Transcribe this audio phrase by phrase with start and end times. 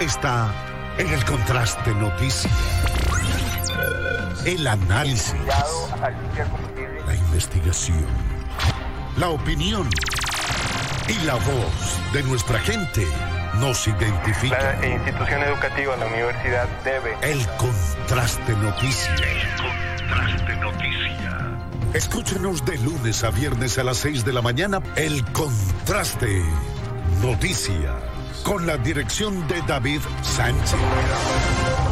[0.00, 0.50] está
[0.98, 2.50] en el contraste noticia.
[4.44, 5.34] El análisis.
[7.06, 8.06] La investigación.
[9.18, 9.88] La opinión.
[11.08, 13.06] Y la voz de nuestra gente
[13.58, 14.76] nos identifica.
[14.80, 17.16] La institución educativa, la universidad debe.
[17.22, 19.14] El contraste noticia.
[19.14, 21.58] El contraste noticia.
[21.92, 24.80] Escúchenos de lunes a viernes a las 6 de la mañana.
[24.96, 26.42] El contraste
[27.20, 28.19] noticia.
[28.44, 31.89] Con la dirección de David Sánchez.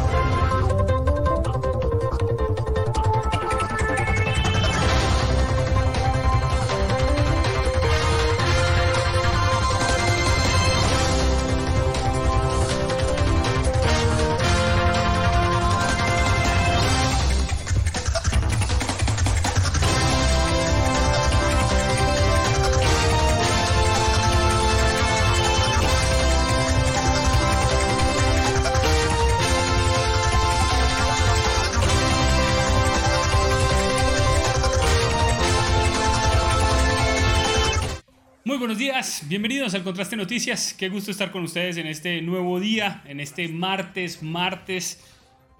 [39.29, 40.73] Bienvenidos al Contraste Noticias.
[40.73, 45.05] Qué gusto estar con ustedes en este nuevo día, en este martes, martes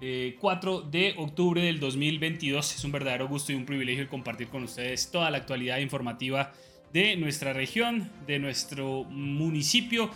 [0.00, 2.74] eh, de octubre del 2022.
[2.74, 6.52] Es un verdadero gusto y un privilegio compartir con ustedes toda la actualidad informativa
[6.92, 10.10] de nuestra región, de nuestro municipio,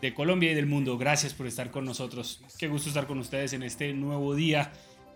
[0.00, 0.96] de Colombia y del mundo.
[0.96, 2.40] Gracias por estar con nosotros.
[2.56, 4.70] Qué gusto estar con ustedes en este nuevo día.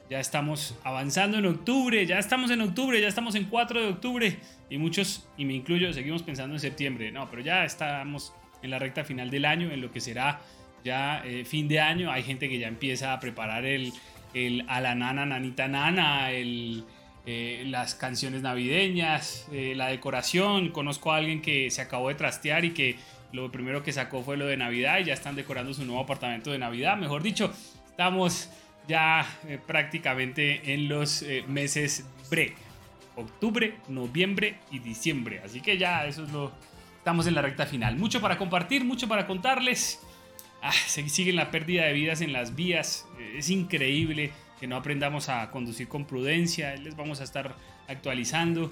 [0.08, 4.38] Ya estamos avanzando en octubre, ya estamos en octubre, ya estamos en 4 de octubre
[4.70, 7.10] y muchos, y me incluyo, seguimos pensando en septiembre.
[7.10, 10.40] No, pero ya estamos en la recta final del año, en lo que será
[10.84, 12.10] ya eh, fin de año.
[12.10, 13.92] Hay gente que ya empieza a preparar el,
[14.32, 16.84] el a la nana, nanita nana, el,
[17.26, 20.70] eh, las canciones navideñas, eh, la decoración.
[20.70, 22.96] Conozco a alguien que se acabó de trastear y que
[23.32, 26.52] lo primero que sacó fue lo de Navidad y ya están decorando su nuevo apartamento
[26.52, 26.96] de Navidad.
[26.96, 27.52] Mejor dicho,
[27.90, 28.48] estamos
[28.86, 32.54] ya eh, prácticamente en los eh, meses bre.
[33.16, 35.40] Octubre, noviembre y diciembre.
[35.44, 36.52] Así que ya eso es lo...
[36.98, 37.96] Estamos en la recta final.
[37.96, 40.00] Mucho para compartir, mucho para contarles.
[40.60, 43.06] Ah, se sigue la pérdida de vidas en las vías.
[43.18, 46.74] Eh, es increíble que no aprendamos a conducir con prudencia.
[46.76, 47.56] Les vamos a estar
[47.88, 48.70] actualizando.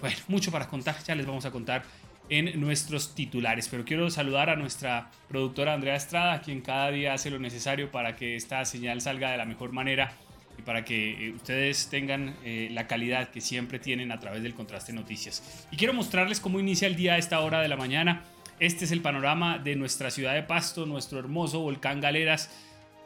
[0.00, 0.96] bueno, mucho para contar.
[1.04, 1.84] Ya les vamos a contar
[2.30, 3.68] en nuestros titulares.
[3.68, 8.16] Pero quiero saludar a nuestra productora Andrea Estrada, quien cada día hace lo necesario para
[8.16, 10.12] que esta señal salga de la mejor manera
[10.58, 14.54] y para que eh, ustedes tengan eh, la calidad que siempre tienen a través del
[14.54, 15.66] contraste noticias.
[15.70, 18.22] Y quiero mostrarles cómo inicia el día a esta hora de la mañana.
[18.60, 22.50] Este es el panorama de nuestra ciudad de Pasto, nuestro hermoso volcán Galeras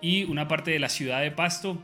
[0.00, 1.78] y una parte de la ciudad de Pasto.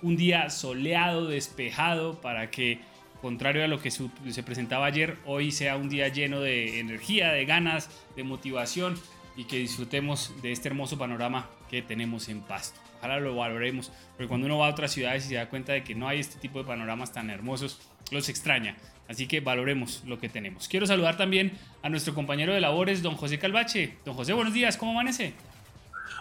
[0.00, 2.78] Un día soleado, despejado, para que
[3.20, 7.44] contrario a lo que se presentaba ayer, hoy sea un día lleno de energía, de
[7.44, 8.98] ganas, de motivación
[9.36, 12.80] y que disfrutemos de este hermoso panorama que tenemos en Pasto.
[12.98, 15.84] Ojalá lo valoremos, porque cuando uno va a otras ciudades y se da cuenta de
[15.84, 18.76] que no hay este tipo de panoramas tan hermosos, los extraña.
[19.08, 20.68] Así que valoremos lo que tenemos.
[20.68, 21.52] Quiero saludar también
[21.82, 23.98] a nuestro compañero de labores, don José Calvache.
[24.04, 25.34] Don José, buenos días, ¿cómo amanece?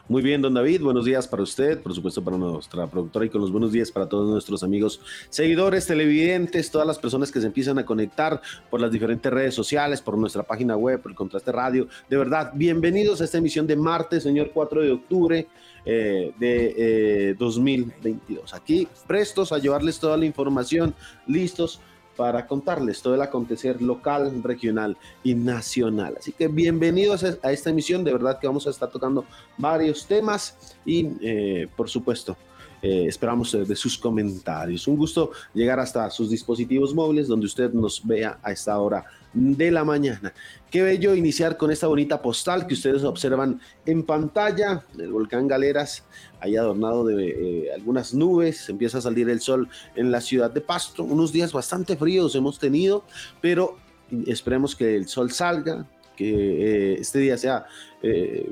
[0.08, 3.42] Muy bien, don David, buenos días para usted, por supuesto para nuestra productora y con
[3.42, 7.80] los buenos días para todos nuestros amigos seguidores, televidentes, todas las personas que se empiezan
[7.80, 8.40] a conectar
[8.70, 11.88] por las diferentes redes sociales, por nuestra página web, por el Contraste Radio.
[12.08, 15.48] De verdad, bienvenidos a esta emisión de martes, señor 4 de octubre
[15.86, 18.54] eh, de 2022.
[18.54, 20.94] Eh, Aquí prestos a llevarles toda la información,
[21.26, 21.82] listos
[22.16, 26.16] para contarles todo el acontecer local, regional y nacional.
[26.20, 29.26] Así que bienvenidos a esta emisión, de verdad que vamos a estar tocando
[29.58, 32.38] varios temas y eh, por supuesto
[32.85, 34.88] eh, esperamos de sus comentarios.
[34.88, 39.03] Un gusto llegar hasta sus dispositivos móviles donde usted nos vea a esta hora
[39.34, 40.31] de la mañana.
[40.69, 46.03] Qué bello iniciar con esta bonita postal que ustedes observan en pantalla del volcán Galeras,
[46.40, 50.62] ahí adornado de eh, algunas nubes, empieza a salir el sol en la ciudad de
[50.62, 53.03] Pasto, unos días bastante fríos hemos tenido,
[53.41, 53.79] pero
[54.28, 57.66] esperemos que el sol salga, que eh, este día sea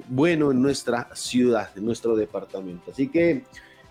[0.08, 2.90] bueno en nuestra ciudad, en nuestro departamento.
[2.90, 3.44] Así que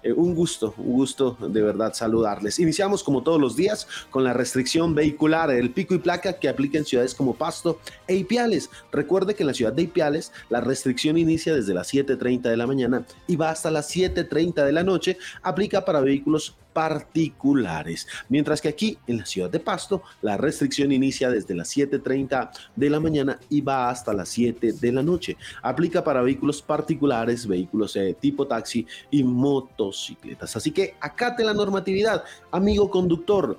[0.03, 2.59] eh, un gusto, un gusto de verdad saludarles.
[2.59, 6.79] Iniciamos como todos los días con la restricción vehicular, el pico y placa que aplica
[6.79, 8.71] en ciudades como Pasto e Ipiales.
[8.91, 12.67] Recuerde que en la ciudad de Ipiales la restricción inicia desde las 7.30 de la
[12.67, 15.19] mañana y va hasta las 7.30 de la noche.
[15.43, 18.07] Aplica para vehículos particulares.
[18.29, 22.91] Mientras que aquí en la ciudad de Pasto la restricción inicia desde las 7.30 de
[22.91, 25.37] la mañana y va hasta las 7 de la noche.
[25.63, 30.57] Aplica para vehículos particulares, vehículos de tipo taxi y motocicletas.
[30.57, 33.59] Así que acate la normatividad, amigo conductor.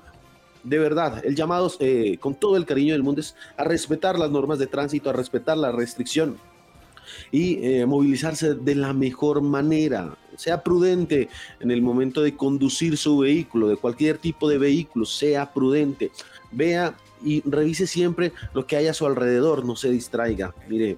[0.63, 4.31] De verdad, el llamado eh, con todo el cariño del mundo es a respetar las
[4.31, 6.38] normas de tránsito, a respetar la restricción
[7.32, 10.18] y eh, movilizarse de la mejor manera.
[10.36, 11.30] Sea prudente
[11.60, 16.12] en el momento de conducir su vehículo, de cualquier tipo de vehículo, sea prudente.
[16.52, 20.54] Vea y revise siempre lo que hay a su alrededor, no se distraiga.
[20.68, 20.98] Mire,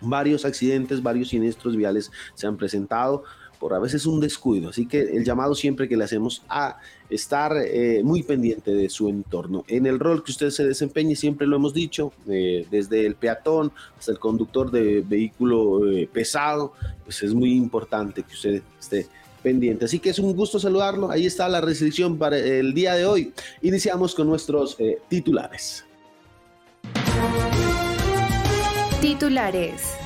[0.00, 3.24] varios accidentes, varios siniestros viales se han presentado
[3.58, 4.70] por a veces un descuido.
[4.70, 6.78] Así que el llamado siempre que le hacemos a
[7.10, 9.64] estar eh, muy pendiente de su entorno.
[9.68, 13.72] En el rol que usted se desempeñe, siempre lo hemos dicho, eh, desde el peatón
[13.98, 16.72] hasta el conductor de vehículo eh, pesado,
[17.04, 19.06] pues es muy importante que usted esté
[19.42, 19.84] pendiente.
[19.84, 21.10] Así que es un gusto saludarlo.
[21.10, 23.32] Ahí está la restricción para el día de hoy.
[23.62, 24.76] Iniciamos con nuestros
[25.08, 25.84] titulares.
[29.00, 30.05] Titulares.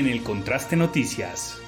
[0.00, 1.60] En el Contraste Noticias.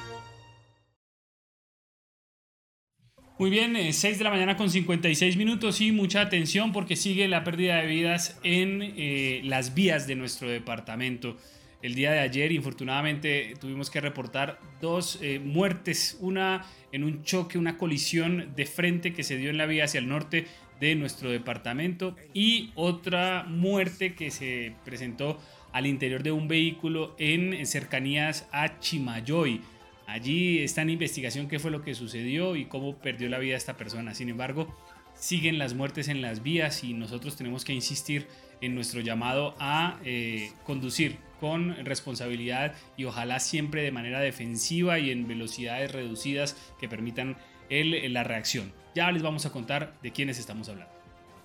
[3.38, 7.28] Muy bien, 6 eh, de la mañana con 56 minutos y mucha atención porque sigue
[7.28, 11.36] la pérdida de vidas en eh, las vías de nuestro departamento.
[11.82, 17.58] El día de ayer, infortunadamente, tuvimos que reportar dos eh, muertes, una en un choque,
[17.58, 20.46] una colisión de frente que se dio en la vía hacia el norte
[20.80, 25.38] de nuestro departamento y otra muerte que se presentó
[25.72, 29.60] al interior de un vehículo en cercanías a Chimayoy.
[30.06, 33.76] Allí está en investigación qué fue lo que sucedió y cómo perdió la vida esta
[33.76, 34.14] persona.
[34.14, 34.74] Sin embargo,
[35.14, 38.26] siguen las muertes en las vías y nosotros tenemos que insistir
[38.60, 45.10] en nuestro llamado a eh, conducir con responsabilidad y ojalá siempre de manera defensiva y
[45.10, 47.36] en velocidades reducidas que permitan
[47.68, 48.72] el, la reacción.
[48.94, 50.92] Ya les vamos a contar de quiénes estamos hablando.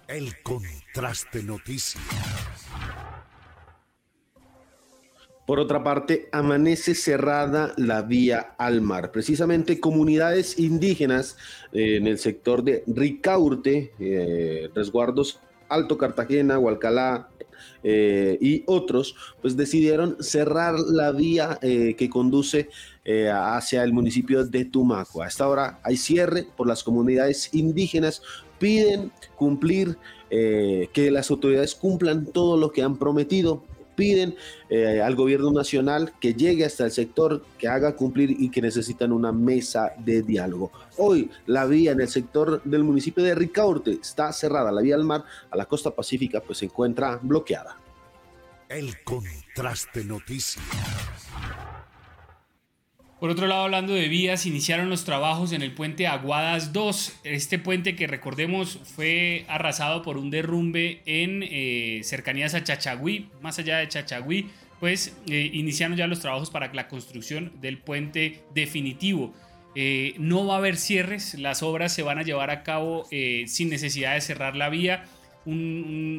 [0.08, 2.04] El contraste noticias.
[5.48, 9.14] Por otra parte, amanece cerrada la vía al mar.
[9.14, 11.38] Precisamente comunidades indígenas
[11.72, 15.40] eh, en el sector de Ricaurte, eh, resguardos
[15.70, 17.30] Alto Cartagena, Hualcalá
[17.82, 22.68] eh, y otros, pues decidieron cerrar la vía que conduce
[23.34, 25.22] hacia el municipio de Tumaco.
[25.22, 28.22] A esta hora hay cierre por las comunidades indígenas.
[28.60, 29.98] Piden cumplir,
[30.30, 33.64] que las autoridades cumplan todo lo que han prometido
[33.98, 34.36] piden
[34.70, 39.12] eh, al gobierno nacional que llegue hasta el sector, que haga cumplir y que necesitan
[39.12, 40.72] una mesa de diálogo.
[40.98, 45.04] Hoy la vía en el sector del municipio de Ricaurte está cerrada, la vía al
[45.04, 47.78] mar a la costa pacífica pues se encuentra bloqueada.
[48.70, 50.64] El contraste noticias.
[53.20, 57.22] Por otro lado, hablando de vías, iniciaron los trabajos en el puente Aguadas 2.
[57.24, 63.58] Este puente que recordemos fue arrasado por un derrumbe en eh, cercanías a Chachagüí, más
[63.58, 69.34] allá de Chachagüí, pues eh, iniciaron ya los trabajos para la construcción del puente definitivo.
[69.74, 73.08] Eh, no va a haber cierres, las obras se van a llevar a cabo
[73.48, 75.06] sin necesidad de cerrar la vía,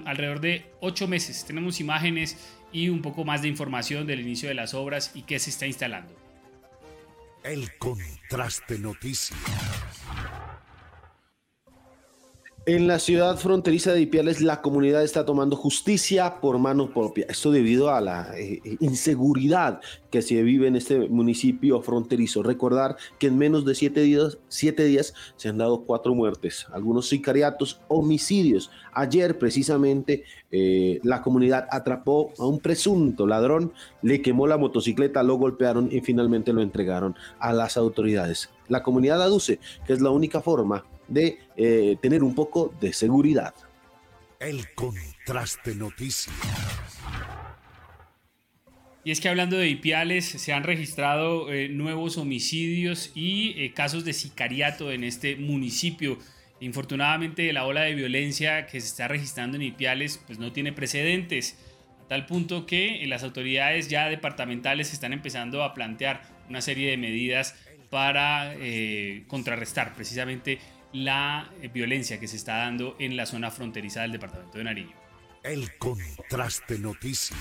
[0.04, 1.44] alrededor de ocho meses.
[1.44, 5.38] Tenemos imágenes y un poco más de información del inicio de las obras y qué
[5.38, 6.17] se está instalando.
[7.48, 9.87] El contraste noticias.
[12.68, 17.24] En la ciudad fronteriza de Ipiales, la comunidad está tomando justicia por mano propia.
[17.26, 19.80] Esto debido a la eh, eh, inseguridad
[20.10, 22.42] que se vive en este municipio fronterizo.
[22.42, 27.08] Recordar que en menos de siete días, siete días se han dado cuatro muertes, algunos
[27.08, 28.70] sicariatos, homicidios.
[28.92, 33.72] Ayer, precisamente, eh, la comunidad atrapó a un presunto ladrón,
[34.02, 38.50] le quemó la motocicleta, lo golpearon y finalmente lo entregaron a las autoridades.
[38.68, 43.54] La comunidad aduce que es la única forma de eh, tener un poco de seguridad.
[44.38, 46.34] El contraste noticias.
[49.04, 54.04] Y es que hablando de Ipiales, se han registrado eh, nuevos homicidios y eh, casos
[54.04, 56.18] de sicariato en este municipio.
[56.60, 61.56] Infortunadamente, la ola de violencia que se está registrando en Ipiales pues, no tiene precedentes,
[62.04, 66.96] a tal punto que las autoridades ya departamentales están empezando a plantear una serie de
[66.96, 67.54] medidas
[67.90, 68.54] para
[69.28, 70.58] contrarrestar precisamente
[70.92, 74.96] la eh, violencia que se está dando en la zona fronteriza del departamento de Nariño.
[75.42, 77.38] El contraste noticias.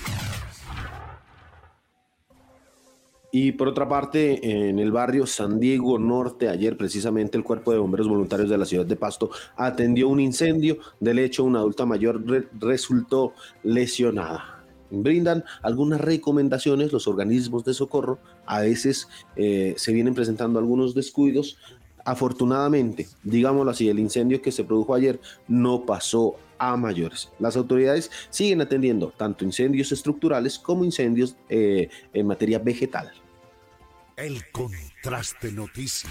[3.30, 7.78] Y por otra parte, en el barrio San Diego Norte, ayer precisamente el Cuerpo de
[7.78, 10.78] Bomberos Voluntarios de la ciudad de Pasto atendió un incendio.
[10.98, 12.24] Del hecho, una adulta mayor
[12.58, 14.64] resultó lesionada.
[14.90, 18.18] Brindan algunas recomendaciones los organismos de socorro.
[18.46, 21.58] A veces eh, se vienen presentando algunos descuidos.
[22.08, 27.30] Afortunadamente, digámoslo así, el incendio que se produjo ayer no pasó a mayores.
[27.38, 33.12] Las autoridades siguen atendiendo tanto incendios estructurales como incendios eh, en materia vegetal.
[34.16, 36.10] El contraste noticias.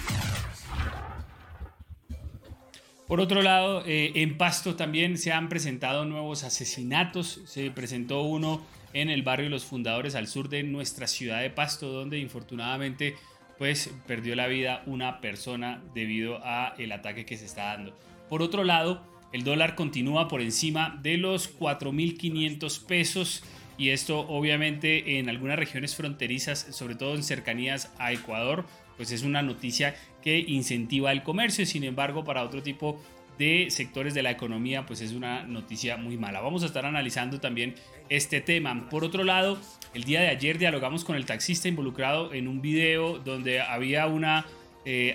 [3.08, 7.42] Por otro lado, eh, en Pasto también se han presentado nuevos asesinatos.
[7.46, 8.62] Se presentó uno
[8.94, 13.16] en el barrio Los Fundadores al sur de nuestra ciudad de Pasto, donde infortunadamente
[13.58, 17.98] pues perdió la vida una persona debido a el ataque que se está dando.
[18.30, 23.44] Por otro lado, el dólar continúa por encima de los 4.500 pesos
[23.78, 29.24] y esto obviamente en algunas regiones fronterizas, sobre todo en cercanías a Ecuador, pues es
[29.24, 33.02] una noticia que incentiva el comercio, sin embargo para otro tipo
[33.38, 36.42] de sectores de la economía, pues es una noticia muy mala.
[36.42, 37.76] Vamos a estar analizando también
[38.10, 38.90] este tema.
[38.90, 39.58] Por otro lado,
[39.94, 44.46] el día de ayer dialogamos con el taxista involucrado en un video donde había una,
[44.86, 45.14] eh,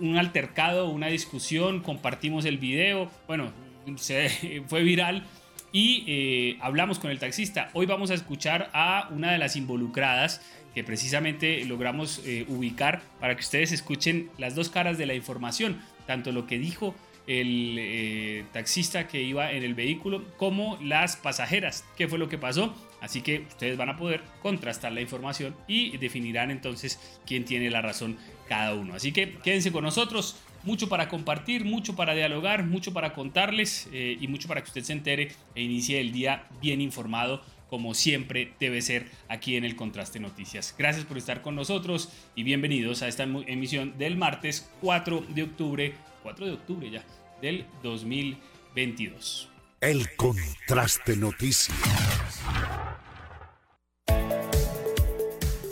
[0.00, 3.52] un altercado, una discusión, compartimos el video, bueno,
[3.96, 5.24] se, fue viral
[5.72, 7.70] y eh, hablamos con el taxista.
[7.72, 10.42] Hoy vamos a escuchar a una de las involucradas
[10.74, 15.80] que precisamente logramos eh, ubicar para que ustedes escuchen las dos caras de la información,
[16.06, 16.94] tanto lo que dijo
[17.28, 21.84] el eh, taxista que iba en el vehículo como las pasajeras.
[21.96, 22.74] ¿Qué fue lo que pasó?
[23.00, 27.82] Así que ustedes van a poder contrastar la información y definirán entonces quién tiene la
[27.82, 28.16] razón
[28.48, 28.94] cada uno.
[28.94, 30.40] Así que quédense con nosotros.
[30.64, 34.82] Mucho para compartir, mucho para dialogar, mucho para contarles eh, y mucho para que usted
[34.82, 39.76] se entere e inicie el día bien informado como siempre debe ser aquí en el
[39.76, 40.74] Contraste Noticias.
[40.76, 45.94] Gracias por estar con nosotros y bienvenidos a esta emisión del martes 4 de octubre,
[46.22, 47.04] 4 de octubre ya,
[47.40, 49.48] del 2022.
[49.80, 51.76] El Contraste Noticias.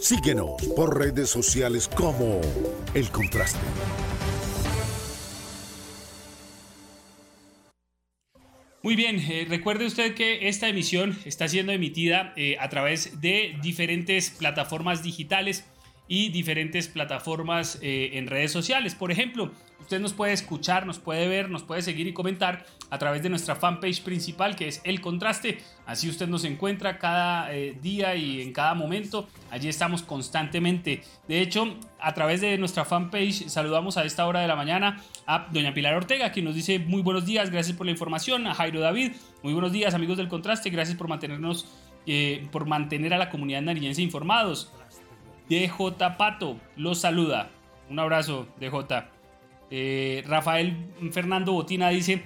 [0.00, 2.40] Síguenos por redes sociales como
[2.94, 3.58] El Contraste.
[8.86, 13.56] Muy bien, eh, recuerde usted que esta emisión está siendo emitida eh, a través de
[13.60, 15.64] diferentes plataformas digitales
[16.08, 18.94] y diferentes plataformas eh, en redes sociales.
[18.94, 22.98] Por ejemplo, usted nos puede escuchar, nos puede ver, nos puede seguir y comentar a
[22.98, 25.58] través de nuestra fanpage principal que es El Contraste.
[25.86, 29.28] Así usted nos encuentra cada eh, día y en cada momento.
[29.50, 31.02] Allí estamos constantemente.
[31.28, 35.48] De hecho, a través de nuestra fanpage saludamos a esta hora de la mañana a
[35.50, 38.46] doña Pilar Ortega, que nos dice muy buenos días, gracias por la información.
[38.46, 41.66] A Jairo David, muy buenos días amigos del Contraste, gracias por mantenernos,
[42.06, 44.72] eh, por mantener a la comunidad nariñense informados.
[45.48, 45.70] DJ
[46.18, 47.50] Pato los saluda.
[47.88, 49.04] Un abrazo, DJ.
[49.70, 50.76] Eh, Rafael
[51.12, 52.22] Fernando Botina dice,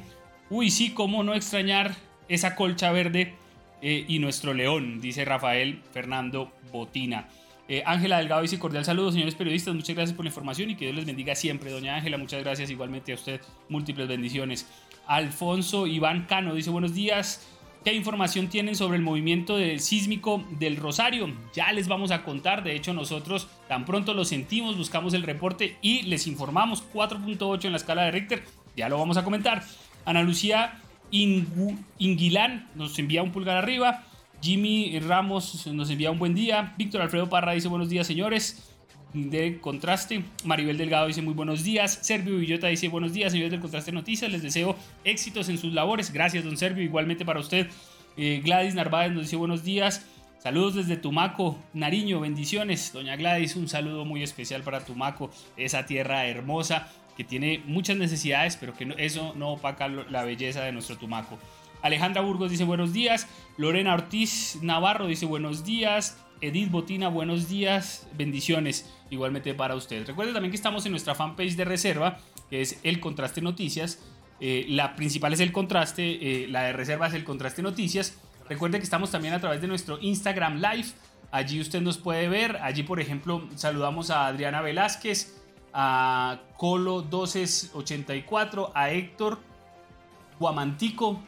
[0.49, 1.95] uy, sí, cómo no extrañar
[2.29, 3.35] esa colcha verde
[3.83, 7.29] eh, y nuestro león, dice Rafael Fernando Botina.
[7.69, 10.87] Eh, Ángela Delgado dice cordial saludo, señores periodistas, muchas gracias por la información y que
[10.87, 11.71] Dios les bendiga siempre.
[11.71, 14.67] Doña Ángela, muchas gracias igualmente a usted, múltiples bendiciones.
[15.07, 17.47] Alfonso Iván Cano dice buenos días,
[17.85, 21.33] ¿Qué información tienen sobre el movimiento del sísmico del Rosario?
[21.55, 22.63] Ya les vamos a contar.
[22.63, 27.73] De hecho, nosotros tan pronto lo sentimos, buscamos el reporte y les informamos 4.8 en
[27.73, 28.45] la escala de Richter.
[28.77, 29.65] Ya lo vamos a comentar.
[30.05, 30.79] Ana Lucía
[31.11, 34.05] Inguilán nos envía un pulgar arriba.
[34.43, 36.75] Jimmy Ramos nos envía un buen día.
[36.77, 38.70] Víctor Alfredo Parra dice buenos días, señores
[39.15, 40.25] de Contraste.
[40.45, 41.99] Maribel Delgado dice muy buenos días.
[42.03, 44.31] Servio Villota dice buenos días, señores del Contraste Noticias.
[44.31, 46.13] Les deseo éxitos en sus labores.
[46.13, 46.83] Gracias, don Servio.
[46.83, 47.69] Igualmente para usted.
[48.17, 50.07] Eh, Gladys Narváez nos dice buenos días.
[50.39, 52.93] Saludos desde Tumaco, Nariño, bendiciones.
[52.95, 58.57] Doña Gladys, un saludo muy especial para Tumaco, esa tierra hermosa que tiene muchas necesidades,
[58.57, 61.39] pero que eso no opaca la belleza de nuestro Tumaco.
[61.83, 63.27] Alejandra Burgos dice buenos días.
[63.59, 66.19] Lorena Ortiz Navarro dice buenos días.
[66.41, 70.07] Edith Botina, buenos días, bendiciones igualmente para usted.
[70.07, 73.99] Recuerde también que estamos en nuestra fanpage de reserva, que es El Contraste Noticias.
[74.41, 78.19] Eh, la principal es El Contraste, eh, la de reserva es El Contraste Noticias.
[78.49, 80.89] Recuerde que estamos también a través de nuestro Instagram Live.
[81.31, 82.57] Allí usted nos puede ver.
[82.63, 85.41] Allí, por ejemplo, saludamos a Adriana Velázquez,
[85.73, 89.39] a Colo 1284, a Héctor
[90.41, 91.23] Guamantico,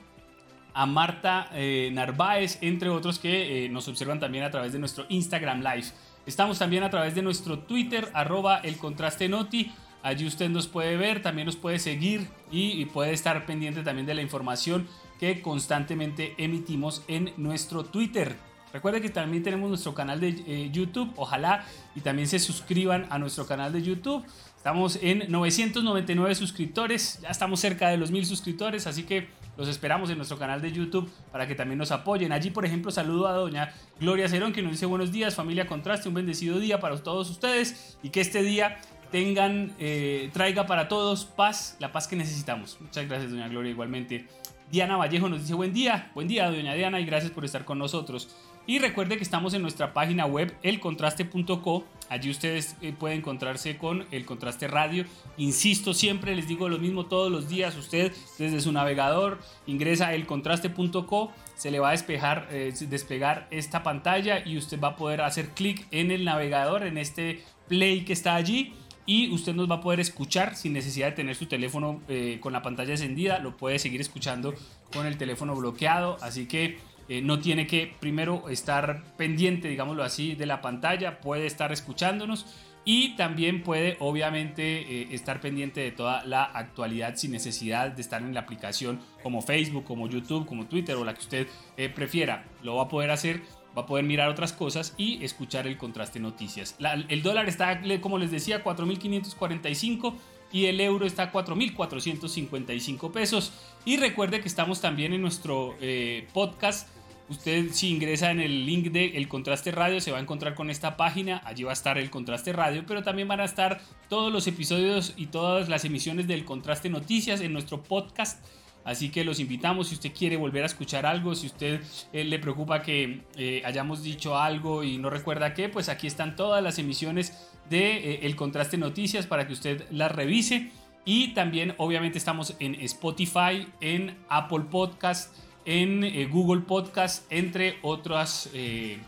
[0.74, 5.60] a Marta eh, Narváez, entre otros que nos observan también a través de nuestro Instagram
[5.60, 5.88] Live.
[6.24, 9.72] Estamos también a través de nuestro Twitter, arroba el contraste noti.
[10.02, 14.14] Allí usted nos puede ver, también nos puede seguir y, puede estar pendiente también de
[14.14, 14.88] la información
[15.18, 18.36] que constantemente emitimos en nuestro Twitter.
[18.72, 21.12] Recuerde que también tenemos nuestro canal de eh, YouTube.
[21.16, 21.64] Ojalá
[21.94, 24.24] y también se suscriban a nuestro canal de YouTube.
[24.56, 27.20] Estamos en 999 suscriptores.
[27.20, 28.86] Ya estamos cerca de los 1000 suscriptores.
[28.86, 32.32] Así que los esperamos en nuestro canal de YouTube para que también nos apoyen.
[32.32, 36.08] Allí, por ejemplo, saludo a doña Gloria Cerón que nos dice buenos días, familia Contraste,
[36.08, 38.78] un bendecido día para todos ustedes y que este día
[39.10, 42.78] tengan, eh, traiga para todos paz, la paz que necesitamos.
[42.80, 44.26] Muchas gracias, doña Gloria, igualmente.
[44.70, 47.78] Diana Vallejo nos dice buen día, buen día, doña Diana, y gracias por estar con
[47.78, 48.34] nosotros.
[48.64, 51.84] Y recuerde que estamos en nuestra página web elcontraste.co.
[52.08, 55.04] Allí ustedes eh, pueden encontrarse con el contraste radio.
[55.36, 57.76] Insisto, siempre les digo lo mismo todos los días.
[57.76, 63.82] Usted desde su navegador ingresa a elcontraste.co, se le va a despejar, eh, desplegar esta
[63.82, 68.12] pantalla y usted va a poder hacer clic en el navegador, en este play que
[68.12, 68.74] está allí
[69.06, 72.52] y usted nos va a poder escuchar sin necesidad de tener su teléfono eh, con
[72.52, 74.54] la pantalla encendida, lo puede seguir escuchando
[74.92, 76.78] con el teléfono bloqueado, así que
[77.12, 82.46] eh, no tiene que primero estar pendiente, digámoslo así, de la pantalla, puede estar escuchándonos
[82.84, 88.22] y también puede obviamente eh, estar pendiente de toda la actualidad sin necesidad de estar
[88.22, 91.46] en la aplicación como Facebook, como YouTube, como Twitter o la que usted
[91.94, 92.46] prefiera.
[92.62, 93.42] Lo va a poder hacer
[93.76, 96.76] va a poder mirar otras cosas y escuchar el contraste noticias.
[97.08, 100.14] el dólar está, como les decía, 4.545
[100.52, 103.52] y el euro está a 4.455 pesos.
[103.84, 106.88] Y recuerde que estamos también en nuestro eh, podcast.
[107.32, 110.68] Usted si ingresa en el link de El Contraste Radio se va a encontrar con
[110.68, 114.30] esta página, allí va a estar el Contraste Radio, pero también van a estar todos
[114.30, 118.44] los episodios y todas las emisiones del Contraste Noticias en nuestro podcast
[118.84, 121.80] Así que los invitamos, si usted quiere volver a escuchar algo, si usted
[122.12, 126.34] eh, le preocupa que eh, hayamos dicho algo y no recuerda qué, pues aquí están
[126.34, 130.72] todas las emisiones de eh, El Contraste Noticias para que usted las revise.
[131.04, 135.34] Y también obviamente estamos en Spotify, en Apple Podcast,
[135.64, 138.50] en Google Podcast, entre otros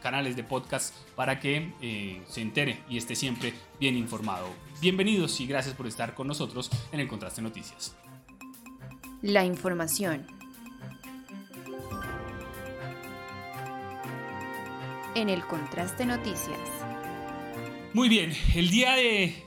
[0.03, 4.49] canales de podcast para que se entere y esté siempre bien informado.
[4.81, 7.97] Bienvenidos y gracias por estar con nosotros en el Contraste Noticias
[9.25, 10.27] la información.
[15.15, 16.59] En el Contraste Noticias.
[17.95, 19.47] Muy bien, el día de,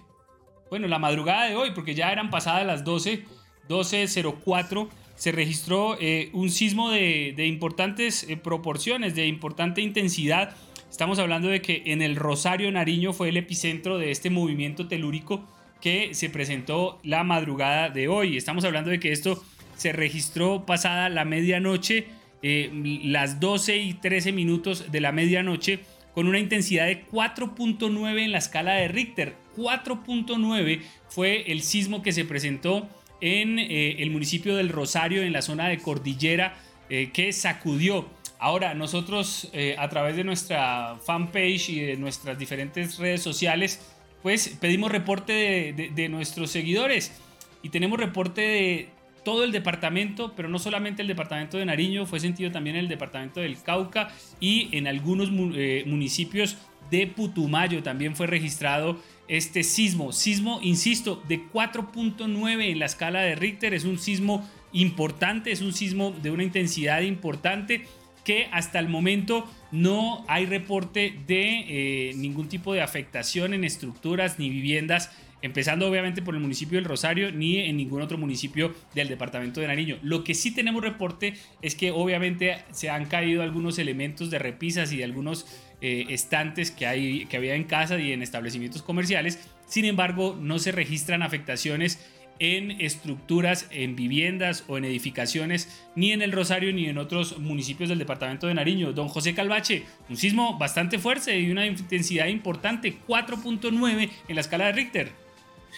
[0.71, 3.25] bueno, la madrugada de hoy, porque ya eran pasadas las 12,
[3.69, 10.55] 12.04, se registró eh, un sismo de, importantes eh, proporciones, de importante intensidad.
[10.89, 15.43] Estamos hablando de que en el Rosario Nariño fue el epicentro de este movimiento telúrico
[15.81, 18.37] que se presentó la madrugada de hoy.
[18.37, 19.43] Estamos hablando de que esto
[19.75, 22.07] se registró pasada la medianoche,
[22.43, 22.69] eh,
[23.03, 25.79] las 12 y 13 minutos de la medianoche,
[26.13, 29.35] con una intensidad de 4.9 en la escala de Richter.
[29.55, 32.87] 4.9 fue el sismo que se presentó
[33.21, 36.55] en eh, el municipio del Rosario, en la zona de Cordillera,
[36.89, 38.07] eh, que sacudió.
[38.39, 43.81] Ahora, nosotros a través de nuestra fanpage y de nuestras diferentes redes sociales,
[44.21, 47.19] pues pedimos reporte de nuestros seguidores
[47.63, 48.89] y tenemos reporte de
[49.27, 53.41] todo el departamento, pero no solamente el departamento de Nariño, fue sentido también el departamento
[53.41, 54.07] del Cauca
[54.39, 56.55] y en algunos eh, municipios
[56.89, 60.13] de Putumayo también fue registrado este sismo.
[60.13, 65.73] Sismo, insisto, de 4.9 en la escala de Richter, es un sismo importante, es un
[65.73, 67.85] sismo de una intensidad importante
[68.23, 74.37] que hasta el momento no hay reporte de eh, ningún tipo de afectación en estructuras
[74.37, 75.11] ni viviendas
[75.41, 79.67] empezando obviamente por el municipio del Rosario, ni en ningún otro municipio del departamento de
[79.67, 79.97] Nariño.
[80.01, 84.91] Lo que sí tenemos reporte es que obviamente se han caído algunos elementos de repisas
[84.91, 85.45] y de algunos
[85.81, 89.39] eh, estantes que, hay, que había en casa y en establecimientos comerciales.
[89.67, 91.99] Sin embargo, no se registran afectaciones
[92.39, 97.89] en estructuras, en viviendas o en edificaciones, ni en el Rosario ni en otros municipios
[97.89, 98.93] del departamento de Nariño.
[98.93, 104.67] Don José Calvache, un sismo bastante fuerte y una intensidad importante, 4.9 en la escala
[104.67, 105.27] de Richter.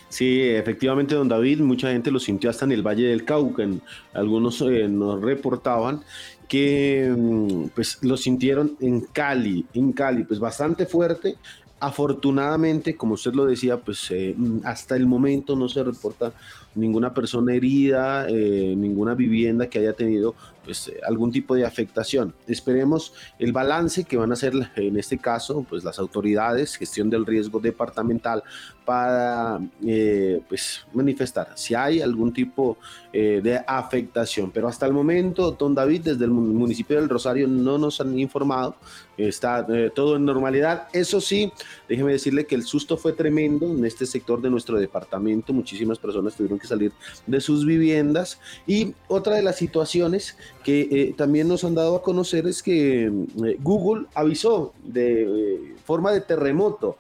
[0.09, 3.67] Sí, efectivamente, don David, mucha gente lo sintió hasta en el Valle del Cauca.
[4.13, 6.01] Algunos eh, nos reportaban
[6.49, 11.37] que mm, pues lo sintieron en Cali, en Cali, pues bastante fuerte.
[11.79, 14.35] Afortunadamente, como usted lo decía, pues eh,
[14.65, 16.33] hasta el momento no se reporta
[16.79, 22.33] ninguna persona herida, eh, ninguna vivienda que haya tenido pues, algún tipo de afectación.
[22.47, 27.25] Esperemos el balance que van a hacer en este caso pues, las autoridades, gestión del
[27.25, 28.43] riesgo departamental,
[28.85, 32.77] para eh, pues, manifestar si hay algún tipo
[33.13, 34.51] eh, de afectación.
[34.51, 38.75] Pero hasta el momento, don David, desde el municipio del Rosario no nos han informado,
[39.17, 40.87] está todo en normalidad.
[40.93, 41.51] Eso sí,
[41.87, 46.35] déjeme decirle que el susto fue tremendo en este sector de nuestro departamento, muchísimas personas
[46.35, 46.91] tuvieron que salir
[47.27, 48.39] de sus viviendas.
[48.65, 53.05] Y otra de las situaciones que eh, también nos han dado a conocer es que
[53.05, 56.97] eh, Google avisó de eh, forma de terremoto,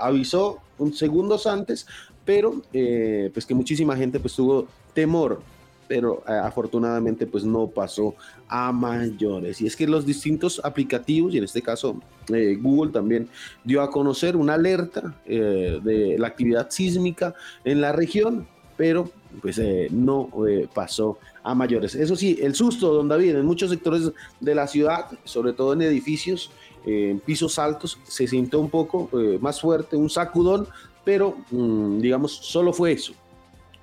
[0.00, 1.86] avisó un segundos antes,
[2.24, 2.62] pero
[3.32, 5.42] pues que muchísima gente pues tuvo temor
[5.88, 8.14] pero afortunadamente pues no pasó
[8.46, 9.60] a mayores.
[9.60, 13.28] Y es que los distintos aplicativos, y en este caso Google también
[13.64, 18.46] dio a conocer una alerta de la actividad sísmica en la región,
[18.76, 19.10] pero
[19.42, 21.94] pues eh, no eh, pasó a mayores.
[21.94, 25.82] Eso sí, el susto, don David, en muchos sectores de la ciudad, sobre todo en
[25.82, 26.50] edificios,
[26.84, 30.68] en pisos altos, se sintió un poco más fuerte, un sacudón,
[31.04, 33.12] pero mm, digamos, solo fue eso,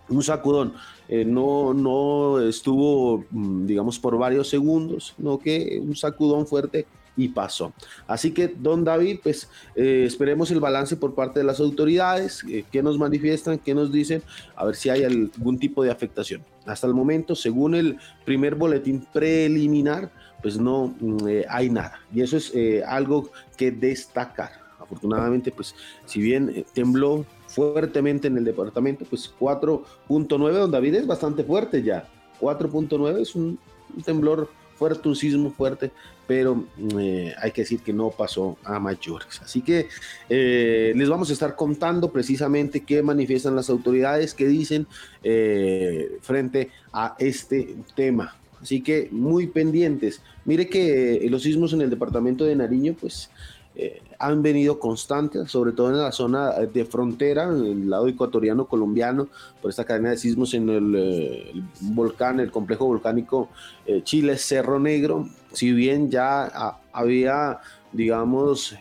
[0.10, 0.74] un sacudón.
[1.10, 6.86] No, no estuvo, mm, digamos, por varios segundos, no que un sacudón fuerte
[7.18, 7.74] y pasó.
[8.08, 12.66] Así que, don David, pues eh, esperemos el balance por parte de las autoridades, eh,
[12.72, 14.22] que nos manifiestan, que nos dicen,
[14.56, 16.44] a ver si hay algún tipo de afectación.
[16.66, 22.00] Hasta el momento, según el primer boletín preliminar, pues no mm, eh, hay nada.
[22.14, 22.52] Y eso es
[22.86, 24.66] algo que destacar.
[24.80, 25.74] Afortunadamente, pues
[26.06, 32.10] si bien tembló fuertemente en el departamento, pues 4.9, don David es bastante fuerte ya.
[32.42, 33.58] 4.9 es un,
[34.04, 35.90] temblor fuerte, un sismo fuerte,
[36.28, 36.66] pero
[37.00, 39.42] eh, hay que decir que no pasó a mayores.
[39.42, 39.88] Así que
[40.28, 44.86] eh, les vamos a estar contando precisamente qué manifiestan las autoridades, qué dicen
[45.24, 48.36] eh, frente a este tema.
[48.62, 50.22] Así que muy pendientes.
[50.44, 53.30] Mire que los sismos en el departamento de Nariño, pues
[53.76, 58.66] eh, han venido constantes, sobre todo en la zona de frontera, en el lado ecuatoriano
[58.66, 59.28] colombiano,
[59.62, 63.50] por esta cadena de sismos en el, eh, volcán, el complejo volcánico
[63.86, 65.28] eh, Chile Cerro Negro.
[65.52, 67.60] Si bien ya había,
[67.92, 68.76] digamos,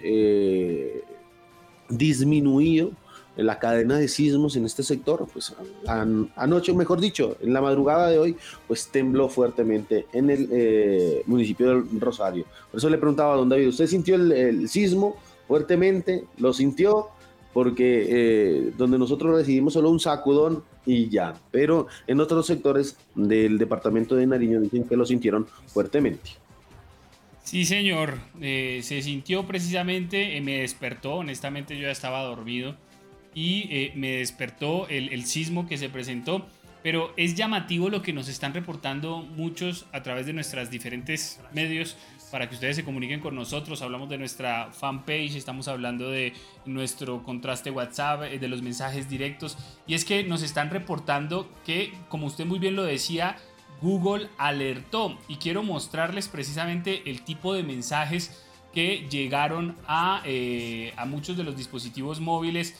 [1.88, 2.92] disminuido
[3.42, 5.54] la cadena de sismos en este sector, pues
[6.36, 8.36] anoche, mejor dicho, en la madrugada de hoy,
[8.68, 12.44] pues tembló fuertemente en el eh, municipio del Rosario.
[12.70, 15.16] Por eso le preguntaba a don David, ¿usted sintió el, sismo
[15.48, 16.24] fuertemente?
[16.38, 17.08] ¿Lo sintió?
[17.52, 23.58] Porque eh, donde nosotros recibimos solo un sacudón y ya, pero en otros sectores del
[23.58, 26.30] departamento de Nariño dicen que lo sintieron fuertemente.
[27.42, 32.74] Sí, señor, eh, se sintió precisamente, me despertó, honestamente yo ya estaba dormido
[33.34, 36.46] y eh, me despertó el, sismo que se presentó.
[36.82, 41.96] Pero es llamativo lo que nos están reportando muchos a través de nuestras diferentes medios
[42.30, 43.80] para que ustedes se comuniquen con nosotros.
[43.80, 46.34] Hablamos de nuestra fanpage, estamos hablando de
[46.66, 49.56] nuestro contraste WhatsApp, eh, de los mensajes directos.
[49.86, 53.36] Y es que nos están reportando que, como usted muy bien lo decía,
[53.80, 55.18] Google alertó.
[55.26, 58.44] Y quiero mostrarles precisamente el tipo de mensajes
[58.74, 62.74] que llegaron a, eh, a muchos de los dispositivos móviles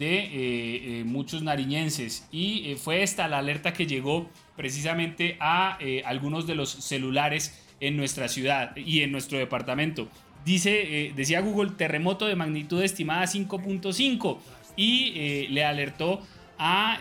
[0.00, 5.78] de eh, eh, muchos nariñenses y eh, fue esta la alerta que llegó precisamente a
[6.04, 10.08] algunos de los celulares en nuestra ciudad y en nuestro departamento.
[10.44, 14.38] Dice, decía Google, terremoto de magnitud estimada 5.5
[14.76, 16.20] y le alertó
[16.58, 17.00] a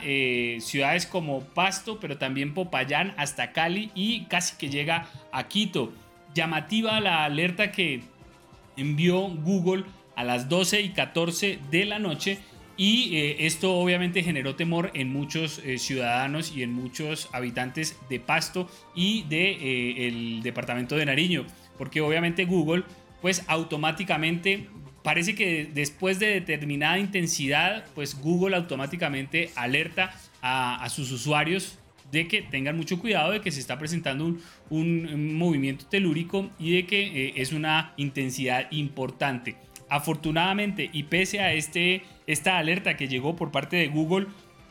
[0.61, 5.91] ciudades como Pasto, pero también Popayán, hasta Cali y casi que llega a Quito.
[6.33, 8.03] Llamativa la alerta que
[8.77, 9.83] envió Google
[10.15, 12.39] a las 12 y 14 de la noche
[12.79, 18.21] y eh, esto obviamente generó temor en muchos eh, ciudadanos y en muchos habitantes de
[18.21, 21.45] Pasto y de eh, departamento de Nariño,
[21.77, 22.85] porque obviamente Google
[23.21, 24.69] pues automáticamente
[25.03, 31.79] parece que después de determinada intensidad pues Google automáticamente alerta a, sus usuarios
[32.13, 36.77] de que tengan mucho cuidado de que se está presentando un, un movimiento telúrico y
[36.77, 39.57] de que es una intensidad importante.
[39.89, 44.27] Afortunadamente y pese a este esta alerta que llegó por parte de Google,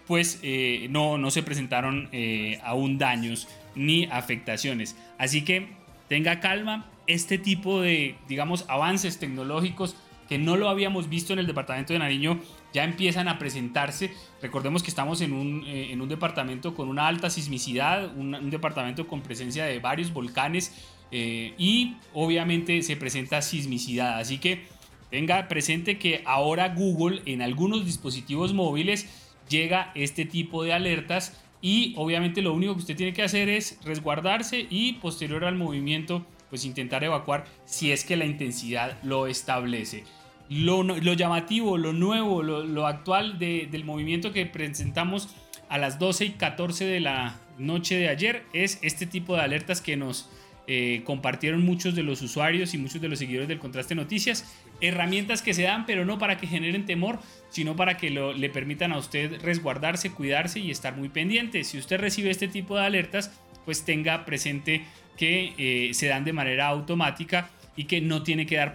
[0.06, 4.96] pues eh, no, no se presentaron eh, aún daños ni afectaciones.
[5.18, 5.68] Así que
[6.08, 9.96] tenga calma, este tipo de, digamos, avances tecnológicos
[10.28, 12.38] que no lo habíamos visto en el departamento de Nariño
[12.72, 14.12] ya empiezan a presentarse.
[14.40, 19.08] Recordemos que estamos en un, eh, en un departamento con una alta sismicidad, un, departamento
[19.08, 20.74] con presencia de varios volcanes
[21.10, 24.18] y obviamente se presenta sismicidad.
[24.18, 24.66] Así que
[25.10, 29.08] Tenga presente que ahora Google en algunos dispositivos móviles
[29.48, 33.78] llega este tipo de alertas y obviamente lo único que usted tiene que hacer es
[33.84, 40.04] resguardarse y posterior al movimiento pues intentar evacuar si es que la intensidad lo establece.
[40.48, 45.28] Lo, llamativo, lo nuevo, lo, actual del movimiento que presentamos
[45.68, 49.82] a las 12 y 14 de la noche de ayer es este tipo de alertas
[49.82, 50.30] que nos
[50.70, 54.54] eh, compartieron muchos de los usuarios y muchos de los seguidores del Contraste Noticias.
[54.82, 58.92] Herramientas que se dan, pero no para que generen temor, sino para que le permitan
[58.92, 61.64] a usted resguardarse, cuidarse y estar muy pendiente.
[61.64, 63.32] Si usted recibe este tipo de alertas,
[63.64, 64.84] pues tenga presente
[65.16, 68.74] que eh, se dan de manera automática y que no tiene que dar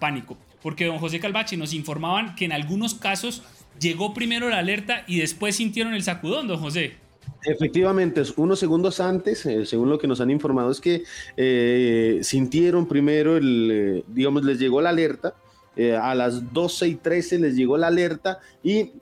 [0.00, 0.36] pánico.
[0.60, 3.44] Porque don José Calvache nos informaban que en algunos casos
[3.78, 6.96] llegó primero la alerta y después sintieron el sacudón, don José.
[7.44, 11.04] Efectivamente, unos segundos antes, eh, según lo que nos han informado, es que
[11.36, 15.34] eh, sintieron primero, el, eh, digamos, les llegó la alerta,
[16.02, 18.94] a las 12 y 13 les llegó la alerta y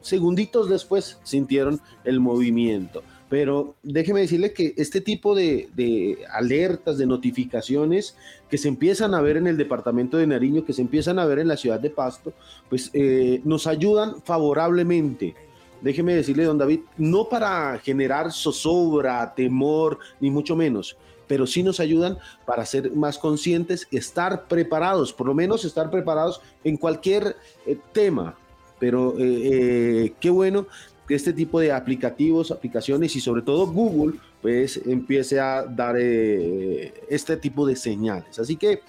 [0.00, 3.04] segunditos después sintieron el movimiento.
[3.32, 8.14] Pero déjeme decirle que este tipo de, alertas, de notificaciones
[8.50, 11.38] que se empiezan a ver en el departamento de Nariño, que se empiezan a ver
[11.38, 12.34] en la ciudad de Pasto,
[12.68, 15.34] pues eh, nos ayudan favorablemente.
[15.82, 21.80] Déjeme decirle, don David, no para generar zozobra, temor, ni mucho menos, pero sí nos
[21.80, 27.76] ayudan para ser más conscientes, estar preparados, por lo menos estar preparados en cualquier eh,
[27.92, 28.36] tema.
[28.78, 30.66] Pero eh, qué bueno
[31.14, 37.36] este tipo de aplicativos, aplicaciones y sobre todo Google, pues empiece a dar eh, este
[37.36, 38.38] tipo de señales.
[38.38, 38.80] Así que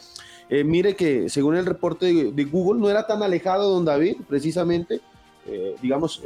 [0.50, 5.02] eh, mire que según el reporte de, Google no era tan alejado, don David, precisamente,
[5.46, 6.22] eh, digamos,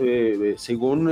[0.57, 1.11] según,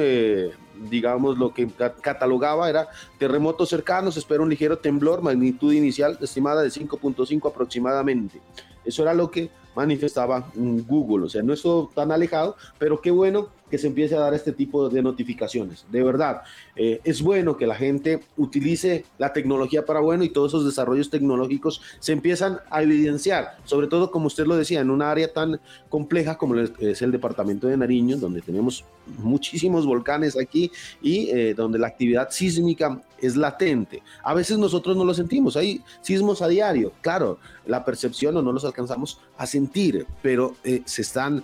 [0.89, 1.67] digamos, lo que
[2.01, 2.87] catalogaba era
[3.17, 8.41] terremotos cercanos, espera un ligero temblor, magnitud inicial estimada de 5.5 aproximadamente.
[8.83, 11.63] Eso era lo que manifestaba Google, o sea, no es
[11.93, 15.85] tan alejado, pero qué bueno que se empiece a dar este tipo de notificaciones.
[15.91, 16.41] De verdad,
[16.75, 21.09] eh, es bueno que la gente utilice la tecnología para bueno y todos esos desarrollos
[21.09, 25.59] tecnológicos se empiezan a evidenciar, sobre todo como usted lo decía, en un área tan
[25.89, 28.85] compleja como es el departamento de Nariño, donde tenemos
[29.17, 34.03] muchísimos volcanes aquí y eh, donde la actividad sísmica es latente.
[34.23, 38.51] A veces nosotros no lo sentimos, hay sismos a diario, claro, la percepción o no
[38.51, 41.43] los alcanzamos a sentir, pero eh, se están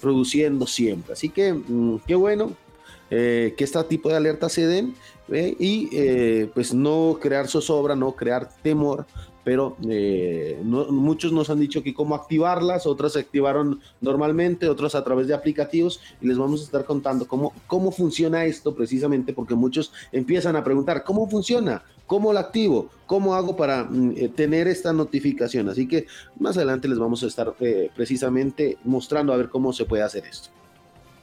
[0.00, 1.14] produciendo siempre.
[1.14, 2.52] Así que mm, qué bueno
[3.10, 4.94] eh, que este tipo de alertas se den
[5.28, 9.06] y eh, pues no crear zozobra, no crear temor,
[9.44, 15.04] pero eh, muchos nos han dicho que cómo activarlas, otras se activaron normalmente, otras a
[15.04, 19.54] través de aplicativos y les vamos a estar contando cómo, cómo funciona esto precisamente porque
[19.54, 21.82] muchos empiezan a preguntar, ¿cómo funciona?
[22.06, 22.88] ¿Cómo lo activo?
[23.06, 25.68] ¿Cómo hago para mm, tener esta notificación?
[25.68, 26.06] Así que
[26.40, 27.54] más adelante les vamos a estar
[27.94, 30.50] precisamente mostrando a ver cómo se puede hacer esto.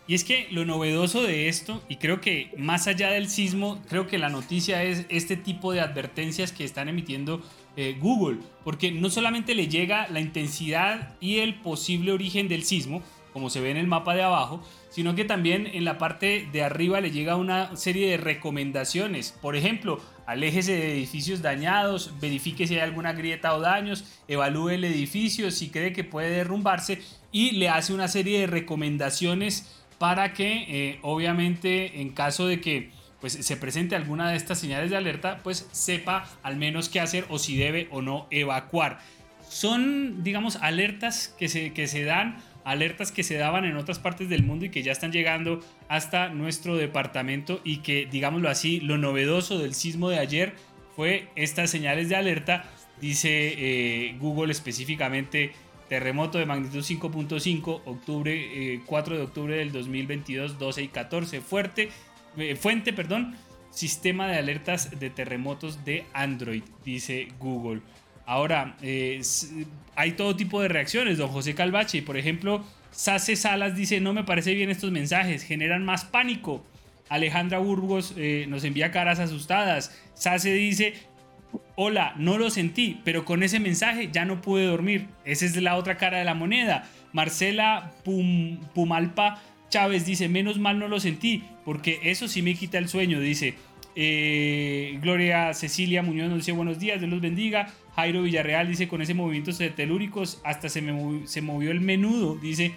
[0.05, 4.05] Y es que lo novedoso de esto, y creo que más allá del sismo, creo
[4.07, 7.41] que la noticia es este tipo de advertencias que están emitiendo
[7.77, 13.01] eh, Google, porque no solamente le llega la intensidad y el posible origen del sismo,
[13.31, 16.63] como se ve en el mapa de abajo, sino que también en la parte de
[16.63, 19.31] arriba le llega una serie de recomendaciones.
[19.41, 24.83] Por ejemplo, aléjese de edificios dañados, verifique si hay alguna grieta o daños, evalúe el
[24.83, 30.65] edificio si cree que puede derrumbarse y le hace una serie de recomendaciones para que
[30.67, 32.89] eh, obviamente en caso de que
[33.21, 37.23] pues, se presente alguna de estas señales de alerta, pues sepa al menos qué hacer
[37.29, 38.99] o si debe o no evacuar.
[39.47, 42.35] Son, digamos, alertas que se, que se dan,
[42.65, 46.27] alertas que se daban en otras partes del mundo y que ya están llegando hasta
[46.27, 50.53] nuestro departamento y que, digámoslo así, lo novedoso del sismo de ayer
[50.97, 52.65] fue estas señales de alerta,
[52.99, 55.53] dice eh, Google específicamente
[55.89, 61.41] Terremoto de magnitud 5.5, octubre, 4 eh, de octubre del 2022, 12 y 14.
[61.41, 61.89] Fuerte,
[62.37, 63.35] eh, fuente, perdón,
[63.69, 67.81] sistema de alertas de terremotos de Android, dice Google.
[68.25, 69.21] Ahora, eh,
[69.95, 71.17] hay todo tipo de reacciones.
[71.17, 75.83] Don José Calvache, por ejemplo, Sase Salas dice, no me parece bien estos mensajes, generan
[75.83, 76.63] más pánico.
[77.09, 78.15] Alejandra Burgos
[78.47, 79.99] nos envía caras asustadas.
[80.15, 80.93] Sase dice,
[81.75, 85.07] hola, no lo sentí, pero con ese mensaje ya no pude dormir.
[85.25, 86.89] Esa es la otra cara de la moneda.
[87.11, 87.91] Marcela
[88.73, 93.19] Pumalpa Chávez dice, menos mal no lo sentí, porque eso sí me quita el sueño,
[93.19, 93.55] dice.
[93.95, 97.71] Eh, Gloria Cecilia Muñoz dice buenos días, Dios los bendiga.
[97.95, 102.73] Jairo Villarreal dice con ese movimiento de telúricos hasta se, me movió el menudo, dice.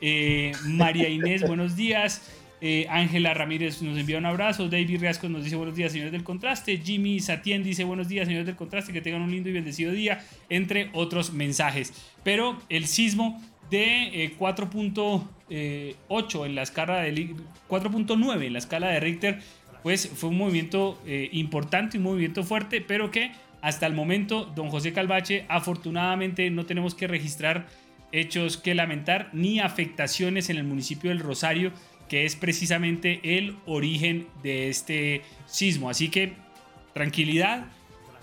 [0.00, 2.22] Eh, María Inés, buenos días.
[2.60, 4.68] Eh, Ángela Ramírez nos envía un abrazo.
[4.68, 6.76] David Riascos nos dice buenos días, señores del contraste.
[6.78, 8.92] Jimmy Satien dice buenos días, señores del contraste.
[8.92, 11.92] Que tengan un lindo y bendecido día, entre otros mensajes.
[12.24, 13.40] Pero el sismo
[13.70, 15.94] de 4.8 eh,
[16.46, 17.34] en la escala de
[17.68, 19.40] 4.9 en la escala de Richter,
[19.82, 24.70] pues fue un movimiento eh, importante, un movimiento fuerte, pero que hasta el momento, don
[24.70, 27.66] José Calvache, afortunadamente no tenemos que registrar
[28.12, 31.72] hechos que lamentar ni afectaciones en el municipio del Rosario
[32.08, 35.90] que es precisamente el origen de este sismo.
[35.90, 36.34] Así que
[36.94, 37.66] tranquilidad,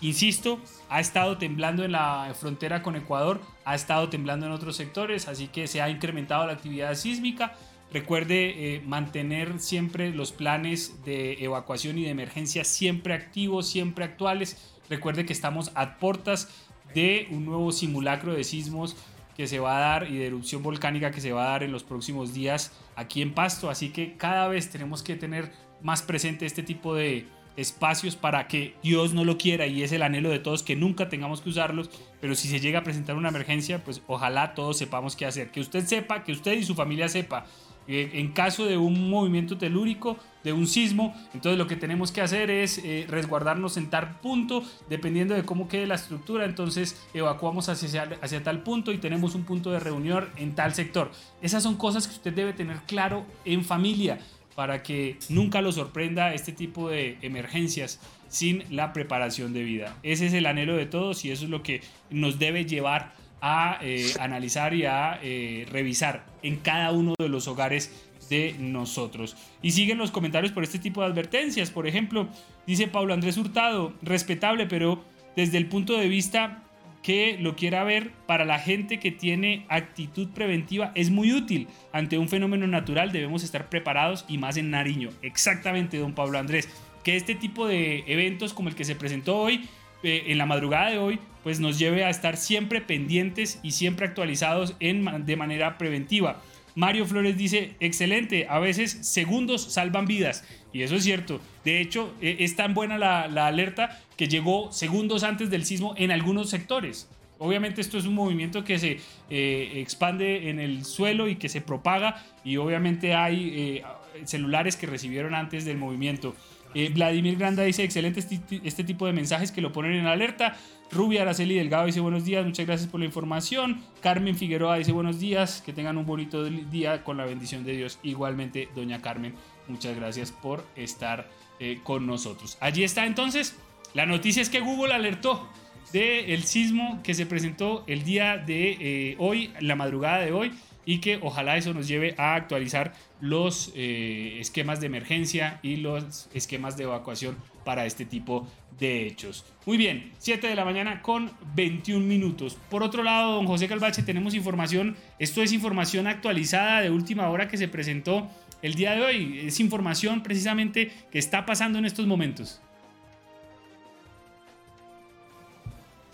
[0.01, 5.27] insisto, ha estado temblando en la frontera con Ecuador, ha estado temblando en otros sectores,
[5.27, 7.53] así que se ha incrementado la actividad sísmica.
[7.93, 14.57] Recuerde eh, mantener siempre los planes de evacuación y de emergencia siempre activos, siempre actuales.
[14.89, 16.49] Recuerde que estamos a puertas
[16.93, 18.95] de un nuevo simulacro de sismos
[19.35, 21.71] que se va a dar y de erupción volcánica que se va a dar en
[21.71, 23.69] los próximos días aquí en Pasto.
[23.69, 28.75] Así que cada vez tenemos que tener más presente este tipo de espacios para que
[28.83, 31.89] Dios no lo quiera y es el anhelo de todos que nunca tengamos que usarlos,
[32.19, 35.61] pero si se llega a presentar una emergencia, pues ojalá todos sepamos qué hacer, que
[35.61, 37.45] usted sepa, que usted y su familia sepa
[37.87, 42.51] en caso de un movimiento telúrico, de un sismo, entonces lo que tenemos que hacer
[42.51, 48.09] es eh, resguardarnos en tal punto, dependiendo de cómo quede la estructura, entonces evacuamos hacia,
[48.21, 51.11] hacia tal punto y tenemos un punto de reunión en tal sector.
[51.41, 54.19] Esas son cosas que usted debe tener claro en familia
[54.55, 59.97] para que nunca lo sorprenda este tipo de emergencias sin la preparación de vida.
[60.01, 63.79] Ese es el anhelo de todos y eso es lo que nos debe llevar a
[63.81, 67.91] eh, analizar y a eh, revisar en cada uno de los hogares
[68.29, 69.35] de nosotros.
[69.61, 71.69] Y siguen los comentarios por este tipo de advertencias.
[71.69, 72.27] Por ejemplo,
[72.65, 75.03] dice Pablo Andrés Hurtado, respetable, pero
[75.35, 76.63] desde el punto de vista
[77.05, 81.67] que lo quiera ver, para la gente que tiene actitud preventiva es muy útil.
[81.93, 85.11] Ante un fenómeno natural debemos estar preparados y más en Nariño.
[85.21, 86.67] Exactamente, don Pablo Andrés.
[87.03, 89.69] Que este tipo de eventos como el que se presentó hoy,
[90.05, 94.05] eh, en la madrugada de hoy, pues nos lleve a estar siempre pendientes y siempre
[94.05, 96.41] actualizados en, de manera preventiva.
[96.75, 100.43] Mario Flores dice, excelente, a veces segundos salvan vidas.
[100.73, 101.39] Y eso es cierto.
[101.63, 106.11] De hecho, e, es tan buena la, alerta que llegó segundos antes del sismo en
[106.11, 107.09] algunos sectores.
[107.39, 111.61] Obviamente esto es un movimiento que se eh, expande en el suelo y que se
[111.61, 113.83] propaga y obviamente hay eh,
[114.25, 116.35] celulares que recibieron antes del movimiento.
[116.75, 120.57] Eh, Vladimir Granda dice, excelente este, este, tipo de mensajes que lo ponen en alerta.
[120.91, 123.81] Rubia Araceli Delgado dice buenos días, muchas gracias por la información.
[124.01, 127.97] Carmen Figueroa dice buenos días, que tengan un bonito día con la bendición de Dios.
[128.03, 129.33] Igualmente, doña Carmen,
[129.69, 132.57] muchas gracias por estar eh, con nosotros.
[132.59, 133.55] Allí está entonces.
[133.93, 135.47] La noticia es que Google alertó
[135.93, 140.51] del sismo que se presentó el día de eh, hoy, la madrugada de hoy,
[140.85, 146.29] y que ojalá eso nos lleve a actualizar los eh, esquemas de emergencia y los
[146.33, 148.47] esquemas de evacuación para este tipo
[148.79, 149.45] de hechos.
[149.65, 152.57] Muy bien, 7 de la mañana con 21 minutos.
[152.69, 157.47] Por otro lado, don José Calvache, tenemos información, esto es información actualizada de última hora
[157.47, 158.29] que se presentó
[158.61, 162.61] el día de hoy, es información precisamente que está pasando en estos momentos.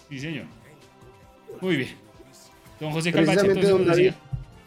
[0.10, 0.46] Sí, señor.
[1.62, 1.90] Muy bien.
[2.80, 4.14] Don José Calvache, entonces,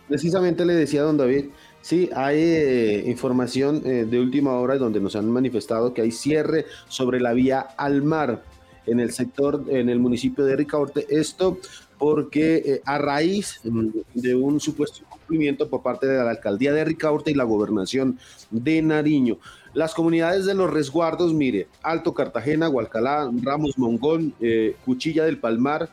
[0.09, 1.47] precisamente le decía a don David
[1.85, 6.65] Sí, hay eh, información eh, de última hora donde nos han manifestado que hay cierre
[6.89, 8.43] sobre la vía al mar
[8.87, 11.07] en el sector, en el municipio de Ricaurte.
[11.11, 11.59] Esto
[11.99, 16.87] porque eh, a raíz mm, de un supuesto incumplimiento por parte de la alcaldía de
[16.87, 18.19] Ricaurte y la gobernación
[18.51, 19.37] de Nariño.
[19.75, 24.33] Las comunidades de los resguardos, mire, Alto Cartagena, Hualcalá, Ramos Mongón,
[24.87, 25.91] Cuchilla del Palmar,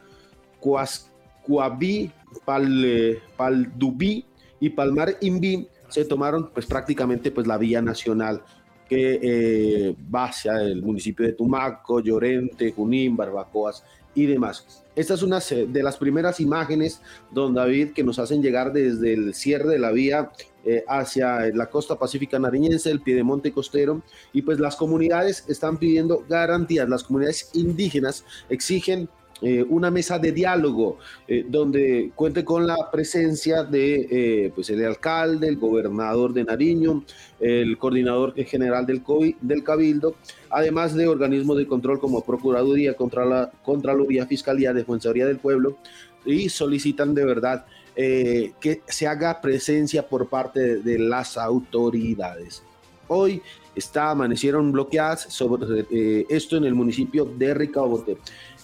[0.61, 2.11] Cuascuabí,
[2.45, 4.23] Pal, Paldubí
[4.61, 8.41] y Palmar Inví se tomaron pues prácticamente pues la vía nacional
[8.89, 14.83] que eh, va hacia el municipio de Tumaco, Llorente, Junín, Barbacoas y demás.
[14.95, 17.01] Esta es una de las primeras imágenes,
[17.31, 20.31] don David, que nos hacen llegar desde el cierre de la vía
[20.65, 24.01] eh, hacia la costa pacífica nariñense, el piedemonte costero,
[24.33, 29.07] y pues las comunidades están pidiendo garantías, las comunidades indígenas exigen
[29.43, 34.85] eh, una mesa de diálogo eh, donde cuente con la presencia de eh, pues el
[34.85, 37.03] alcalde, el gobernador de Nariño,
[37.39, 40.15] el coordinador general del, COVID, del Cabildo,
[40.51, 45.77] además de organismos de control como Procuraduría, contra Contraloría, Fiscalía, Defensoría del Pueblo,
[46.23, 52.63] y solicitan de verdad que se haga presencia por parte de, las autoridades.
[53.07, 53.41] Hoy
[53.75, 55.85] está, amanecieron bloqueadas sobre
[56.29, 58.17] esto en el municipio de Ricabote.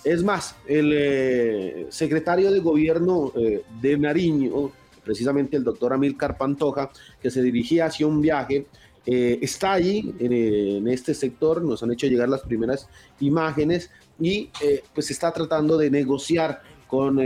[0.04, 4.72] Es más, el eh, secretario de gobierno eh, de Nariño,
[5.04, 8.68] precisamente el doctor Amilcar Pantoja, que se dirigía hacia un viaje,
[9.06, 12.90] eh, está allí en, este sector, nos han hecho llegar las primeras
[13.22, 14.50] imágenes y
[14.94, 17.18] pues está tratando de negociar con,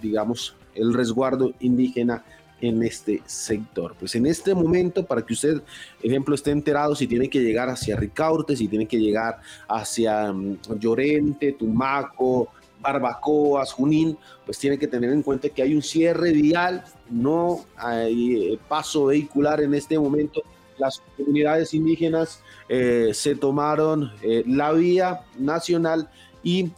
[0.00, 2.24] digamos, el resguardo indígena
[2.60, 3.94] en este sector.
[3.98, 5.62] Pues en este momento, para que usted,
[6.02, 10.58] ejemplo, esté enterado si tiene que llegar hacia Ricaurte, si tiene que llegar hacia mm,
[10.78, 12.48] Llorente, Tumaco,
[12.80, 18.52] Barbacoas, Junín, pues tiene que tener en cuenta que hay un cierre vial, no hay
[18.54, 20.42] eh, paso vehicular en este momento.
[20.78, 26.08] Las comunidades indígenas eh, se tomaron eh, la vía nacional
[26.42, 26.72] y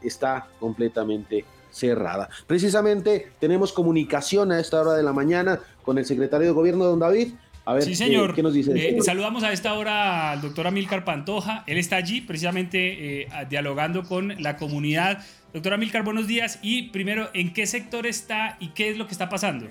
[0.00, 2.28] está completamente cerrada.
[2.46, 7.00] Precisamente tenemos comunicación a esta hora de la mañana con el secretario de Gobierno, don
[7.00, 7.34] David.
[7.66, 8.34] A ver, sí, señor.
[8.34, 8.72] ¿qué, nos dice?
[8.74, 11.64] Eh, saludamos a esta hora al doctor Amilcar Pantoja.
[11.66, 15.24] Él está allí precisamente eh, dialogando con la comunidad.
[15.52, 16.58] Doctor Amilcar, buenos días.
[16.62, 19.68] Y primero, ¿en qué sector está y qué es lo que está pasando?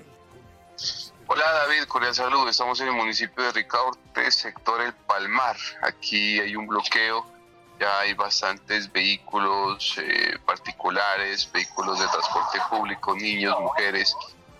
[1.26, 2.48] Hola David, cordial saludo.
[2.48, 5.56] Estamos en el municipio de Ricaurte, sector El Palmar.
[5.82, 7.33] Aquí hay un bloqueo
[7.78, 14.16] ya hay bastantes vehículos eh, particulares, vehículos de transporte público, niños, mujeres,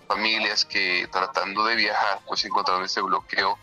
[0.07, 3.57] familias que tratando de viajar pues encontraron este bloqueo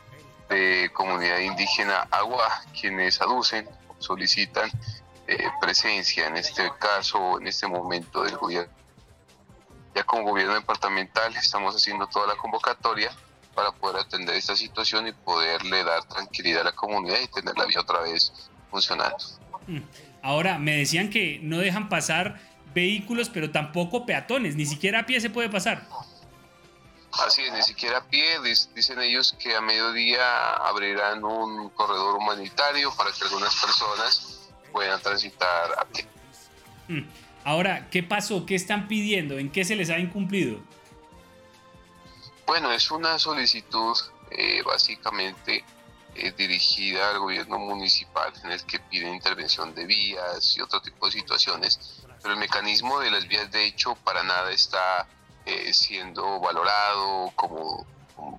[0.49, 2.49] de comunidad indígena Agua,
[2.79, 4.71] quienes aducen, solicitan
[5.27, 8.73] eh, presencia en este caso, en este momento del gobierno.
[9.95, 13.11] Ya como gobierno departamental estamos haciendo toda la convocatoria
[13.55, 17.67] para poder atender esta situación y poderle dar tranquilidad a la comunidad y tener la
[17.67, 18.33] vía otra vez
[18.73, 19.19] funcionando.
[19.69, 19.79] Mm.
[20.23, 22.41] Ahora, me decían que no dejan pasar
[22.75, 25.87] vehículos, pero tampoco peatones, ni siquiera a pie se puede pasar.
[27.25, 28.41] Así es, ni siquiera a pie.
[28.75, 35.79] Dicen ellos que a mediodía abrirán un corredor humanitario para que algunas personas puedan transitar
[35.79, 36.07] a pie.
[36.89, 37.03] Mm.
[37.45, 38.47] Ahora, ¿qué pasó?
[38.47, 39.39] ¿Qué están pidiendo?
[39.39, 40.61] ¿En qué se les ha incumplido?
[42.47, 43.97] Bueno, es una solicitud
[44.31, 45.65] eh, básicamente
[46.15, 51.07] eh, dirigida al gobierno municipal en el que pide intervención de vías y otro tipo
[51.07, 55.09] de situaciones, pero el mecanismo de las vías de hecho para nada está
[55.45, 57.87] eh, siendo valorado como,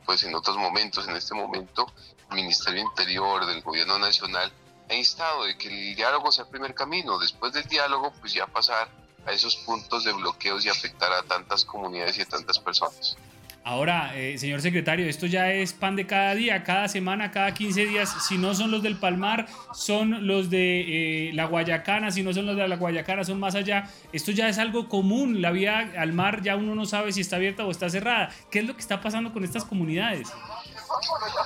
[0.05, 1.07] pues en otros momentos.
[1.07, 1.91] En este momento,
[2.29, 4.51] el Ministerio Interior del Gobierno Nacional
[4.89, 7.17] ha instado de que el diálogo sea el primer camino.
[7.17, 8.89] Después del diálogo, pues ya pasar
[9.25, 13.17] a esos puntos de bloqueos y afectar a tantas comunidades y a tantas personas.
[13.65, 17.85] Ahora, eh, señor secretario, esto ya es pan de cada día, cada semana, cada 15
[17.85, 18.13] días.
[18.27, 22.11] Si no son los del Palmar, son los de eh, la Guayacana.
[22.11, 23.89] Si no son los de la Guayacana, son más allá.
[24.11, 25.41] Esto ya es algo común.
[25.41, 28.29] La vía al mar ya uno no sabe si está abierta o está cerrada.
[28.51, 30.27] ¿Qué es lo que está pasando con estas comunidades?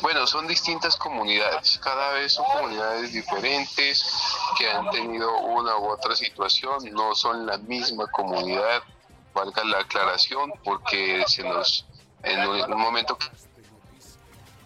[0.01, 1.79] Bueno, son distintas comunidades.
[1.83, 4.03] Cada vez son comunidades diferentes
[4.57, 6.77] que han tenido una u otra situación.
[6.93, 8.81] No son la misma comunidad
[9.37, 11.85] valga la aclaración, porque se nos
[12.23, 12.39] en
[12.71, 13.17] un, momento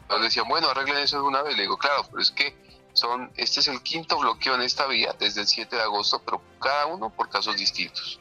[0.09, 1.55] nos decían, bueno, arreglen eso de una vez.
[1.55, 2.55] Le digo, claro, pero es que
[2.93, 6.41] son, este es el quinto bloqueo en esta vía desde el 7 de agosto, pero
[6.59, 8.19] cada uno por casos distintos.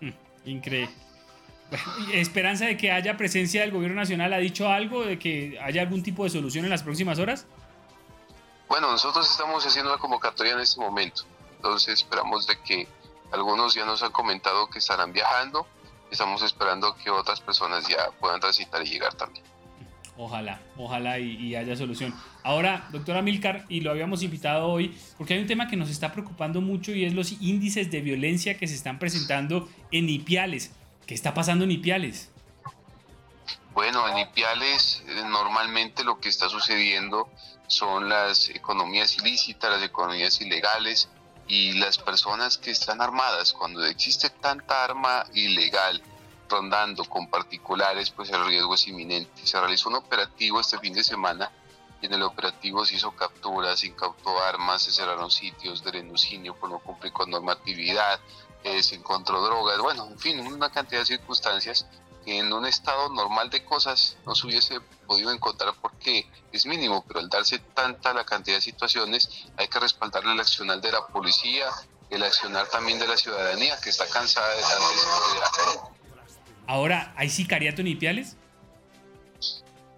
[0.00, 0.12] Hmm,
[0.44, 0.94] increíble.
[2.12, 6.02] ¿Esperanza de que haya presencia del gobierno nacional ha dicho algo, de que haya algún
[6.02, 7.46] tipo de solución en las próximas horas?
[8.68, 11.24] Bueno, nosotros estamos haciendo la convocatoria en este momento,
[11.56, 12.88] entonces esperamos de que
[13.32, 15.66] algunos ya nos han comentado que estarán viajando,
[16.14, 19.44] estamos esperando que otras personas ya puedan transitar y llegar también.
[20.16, 22.14] Ojalá, ojalá y, haya solución.
[22.44, 26.12] Ahora, doctora Milcar, y lo habíamos invitado hoy, porque hay un tema que nos está
[26.12, 30.70] preocupando mucho y es los índices de violencia que se están presentando en Ipiales.
[31.06, 32.30] ¿Qué está pasando en Ipiales?
[33.72, 37.28] Bueno, en Ipiales eh, normalmente lo que está sucediendo
[37.66, 41.08] son las economías ilícitas, las economías ilegales,
[41.46, 46.02] y las personas que están armadas, cuando existe tanta arma ilegal
[46.48, 49.46] rondando con particulares, pues el riesgo es inminente.
[49.46, 51.50] Se realizó un operativo este fin de semana
[52.00, 56.54] y en el operativo se hizo capturas, se incautó armas, se cerraron sitios de lenocinio
[56.54, 58.20] por no cumplir con normatividad,
[58.62, 61.86] eh, se encontró drogas, bueno, en fin, una cantidad de circunstancias
[62.24, 67.04] que en un estado normal de cosas no se hubiese podido encontrar porque es mínimo,
[67.06, 71.06] pero al darse tanta la cantidad de situaciones hay que respaldarle el accionar de la
[71.06, 71.66] policía,
[72.10, 75.94] el accionar también de la ciudadanía que está cansada de tanta
[76.66, 78.36] Ahora, ¿hay sicariato en Ipiales?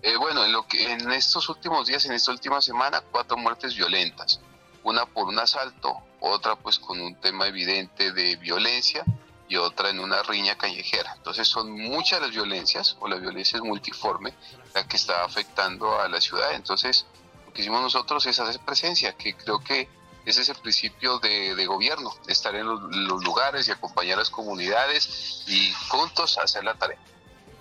[0.02, 3.74] Eh, bueno, en, lo que, en estos últimos días, en esta última semana, cuatro muertes
[3.74, 4.40] violentas.
[4.82, 9.04] Una por un asalto, otra pues con un tema evidente de violencia
[9.48, 11.14] y otra en una riña callejera.
[11.16, 14.32] Entonces son muchas las violencias o la violencia es multiforme
[14.74, 16.54] la que está afectando a la ciudad.
[16.54, 17.06] Entonces
[17.46, 19.88] lo que hicimos nosotros es hacer presencia, que creo que
[20.26, 25.44] ese es el principio de, gobierno, estar en los, lugares y acompañar a las comunidades
[25.46, 26.98] y juntos hacer la tarea.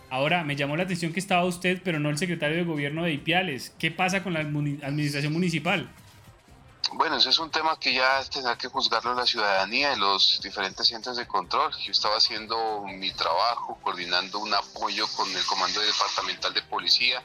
[0.09, 3.13] Ahora, me llamó la atención que estaba usted, pero no el secretario de gobierno de
[3.13, 3.71] Ipiales.
[3.77, 5.89] ¿Qué pasa con la administración municipal?
[6.97, 10.87] Bueno, ese es un tema que ya tendrá que juzgarlo la ciudadanía en los diferentes
[10.87, 11.75] centros de control.
[11.79, 17.21] Yo estaba haciendo mi trabajo, coordinando un apoyo con el Comando Departamental de Policía.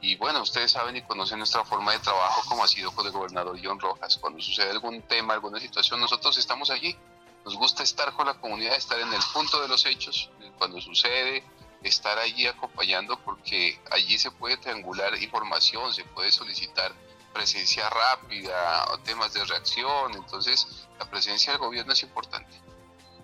[0.00, 3.12] Y bueno, ustedes saben y conocen nuestra forma de trabajo, como ha sido con el
[3.12, 4.16] gobernador John Rojas.
[4.16, 6.96] Cuando sucede algún tema, alguna situación, nosotros estamos allí.
[7.44, 10.28] Nos gusta estar con la comunidad, estar en el punto de los hechos.
[10.58, 11.44] Cuando sucede,
[11.84, 16.92] estar allí acompañando, porque allí se puede triangular información, se puede solicitar
[17.34, 20.14] presencia rápida o temas de reacción.
[20.14, 22.56] Entonces, la presencia del gobierno es importante.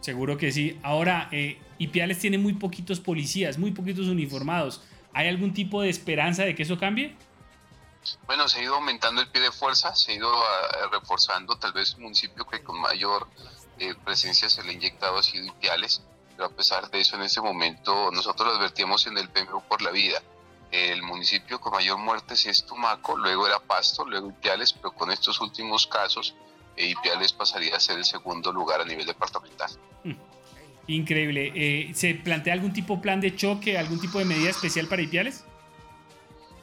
[0.01, 0.79] Seguro que sí.
[0.83, 4.83] Ahora, eh, Ipiales tiene muy poquitos policías, muy poquitos uniformados.
[5.15, 7.17] ¿Hay algún tipo de esperanza de que eso cambie?
[8.27, 11.57] Bueno, se ha ido aumentando el pie de fuerza, se ha ido ah, reforzando.
[11.57, 13.29] Tal vez el municipio que con mayor
[13.79, 17.23] eh, presencia se le ha inyectado ha sido Ipiales, pero a pesar de eso, en
[17.23, 20.23] este momento nosotros lo advertimos en el PMU por la vida
[20.71, 25.41] el municipio con mayor muertes es Tumaco, luego era Pasto, luego Ipiales, pero con estos
[25.41, 26.35] últimos casos,
[26.77, 29.71] eh, Ipiales pasaría a ser el segundo lugar a nivel departamental.
[30.05, 30.15] Mm.
[30.87, 31.53] Increíble.
[31.55, 35.03] Eh, ¿Se plantea algún tipo de plan de choque, algún tipo de medida especial para
[35.03, 35.45] Ipiales?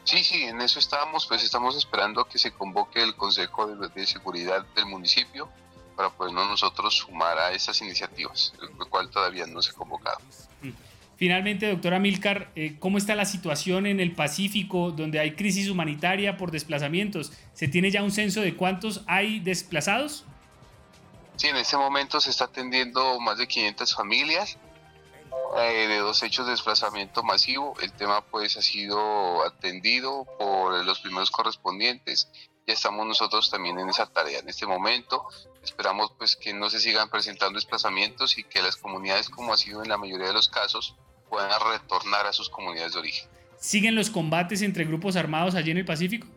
[0.04, 4.66] Sí, sí, en eso estamos, pues estamos esperando que se convoque el Consejo de, Seguridad
[4.74, 5.50] del municipio
[5.98, 10.20] para podernos nosotros sumar a esas iniciativas, el cual todavía no se ha convocado.
[10.62, 10.70] Mm.
[11.18, 16.38] Finalmente, doctora Milcar, eh, ¿cómo está la situación en el Pacífico donde hay crisis humanitaria
[16.38, 17.34] por desplazamientos?
[17.54, 20.26] ¿Se tiene ya un censo de cuántos hay desplazados?
[21.38, 24.60] Sí, en este momento se está atendiendo más de 500 familias
[25.60, 27.74] eh, de dos hechos de desplazamiento masivo.
[27.82, 32.30] El tema pues ha sido atendido por los primeros correspondientes.
[32.68, 35.26] Ya estamos nosotros también en esa tarea en este momento.
[35.64, 39.82] Esperamos pues que no se sigan presentando desplazamientos y que las comunidades, como ha sido
[39.82, 40.98] en la mayoría de los casos,
[41.30, 43.30] puedan retornar a sus comunidades de origen.
[43.58, 46.28] ¿Siguen los combates entre grupos armados allí en el Pacífico?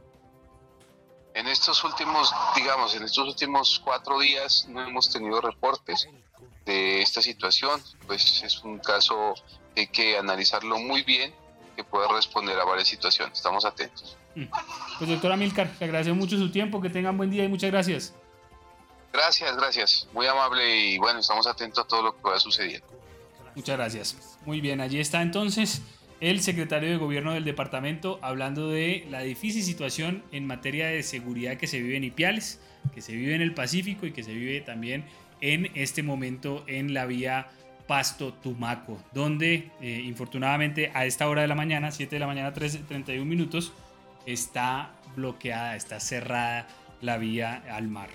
[1.34, 6.08] En estos últimos, digamos, en estos últimos cuatro días no hemos tenido reportes
[6.64, 9.34] de esta situación, pues es un caso
[9.74, 11.34] que hay que analizarlo muy bien,
[11.74, 13.38] que puede responder a varias situaciones.
[13.38, 14.16] Estamos atentos.
[14.98, 18.14] Pues doctora Milcar, le agradezco mucho su tiempo, que tengan buen día y muchas gracias.
[19.12, 20.08] Gracias, gracias.
[20.12, 22.86] Muy amable y bueno, estamos atentos a todo lo que pueda sucediendo.
[23.54, 24.38] Muchas gracias.
[24.46, 25.82] Muy bien, allí está entonces
[26.20, 31.56] el secretario de gobierno del departamento hablando de la difícil situación en materia de seguridad
[31.56, 32.60] que se vive en Ipiales,
[32.94, 35.06] que se vive en el Pacífico y que se vive también
[35.40, 37.48] en este momento en la vía
[37.86, 42.52] Pasto Tumaco, donde eh, infortunadamente a esta hora de la mañana, 7 de la mañana,
[42.52, 43.72] 31 minutos,
[44.26, 46.66] está bloqueada, está cerrada
[47.00, 48.10] la vía al mar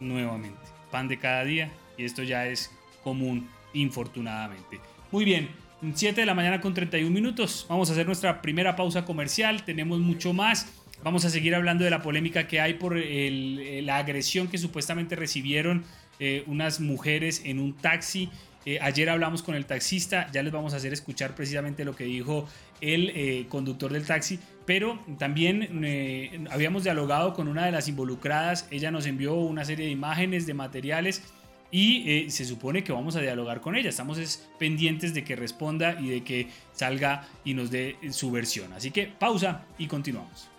[0.00, 0.58] nuevamente.
[0.90, 2.70] Pan de cada día y esto ya es
[3.02, 4.80] común, infortunadamente.
[5.10, 5.48] Muy bien,
[5.94, 7.66] 7 de la mañana con 31 minutos.
[7.68, 9.64] Vamos a hacer nuestra primera pausa comercial.
[9.64, 10.66] Tenemos mucho más.
[11.02, 15.84] Vamos a seguir hablando de la polémica que hay por la agresión que supuestamente recibieron
[16.18, 18.28] eh, unas mujeres en un taxi.
[18.64, 22.04] Eh, ayer hablamos con el taxista, ya les vamos a hacer escuchar precisamente lo que
[22.04, 22.46] dijo
[22.80, 28.90] el eh, conductor del taxi, pero también habíamos dialogado con una de las involucradas, ella
[28.90, 31.22] nos envió una serie de imágenes, de materiales
[31.70, 33.88] y se supone que vamos a dialogar con ella.
[33.88, 34.18] Estamos
[34.58, 38.74] pendientes de que responda y de que salga y nos dé su versión.
[38.74, 40.50] Así que pausa y continuamos.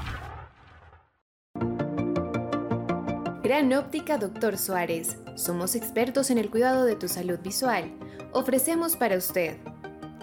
[3.43, 5.17] Gran Óptica Doctor Suárez.
[5.33, 7.91] Somos expertos en el cuidado de tu salud visual.
[8.33, 9.57] Ofrecemos para usted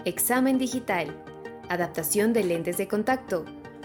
[0.05, 1.21] examen digital,
[1.67, 3.43] adaptación de lentes de contacto,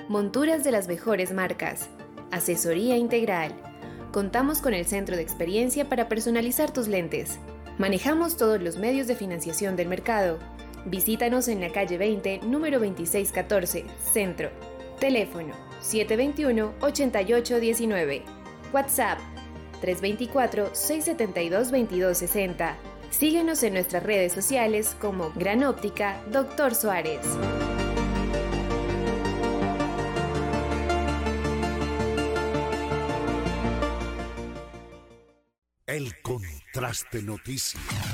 [0.08, 1.88] monturas de las mejores marcas,
[2.30, 3.52] asesoría integral.
[4.12, 7.40] Contamos con el centro de experiencia para personalizar tus lentes.
[7.76, 10.38] Manejamos todos los medios de financiación del mercado.
[10.86, 14.50] Visítanos en la calle 20, número 2614, Centro.
[15.00, 18.43] Teléfono 721-8819.
[18.74, 19.18] WhatsApp
[19.80, 22.74] 324-672-2260.
[23.10, 27.20] Síguenos en nuestras redes sociales como Gran Óptica Doctor Suárez.
[35.86, 38.13] El contraste noticias.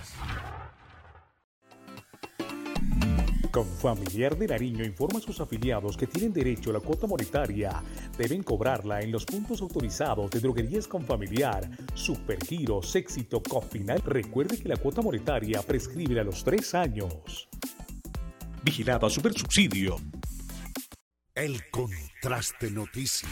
[3.51, 7.83] Familiar de Nariño informa a sus afiliados que tienen derecho a la cuota monetaria.
[8.17, 14.01] Deben cobrarla en los puntos autorizados de droguerías con familiar, Supergiros, Éxito, Cofinal.
[14.05, 17.49] Recuerde que la cuota monetaria prescribe a los tres años.
[18.63, 19.97] Vigilada Supersubsidio.
[21.35, 23.31] El contraste noticias.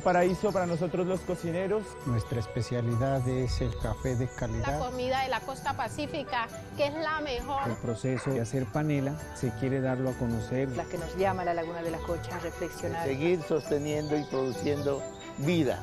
[0.00, 1.82] Un paraíso para nosotros los cocineros.
[2.06, 4.78] Nuestra especialidad es el café de La calidad.
[4.78, 6.48] comida de la costa pacífica,
[6.78, 7.68] que es la mejor.
[7.68, 10.70] El proceso de hacer panela se quiere darlo a conocer.
[10.70, 13.06] La que nos llama a la Laguna de la Cocha a reflexionar.
[13.06, 15.02] Seguir sosteniendo y produciendo
[15.36, 15.78] vida.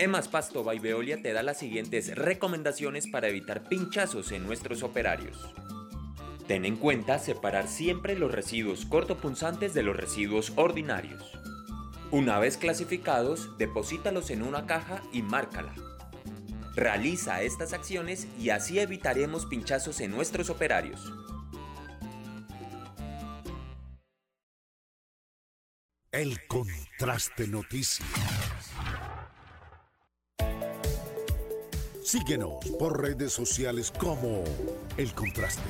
[0.00, 5.52] Emas Pasto by Veolia te da las siguientes recomendaciones para evitar pinchazos en nuestros operarios.
[6.48, 11.38] Ten en cuenta separar siempre los residuos cortopunzantes de los residuos ordinarios.
[12.10, 15.74] Una vez clasificados, deposítalos en una caja y márcala.
[16.74, 21.12] Realiza estas acciones y así evitaremos pinchazos en nuestros operarios.
[26.10, 28.59] El contraste noticias.
[32.10, 34.42] Síguenos por redes sociales como
[34.96, 35.62] El Contraste.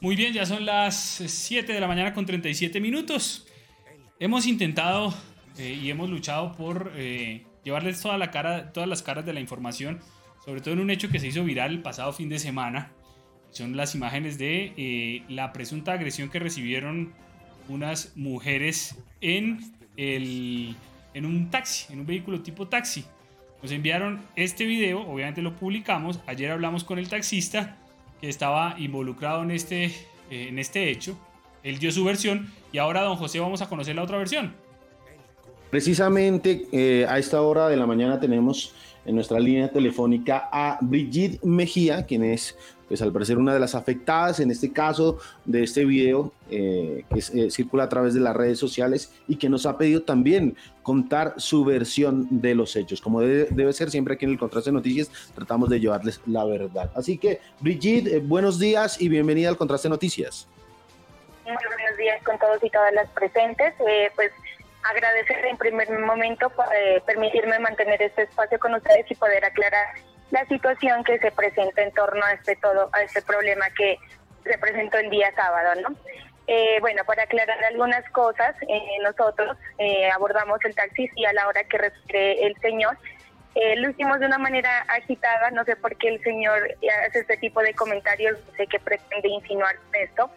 [0.00, 3.48] Muy bien, ya son las 7 de la mañana con 37 minutos.
[4.20, 5.12] Hemos intentado
[5.58, 9.40] eh, y hemos luchado por eh, llevarles toda la cara, todas las caras de la
[9.40, 9.98] información,
[10.44, 12.92] sobre todo en un hecho que se hizo viral el pasado fin de semana.
[13.50, 17.12] Son las imágenes de eh, la presunta agresión que recibieron
[17.68, 20.76] unas mujeres en, el,
[21.18, 23.04] en un taxi, en un vehículo tipo taxi.
[23.60, 26.20] Nos enviaron este video, obviamente lo publicamos.
[26.26, 27.76] Ayer hablamos con el taxista
[28.20, 31.18] que estaba involucrado en este, eh, en este hecho.
[31.64, 34.54] Él dio su versión y ahora, don José, vamos a conocer la otra versión.
[35.70, 41.42] Precisamente eh, a esta hora de la mañana tenemos en nuestra línea telefónica a Brigitte
[41.44, 42.56] Mejía, quien es,
[42.88, 47.18] pues al parecer, una de las afectadas en este caso de este video eh, que
[47.18, 51.34] eh, circula a través de las redes sociales y que nos ha pedido también contar
[51.36, 53.02] su versión de los hechos.
[53.02, 56.90] Como debe, debe ser siempre aquí en el Contraste Noticias, tratamos de llevarles la verdad.
[56.94, 60.48] Así que, Brigitte, eh, buenos días y bienvenida al Contraste Noticias.
[61.44, 63.74] Muy buenos días con todos y todas las presentes.
[63.86, 64.32] Eh, pues
[64.90, 66.64] agradecer en primer momento por
[67.04, 69.86] permitirme mantener este espacio con ustedes y poder aclarar
[70.30, 73.98] la situación que se presenta en torno a este todo a este problema que
[74.44, 75.96] se presentó el día sábado, ¿no?
[76.46, 81.46] Eh, bueno, para aclarar algunas cosas, eh, nosotros eh, abordamos el taxi y a la
[81.46, 82.96] hora que refiere el señor,
[83.60, 86.76] eh, lo hicimos de una manera agitada, no sé por qué el señor
[87.06, 90.30] hace este tipo de comentarios, sé qué pretende insinuar esto,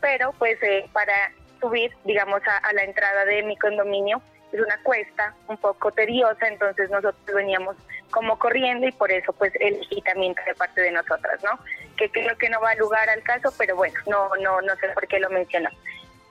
[0.00, 4.20] pero pues eh, para subir, digamos, a, a la entrada de mi condominio,
[4.52, 7.76] es una cuesta un poco tediosa, entonces nosotros veníamos
[8.10, 11.58] como corriendo y por eso pues el quitamiento de parte de nosotras, ¿no?
[11.96, 14.88] Que creo que no va a lugar al caso, pero bueno, no no no sé
[14.88, 15.70] por qué lo mencionó.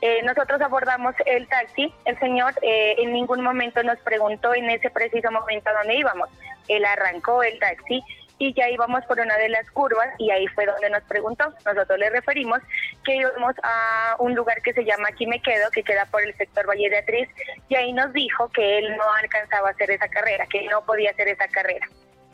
[0.02, 4.90] Eh, nosotros abordamos el taxi, el señor eh, en ningún momento nos preguntó en ese
[4.90, 6.30] preciso momento a dónde íbamos.
[6.68, 8.04] Él arrancó el taxi
[8.38, 11.54] y ya íbamos por una de las curvas y ahí fue donde nos preguntó.
[11.66, 12.60] Nosotros le referimos
[13.04, 16.36] que íbamos a un lugar que se llama Aquí me quedo, que queda por el
[16.36, 17.30] sector Valle de Atriz,
[17.70, 21.12] y ahí nos dijo que él no alcanzaba a hacer esa carrera, que no podía
[21.12, 21.88] hacer esa carrera.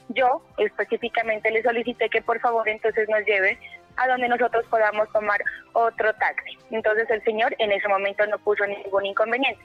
[0.09, 3.57] Yo específicamente le solicité que por favor entonces nos lleve
[3.97, 5.41] a donde nosotros podamos tomar
[5.73, 6.57] otro taxi.
[6.71, 9.63] Entonces el señor en ese momento no puso ningún inconveniente.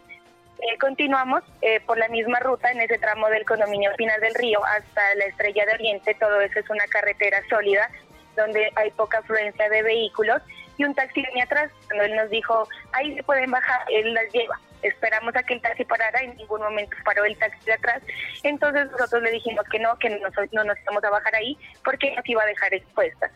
[0.59, 4.65] Eh, continuamos eh, por la misma ruta en ese tramo del condominio Pinas del Río
[4.65, 6.15] hasta la Estrella de Oriente.
[6.15, 7.91] Todo eso es una carretera sólida
[8.37, 10.41] donde hay poca afluencia de vehículos
[10.79, 11.71] y un taxi venía atrás.
[11.87, 14.59] Cuando él nos dijo, ahí se pueden bajar, él las lleva.
[14.83, 18.03] Esperamos a que el taxi parara, en ningún momento paró el taxi de atrás.
[18.43, 22.15] Entonces nosotros le dijimos que no, que no, no nos íbamos a bajar ahí porque
[22.15, 23.31] nos iba a dejar expuestas.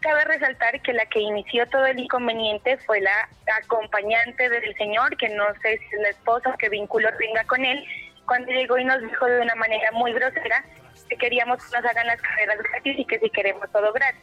[0.00, 3.28] Cabe resaltar que la que inició todo el inconveniente fue la
[3.62, 7.64] acompañante del señor, que no sé si es la esposa o qué vínculo tenga con
[7.64, 7.84] él,
[8.26, 10.64] cuando llegó y nos dijo de una manera muy grosera
[11.08, 14.20] que queríamos que nos hagan las carreras gratis y que si queremos todo gratis.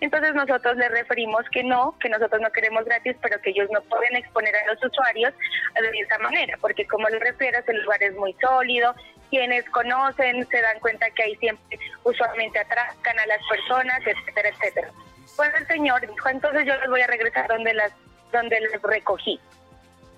[0.00, 3.80] Entonces nosotros le referimos que no, que nosotros no queremos gratis, pero que ellos no
[3.82, 5.32] pueden exponer a los usuarios
[5.80, 8.94] de esa manera, porque como les refiero, el lugar es muy sólido,
[9.30, 14.90] quienes conocen se dan cuenta que ahí siempre usualmente atracan a las personas, etcétera, etcétera.
[15.36, 17.92] Pues el señor dijo, entonces yo les voy a regresar donde las
[18.34, 19.40] donde les recogí.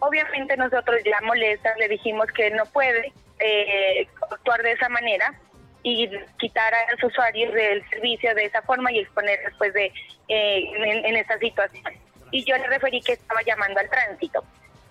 [0.00, 5.34] Obviamente nosotros ya molestas le dijimos que no puede eh, actuar de esa manera
[5.82, 9.92] y quitar a los usuarios del servicio de esa forma y exponer después de
[10.28, 10.70] eh,
[11.04, 11.84] en, esta situación.
[12.32, 14.44] Y yo le referí que estaba llamando al tránsito.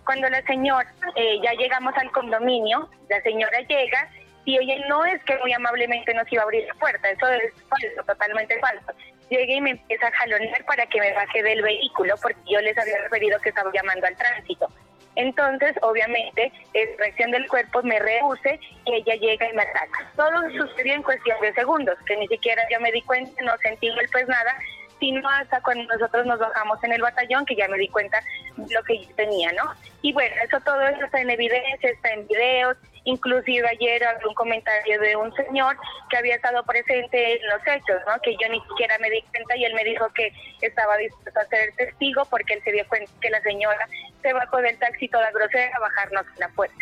[0.06, 4.10] Cuando la señora, eh, ya llegamos al condominio, la señora llega
[4.46, 7.54] y ella no es que muy amablemente nos iba a abrir la puerta, eso es
[7.68, 8.94] falso, totalmente falso.
[9.30, 12.78] Llegué y me empieza a jalonear para que me baje del vehículo porque yo les
[12.78, 14.70] había referido que estaba llamando al tránsito.
[15.16, 20.12] Entonces, obviamente, en reacción del cuerpo me rehuse y ella llega y me ataca.
[20.16, 23.90] Todo sucedió en cuestión de segundos, que ni siquiera yo me di cuenta, no sentí
[24.12, 24.58] pues nada,
[25.00, 28.22] sino hasta cuando nosotros nos bajamos en el batallón, que ya me di cuenta
[28.58, 29.74] lo que yo tenía, ¿no?
[30.02, 35.00] Y bueno, eso todo eso está en evidencia, está en videos, inclusive ayer un comentario
[35.00, 35.78] de un señor
[36.10, 38.20] que había estado presente en los hechos, ¿no?
[38.22, 41.46] Que yo ni siquiera me di cuenta y él me dijo que estaba dispuesto a
[41.46, 43.88] ser testigo porque él se dio cuenta que la señora
[44.22, 46.76] se bajó del taxi toda grosera a bajarnos la puerta.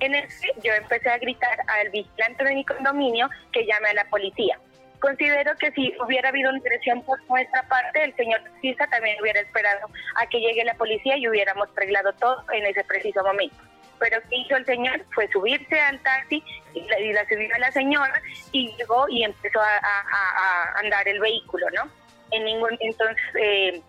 [0.00, 4.04] En ese yo empecé a gritar al vigilante de mi condominio que llame a la
[4.06, 4.58] policía.
[5.00, 9.40] Considero que si hubiera habido una agresión por nuestra parte, el señor taxista también hubiera
[9.40, 13.56] esperado a que llegue la policía y hubiéramos arreglado todo en ese preciso momento.
[13.98, 15.04] Pero ¿qué hizo el señor?
[15.14, 16.42] Fue subirse al taxi
[16.74, 18.22] y la, subió a la señora
[18.52, 21.88] y llegó y empezó a, andar el vehículo, ¿no?
[22.30, 23.82] En ningún entonces eh,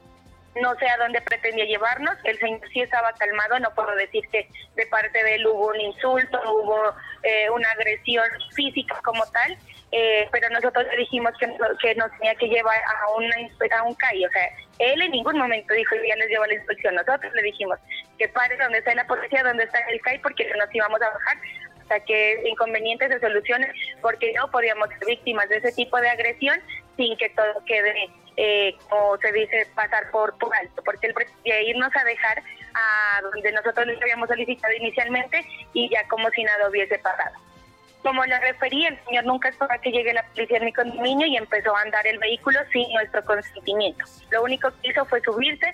[0.61, 2.15] no sé a dónde pretendía llevarnos.
[2.23, 5.81] El señor sí estaba calmado, no puedo decir que de parte de él hubo un
[5.81, 6.93] insulto, hubo
[7.23, 9.57] eh, una agresión física como tal,
[9.91, 11.47] eh, pero nosotros le dijimos que,
[11.81, 15.37] que nos tenía que llevar a, una, a un CAI, o sea, él en ningún
[15.37, 17.79] momento dijo, ya les llevo a la inspección, nosotros le dijimos
[18.17, 21.37] que pare donde está la policía, donde está el CAI, porque nos íbamos a bajar
[21.81, 23.71] hasta que inconvenientes se solucionen,
[24.01, 26.59] porque no podíamos ser víctimas de ese tipo de agresión
[26.97, 31.61] sin que todo quede, eh, como se dice, pasar por, por alto, porque él pretendía
[31.61, 32.41] irnos a dejar
[32.73, 37.35] a donde nosotros les habíamos solicitado inicialmente y ya como si nada hubiese pasado.
[38.05, 41.37] Como le referí, el señor nunca esperó que llegue la policía en mi condominio y
[41.37, 44.05] empezó a andar el vehículo sin nuestro consentimiento.
[44.29, 45.73] Lo único que hizo fue subirse,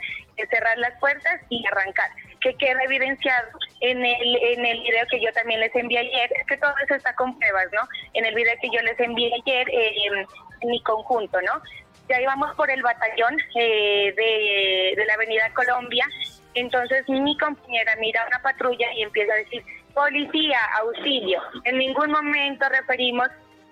[0.50, 2.10] cerrar las puertas y arrancar.
[2.40, 3.50] Que queda evidenciado
[3.82, 6.32] en el, en el video que yo también les envié ayer.
[6.40, 7.82] Es que todo eso está con pruebas, ¿no?
[8.14, 11.62] En el video que yo les envié ayer en mi conjunto, ¿no?
[12.08, 16.08] Ya íbamos por el batallón eh, de, de la Avenida Colombia.
[16.54, 19.64] Entonces mi compañera mira una patrulla y empieza a decir
[19.94, 21.42] policía, auxilio.
[21.66, 23.30] En ningún momento referimos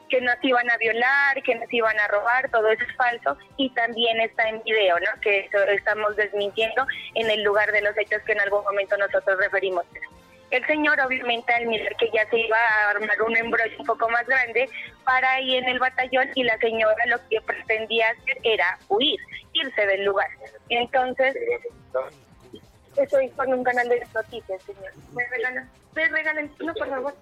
[0.10, 3.70] que nos iban a violar, que nos iban a robar, todo eso es falso y
[3.70, 5.22] también está en video, ¿no?
[5.22, 9.38] Que eso estamos desmintiendo en el lugar de los hechos que en algún momento nosotros
[9.40, 9.86] referimos.
[10.52, 14.10] El señor obviamente al mirar que ya se iba a armar un embrollo un poco
[14.10, 14.68] más grande
[15.04, 19.20] para ir en el batallón y la señora lo que pretendía hacer era huir,
[19.54, 20.30] irse del lugar.
[20.70, 21.36] Entonces,
[22.98, 24.92] estoy con un canal de noticias, señor.
[25.14, 25.70] ¿Me regalan?
[25.96, 26.52] ¿Me regalan?
[26.60, 27.16] No, por favor.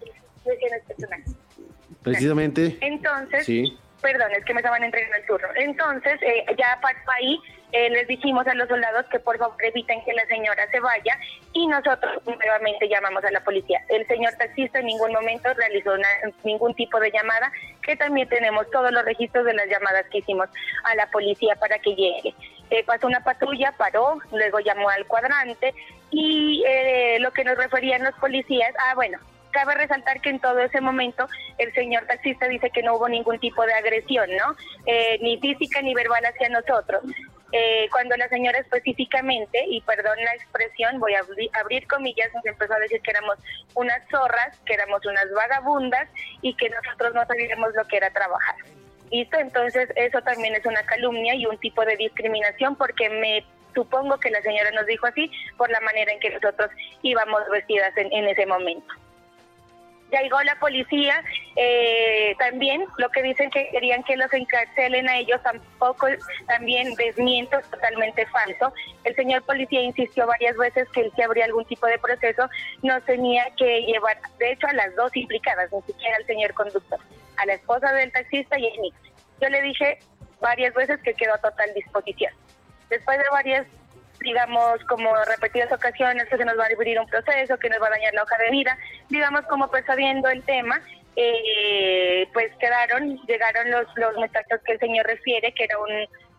[2.03, 2.78] Precisamente.
[2.82, 3.78] Entonces, sí.
[4.01, 5.47] Perdón, es que me estaban entregando el turno.
[5.55, 7.39] Entonces, eh, ya para ahí
[7.71, 11.17] eh, les dijimos a los soldados que por favor eviten que la señora se vaya
[11.51, 13.81] y nosotros nuevamente llamamos a la policía.
[13.89, 15.91] El señor taxista en ningún momento realizó
[16.43, 20.47] ningún tipo de llamada, que también tenemos todos los registros de las llamadas que hicimos
[20.83, 22.33] a la policía para que llegue.
[22.69, 25.73] eh, pasó una patrulla, paró, luego llamó al cuadrante
[26.11, 29.19] y eh, lo que nos referían los policías, ah, bueno,
[29.58, 31.28] cabe resaltar que en todo ese momento
[31.58, 34.55] el señor taxista dice que no hubo ningún tipo de agresión, ¿no?
[34.86, 37.01] Eh, ni física ni verbal hacia nosotros.
[37.51, 41.22] Eh, cuando la señora específicamente, y perdón la expresión, voy a
[41.60, 43.36] abrir comillas, nos empezó a decir que éramos
[43.74, 46.08] unas zorras, que éramos unas vagabundas
[46.43, 48.58] y que nosotros no sabíamos lo que era trabajar.
[49.10, 49.39] ¿Listo?
[49.39, 53.43] Entonces eso también es una calumnia y un tipo de discriminación porque me
[53.74, 56.70] supongo que la señora nos dijo así por la manera en que nosotros
[57.01, 58.93] íbamos vestidas en ese momento
[60.12, 61.24] ya llegó la policía,
[61.55, 66.08] eh, también lo que dicen que querían que los encarcelen a ellos tampoco,
[66.47, 68.74] también desmiento, totalmente falso.
[69.03, 72.49] El señor policía insistió varias veces que si habría algún tipo de proceso,
[72.84, 76.99] no tenía que llevar, de hecho, a las dos implicadas, ni siquiera al señor conductor,
[77.38, 78.93] a la esposa del taxista y a mí.
[79.41, 79.99] Yo le dije
[80.39, 82.34] varias veces que quedó a total disposición.
[82.89, 83.68] Después de varias
[84.22, 87.88] digamos, como repetidas ocasiones que se nos va a abrir un proceso, que nos va
[87.88, 88.78] a dañar la hoja de vida,
[89.09, 90.82] digamos, como pues sabiendo el tema,
[91.15, 95.91] eh, pues quedaron, llegaron los, los muchachos que el señor refiere, que era un,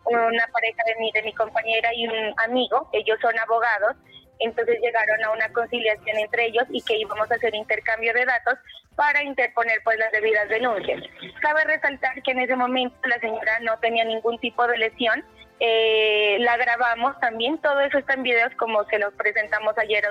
[0.05, 3.95] una pareja de mi, de mi compañera y un amigo, ellos son abogados,
[4.39, 8.57] entonces llegaron a una conciliación entre ellos y que íbamos a hacer intercambio de datos
[8.95, 11.01] para interponer pues las debidas denuncias.
[11.41, 15.23] Cabe resaltar que en ese momento la señora no tenía ningún tipo de lesión,
[15.59, 20.05] eh, la grabamos también, todo eso está en videos como se los presentamos ayer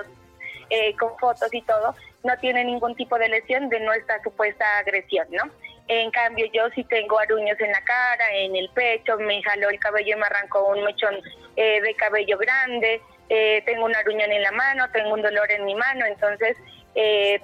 [0.70, 5.26] eh, con fotos y todo, no tiene ningún tipo de lesión de nuestra supuesta agresión,
[5.30, 5.50] ¿no?
[5.86, 9.80] En cambio, yo sí tengo aruños en la cara, en el pecho, me jaló el
[9.80, 11.14] cabello y me arrancó un mechón
[11.56, 15.64] eh, de cabello grande, eh, tengo un aruñón en la mano, tengo un dolor en
[15.64, 16.58] mi mano, entonces,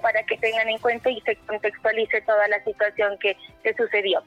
[0.01, 4.21] para que tengan en cuenta y se contextualice toda la situación que, que sucedió.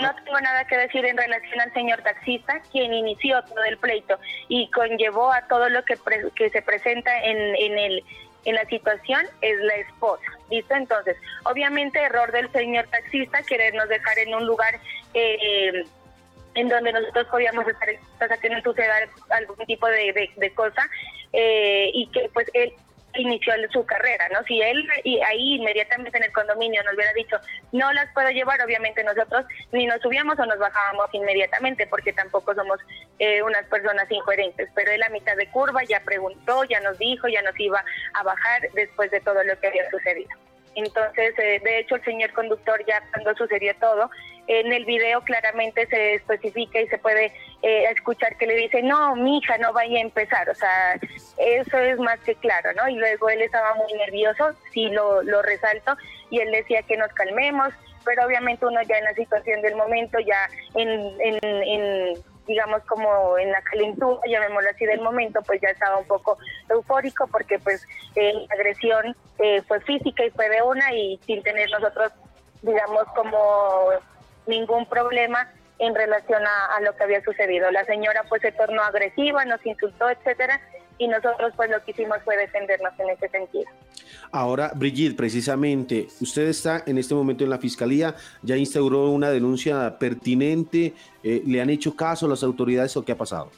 [0.00, 4.18] No tengo nada que decir en relación al señor taxista, quien inició todo el pleito
[4.48, 5.96] y conllevó a todo lo que,
[6.36, 8.04] que se presenta en, en, el,
[8.44, 10.24] en la situación es la esposa.
[10.50, 10.74] ¿Listo?
[10.74, 14.78] Entonces, obviamente error del señor taxista querernos dejar en un lugar
[15.14, 15.84] eh,
[16.54, 18.94] en donde nosotros podíamos estar, o sea, que no suceda
[19.30, 20.88] algún tipo de, de, cosa
[21.32, 22.72] eh, y que pues él
[23.22, 24.42] inició su carrera, ¿no?
[24.44, 27.36] Si él y ahí inmediatamente en el condominio nos hubiera dicho,
[27.72, 32.54] no las puedo llevar, obviamente nosotros ni nos subíamos o nos bajábamos inmediatamente, porque tampoco
[32.54, 32.78] somos
[33.18, 37.28] eh, unas personas incoherentes, pero él a mitad de curva ya preguntó, ya nos dijo,
[37.28, 40.30] ya nos iba a bajar después de todo lo que había sucedido.
[40.84, 44.10] Entonces, eh, de hecho, el señor conductor ya cuando sucedió todo,
[44.46, 49.16] en el video claramente se especifica y se puede eh, escuchar que le dice, no,
[49.16, 50.48] mi hija no vaya a empezar.
[50.48, 50.94] O sea,
[51.36, 52.88] eso es más que claro, ¿no?
[52.88, 55.96] Y luego él estaba muy nervioso, sí lo, lo resalto,
[56.30, 57.74] y él decía que nos calmemos,
[58.04, 60.88] pero obviamente uno ya en la situación del momento, ya en,
[61.20, 62.14] en, en
[62.48, 66.38] digamos como en la calentura, llamémoslo así del momento, pues ya estaba un poco
[66.68, 67.86] eufórico porque pues
[68.16, 72.10] eh, la agresión eh, fue física y fue de una y sin tener nosotros,
[72.62, 73.90] digamos, como
[74.46, 77.70] ningún problema en relación a, lo que había sucedido.
[77.70, 80.60] La señora pues se tornó agresiva, nos insultó, etcétera,
[80.98, 83.70] y nosotros pues lo que hicimos fue defendernos en ese sentido.
[84.30, 89.98] Ahora, Brigitte, precisamente, usted está en este momento en la fiscalía, ya instauró una denuncia
[89.98, 90.92] pertinente,
[91.22, 93.50] eh, ¿le han hecho caso a las autoridades o qué ha pasado?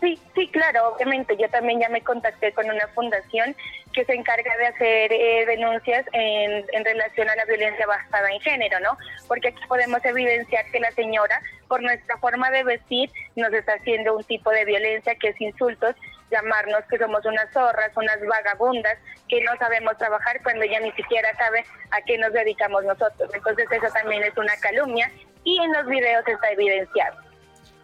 [0.00, 1.36] Sí, sí, claro, obviamente.
[1.36, 3.56] Yo también ya me contacté con una fundación
[3.92, 8.40] que se encarga de hacer eh, denuncias en, en, relación a la violencia basada en
[8.40, 8.96] género, ¿no?
[9.26, 14.16] Porque aquí podemos evidenciar que la señora, por nuestra forma de vestir, nos está haciendo
[14.16, 15.96] un tipo de violencia que es insultos,
[16.30, 18.98] llamarnos que somos unas zorras, unas vagabundas,
[19.28, 23.30] que no sabemos trabajar cuando ella ni siquiera sabe a qué nos dedicamos nosotros.
[23.34, 25.10] Entonces eso también es una calumnia
[25.44, 27.28] y en los videos está evidenciado.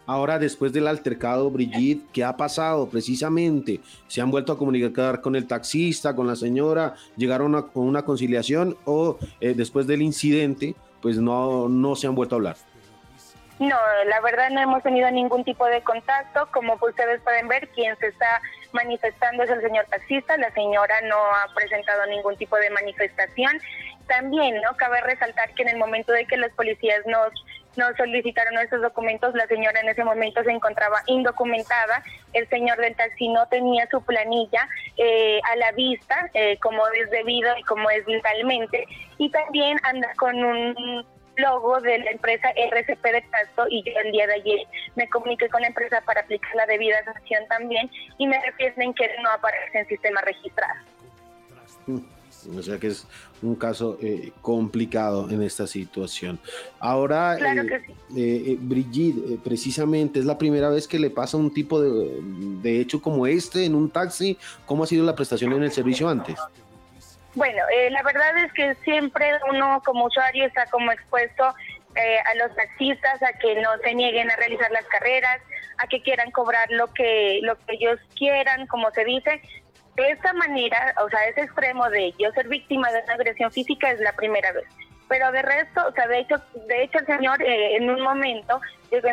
[0.07, 3.79] Ahora, después del altercado, Brigitte, ¿qué ha pasado precisamente?
[4.07, 6.93] ¿Se han vuelto a comunicar con el taxista, con la señora?
[7.17, 12.35] ¿Llegaron a una conciliación o eh, después del incidente, pues no, no se han vuelto
[12.35, 12.57] a hablar?
[13.59, 16.47] No, la verdad no hemos tenido ningún tipo de contacto.
[16.51, 18.41] Como ustedes pueden ver, quien se está
[18.73, 20.35] manifestando es el señor taxista.
[20.37, 23.59] La señora no ha presentado ningún tipo de manifestación.
[24.07, 24.75] También, ¿no?
[24.75, 27.31] Cabe resaltar que en el momento de que los policías nos
[27.77, 32.03] nos solicitaron estos documentos, la señora en ese momento se encontraba indocumentada,
[32.33, 37.09] el señor del taxi no tenía su planilla eh, a la vista, eh, como es
[37.09, 38.87] debido y como es legalmente,
[39.17, 41.05] y también anda con un
[41.37, 44.59] logo de la empresa RCP de Casto y yo el día de ayer
[44.95, 49.09] me comuniqué con la empresa para aplicar la debida sanción también y me refieren que
[49.21, 50.79] no aparece en sistema registrado.
[51.87, 51.99] Mm.
[52.57, 53.07] O sea que es
[53.41, 56.39] un caso eh, complicado en esta situación.
[56.79, 58.21] Ahora, Claro eh, sí.
[58.21, 62.19] eh, eh, Brigitte, precisamente es la primera vez que le pasa un tipo de,
[62.61, 64.37] de hecho como este en un taxi.
[64.65, 66.37] ¿Cómo ha sido la prestación en el servicio antes?
[67.35, 71.53] Bueno, eh, la verdad es que siempre uno como usuario está como expuesto
[71.95, 75.41] eh, a los taxistas a que no se nieguen a realizar las carreras,
[75.77, 79.41] a que quieran cobrar lo que lo que ellos quieran, como se dice.
[79.95, 83.91] De esta manera, o sea, ese extremo de yo ser víctima de una agresión física
[83.91, 84.65] es la primera vez.
[85.07, 86.35] Pero de resto, o sea, de hecho,
[86.67, 88.59] de hecho el señor eh, en un momento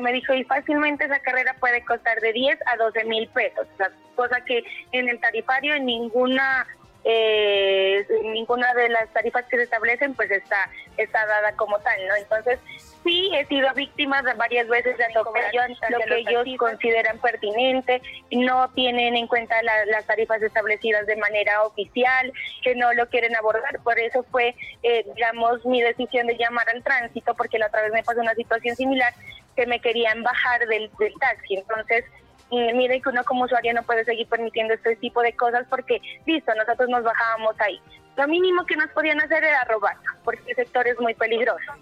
[0.01, 3.67] me dijo, y fácilmente esa carrera puede costar de 10 a 12 mil pesos,
[4.15, 4.63] cosa que
[4.93, 6.67] en el tarifario en ninguna
[7.05, 12.15] eh, ninguna de las tarifas que se establecen pues está está dada como tal, ¿no?
[12.17, 12.59] Entonces
[13.03, 18.01] sí he sido víctima de varias veces de lo lo que ellos consideran pertinente,
[18.31, 22.33] no tienen en cuenta la- las tarifas establecidas de manera oficial,
[22.63, 26.83] que no lo quieren abordar, por eso fue, eh, digamos, mi decisión de llamar al
[26.85, 29.13] tránsito, porque la otra vez me pasó una situación similar,
[29.57, 32.05] que me querían bajar del, del taxi, entonces
[32.53, 36.03] y miren que uno como usuario no puede seguir permitiendo este tipo de cosas porque,
[36.27, 37.81] listo, nosotros nos bajábamos ahí.
[38.15, 41.73] Lo mínimo que nos podían hacer era robar, porque el sector es muy peligroso.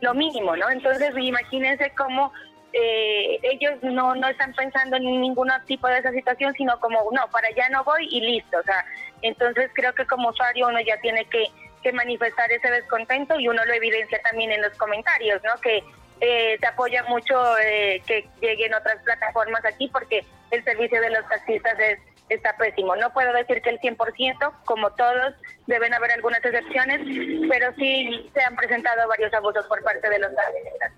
[0.00, 0.70] Lo mínimo, ¿no?
[0.70, 2.32] Entonces, imagínense cómo
[2.72, 7.28] eh, ellos no, no están pensando en ningún tipo de esa situación, sino como, no,
[7.30, 8.56] para allá no voy y listo.
[8.58, 8.86] O sea,
[9.20, 11.48] entonces creo que como usuario uno ya tiene que,
[11.82, 15.60] que manifestar ese descontento y uno lo evidencia también en los comentarios, ¿no?
[15.60, 15.84] Que
[16.20, 21.28] eh, se apoya mucho eh, que lleguen otras plataformas aquí porque el servicio de los
[21.28, 21.98] taxistas es,
[22.28, 22.96] está pésimo.
[22.96, 25.34] No puedo decir que el 100%, como todos,
[25.66, 27.00] deben haber algunas excepciones,
[27.48, 30.92] pero sí se han presentado varios abusos por parte de los taxistas.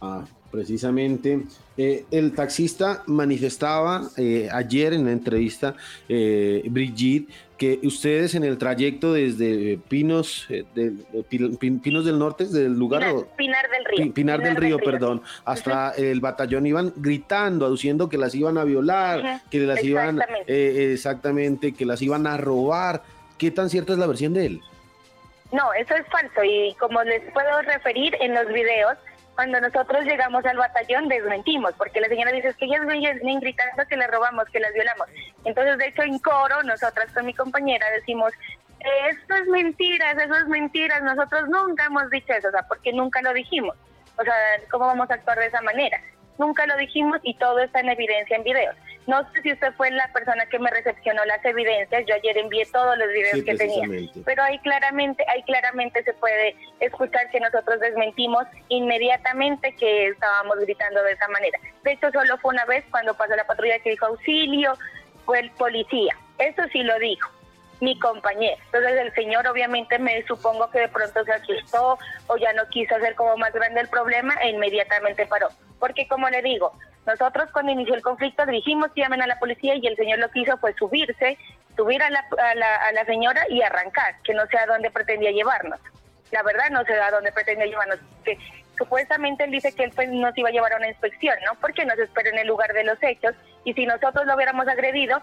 [0.00, 1.40] Ah, precisamente.
[1.78, 5.74] eh, el taxista manifestaba eh, ayer en la entrevista,
[6.08, 12.18] eh, Brigitte, que ustedes en el trayecto desde Pinos, eh, del- de Pin- Pinos del
[12.18, 13.02] Norte, del lugar...
[13.36, 14.04] Pinar, del Río.
[14.06, 18.64] Pi- Pinar del Río, perdón, hasta el batallón iban gritando, aduciendo que las iban a
[18.64, 20.52] violar, Ujú, que las iban exactamente.
[20.52, 23.02] eh, exactamente, que las iban a robar.
[23.38, 24.60] ¿Qué tan cierta es la versión de él?
[25.52, 28.96] No, eso es falso y como les puedo referir en los videos,
[29.36, 33.86] cuando nosotros llegamos al batallón desmentimos, porque la señora dice "Es que ellas vienen gritando
[33.86, 35.06] que le robamos, que las violamos.
[35.44, 38.32] Entonces, de hecho, en coro, nosotras con mi compañera decimos,
[39.10, 43.20] esto es mentiras, eso es mentiras, nosotros nunca hemos dicho eso, o sea, porque nunca
[43.20, 43.76] lo dijimos.
[44.18, 44.34] O sea,
[44.70, 46.00] ¿cómo vamos a actuar de esa manera?
[46.38, 48.74] Nunca lo dijimos y todo está en evidencia en videos.
[49.06, 52.66] No sé si usted fue la persona que me recepcionó las evidencias, yo ayer envié
[52.66, 57.38] todos los videos Sí, que tenía pero ahí claramente, ahí claramente se puede escuchar que
[57.38, 61.58] nosotros desmentimos inmediatamente que estábamos gritando de esa manera.
[61.84, 64.74] De hecho, solo fue una vez cuando pasó la patrulla que dijo auxilio,
[65.24, 66.16] fue el policía.
[66.38, 67.30] Eso sí lo dijo
[67.80, 68.56] mi compañero.
[68.66, 72.94] Entonces el señor obviamente me supongo que de pronto se asustó o ya no quiso
[72.96, 75.48] hacer como más grande el problema e inmediatamente paró.
[75.78, 76.72] Porque como le digo,
[77.06, 80.30] nosotros cuando inició el conflicto dijimos que llamen a la policía y el señor lo
[80.30, 81.38] que hizo fue subirse,
[81.76, 84.90] subir a la, a la, a la señora y arrancar, que no sé a dónde
[84.90, 85.78] pretendía llevarnos.
[86.32, 87.98] La verdad no sé a dónde pretendía llevarnos.
[88.24, 88.38] Que
[88.76, 91.54] supuestamente él dice que él pues, nos iba a llevar a una inspección, ¿no?
[91.60, 95.20] Porque nos espera en el lugar de los hechos y si nosotros lo hubiéramos agredido,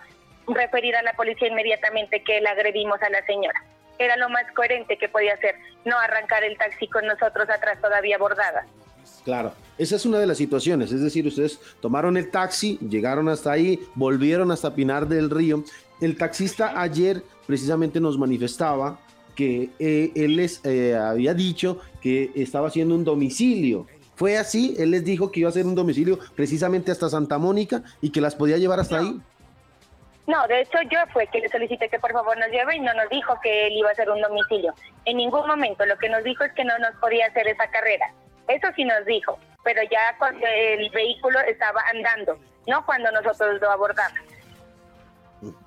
[0.48, 3.64] referir a la policía inmediatamente que la agredimos a la señora.
[4.00, 8.18] Era lo más coherente que podía hacer, no arrancar el taxi con nosotros atrás todavía
[8.18, 8.66] bordada.
[9.24, 13.52] Claro, esa es una de las situaciones, es decir, ustedes tomaron el taxi, llegaron hasta
[13.52, 15.64] ahí, volvieron hasta Pinar del Río.
[16.02, 19.00] El taxista ayer precisamente nos manifestaba
[19.36, 23.88] que eh, él les eh, había dicho que estaba haciendo un domicilio.
[24.16, 27.84] Fue así, él les dijo que iba a hacer un domicilio precisamente hasta Santa Mónica
[28.02, 29.20] y que las podía llevar hasta ahí.
[30.26, 32.94] No, de hecho yo fue que le solicité que por favor nos lleve y no
[32.94, 34.74] nos dijo que él iba a hacer un domicilio.
[35.06, 38.14] En ningún momento lo que nos dijo es que no nos podía hacer esa carrera.
[38.48, 43.70] Eso sí nos dijo, pero ya cuando el vehículo estaba andando, no cuando nosotros lo
[43.70, 44.20] abordamos.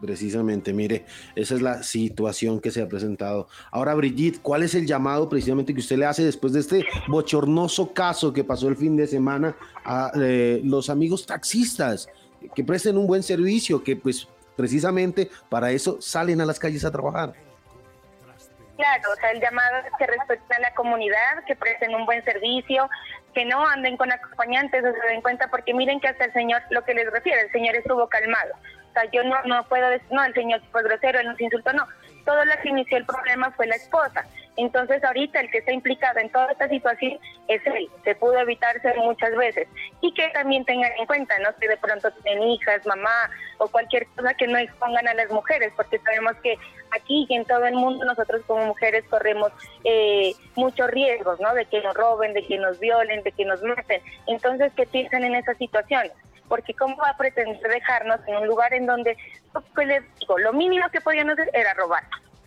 [0.01, 1.05] Precisamente, mire,
[1.35, 3.49] esa es la situación que se ha presentado.
[3.71, 7.93] Ahora, Brigitte, ¿cuál es el llamado precisamente que usted le hace después de este bochornoso
[7.93, 9.55] caso que pasó el fin de semana
[9.85, 12.09] a eh, los amigos taxistas?
[12.55, 16.91] Que presten un buen servicio, que pues precisamente para eso salen a las calles a
[16.91, 17.35] trabajar.
[18.77, 22.23] Claro, o sea, el llamado es que respeten a la comunidad, que presten un buen
[22.25, 22.91] servicio,
[23.33, 26.63] que no anden con acompañantes o se den cuenta, porque miren que hasta el señor,
[26.71, 28.53] lo que les refiere, el señor estuvo calmado.
[28.91, 31.73] O sea, yo no, no puedo decir, no, el señor fue grosero, él nos insultó,
[31.73, 31.87] no.
[32.27, 34.27] Todo lo que inició el problema fue la esposa.
[34.57, 38.95] Entonces ahorita el que está implicado en toda esta situación es él, se pudo evitarse
[38.95, 39.69] muchas veces.
[40.01, 41.55] Y que también tengan en cuenta, ¿no?
[41.57, 45.73] Que de pronto tienen hijas, mamá o cualquier cosa que no expongan a las mujeres,
[45.77, 46.57] porque sabemos que
[46.93, 49.53] aquí y en todo el mundo nosotros como mujeres corremos
[49.85, 51.55] eh, muchos riesgos, ¿no?
[51.55, 54.01] De que nos roben, de que nos violen, de que nos maten.
[54.27, 56.13] Entonces, que piensen en esas situaciones
[56.49, 59.17] porque cómo va a pretender dejarnos en un lugar en donde
[59.75, 62.05] pues les digo, lo mínimo que podían hacer era robar,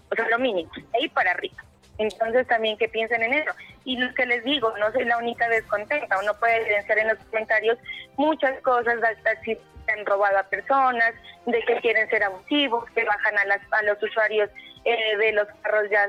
[0.09, 1.57] o sea, lo mínimo, ahí para arriba.
[1.99, 3.51] Entonces también que piensen en eso.
[3.83, 7.17] Y lo que les digo, no soy la única descontenta, uno puede evidenciar en los
[7.29, 7.77] comentarios
[8.15, 11.13] muchas cosas, hasta si han robado a personas,
[11.45, 14.49] de que quieren ser abusivos, que bajan a, las, a los usuarios
[14.85, 16.07] eh, de los carros ya,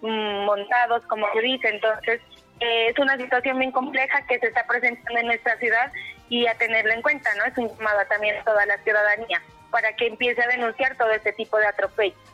[0.00, 1.68] mm, montados, como se dice.
[1.68, 2.20] Entonces,
[2.60, 5.92] eh, es una situación bien compleja que se está presentando en nuestra ciudad
[6.28, 7.44] y a tenerlo en cuenta, ¿no?
[7.44, 9.40] Es un llamado también a toda la ciudadanía
[9.70, 12.33] para que empiece a denunciar todo este tipo de atropellos.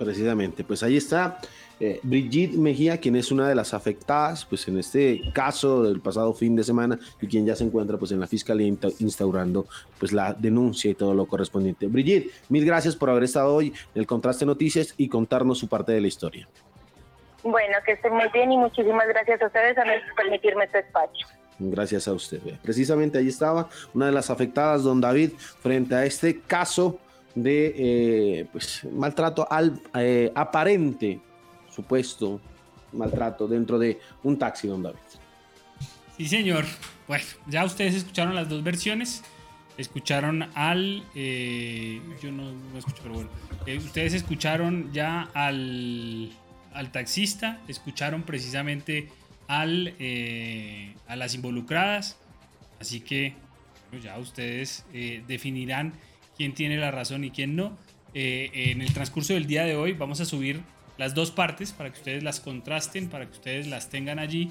[0.00, 1.36] Precisamente, pues ahí está
[1.78, 6.32] eh, Brigitte Mejía, quien es una de las afectadas, pues en este caso del pasado
[6.32, 9.66] fin de semana y quien ya se encuentra pues en la fiscalía instaurando
[9.98, 11.86] pues la denuncia y todo lo correspondiente.
[11.86, 15.92] Brigitte, mil gracias por haber estado hoy en el Contraste Noticias y contarnos su parte
[15.92, 16.48] de la historia.
[17.42, 21.26] Bueno, que estén muy bien y muchísimas gracias a ustedes por permitirme este espacio.
[21.58, 22.40] Gracias a usted.
[22.62, 26.98] Precisamente ahí estaba una de las afectadas, don David, frente a este caso
[27.34, 31.20] de eh, pues, maltrato al eh, aparente,
[31.70, 32.40] supuesto
[32.92, 34.98] maltrato dentro de un taxi, don David.
[36.16, 36.64] Sí, señor.
[37.06, 39.22] Bueno, ya ustedes escucharon las dos versiones.
[39.78, 41.04] Escucharon al.
[41.14, 43.30] Eh, yo no, no escucho, pero bueno.
[43.78, 46.30] ustedes escucharon ya al,
[46.74, 47.60] al taxista.
[47.68, 49.08] Escucharon precisamente
[49.46, 49.94] al,
[51.06, 52.18] a las involucradas.
[52.80, 53.34] Así que
[53.90, 54.84] pues ya ustedes
[55.26, 55.94] definirán
[56.40, 57.76] quién tiene la razón y quién no.
[58.14, 60.62] Eh, en el transcurso del día de hoy vamos a subir
[60.96, 64.50] las dos partes para que ustedes las contrasten, para que ustedes las tengan allí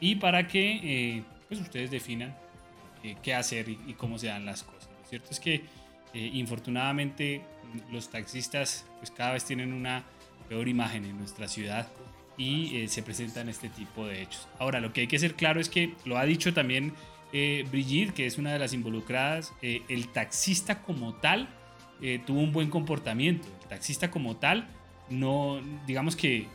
[0.00, 2.34] y para que pues ustedes definan
[3.22, 4.88] qué hacer y, cómo se dan las cosas.
[5.02, 5.62] Lo cierto es que
[6.14, 7.42] infortunadamente
[7.92, 10.04] los taxistas pues cada vez tienen una
[10.48, 11.86] peor imagen en nuestra ciudad
[12.38, 14.48] y eh, se presentan este tipo de hechos.
[14.58, 16.94] Ahora, lo que hay que ser claro es que lo ha dicho también
[17.32, 21.48] eh, Brigitte, que es una de las involucradas, eh, el taxista como tal
[22.26, 23.48] tuvo un buen comportamiento.
[23.62, 24.68] El taxista como tal
[25.08, 26.46] no, digamos que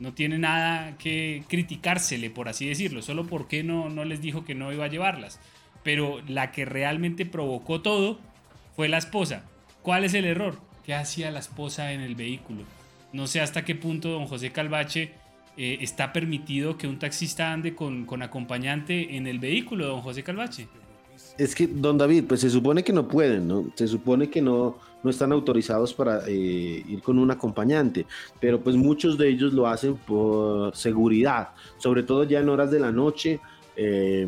[0.00, 4.54] no tiene nada que criticársele, por así decirlo, solo porque no, no les dijo que
[4.54, 5.40] no iba a llevarlas.
[5.82, 8.18] Pero la que realmente provocó todo
[8.74, 9.44] fue la esposa.
[9.82, 10.60] ¿Cuál es el error?
[10.84, 12.64] ¿Qué hacía la esposa en el vehículo?
[13.12, 15.12] No sé hasta qué punto don José Calvache
[15.56, 20.68] eh, está permitido que un taxista ande con, acompañante en el vehículo, don José Calvache.
[21.38, 23.66] Es que, don David, pues se supone que no pueden, ¿no?
[23.74, 28.06] Se supone que no, no están autorizados para eh, ir con un acompañante,
[28.38, 31.48] pero pues muchos de ellos lo hacen por seguridad,
[31.78, 33.40] sobre todo ya en horas de la noche.
[33.78, 34.26] Eh,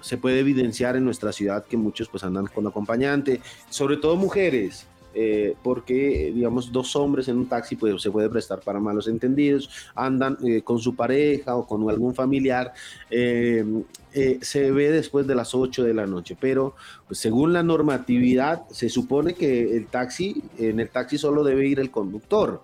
[0.00, 4.86] se puede evidenciar en nuestra ciudad que muchos pues andan con acompañante, sobre todo mujeres,
[5.18, 9.70] eh, porque, digamos, dos hombres en un taxi pues, se puede prestar para malos entendidos,
[9.94, 12.74] andan eh, con su pareja o con algún familiar,
[13.10, 13.64] eh,
[14.42, 16.74] se ve después de las 8 de la noche, pero
[17.06, 21.80] pues, según la normatividad se supone que el taxi, en el taxi solo debe ir
[21.80, 22.60] el conductor,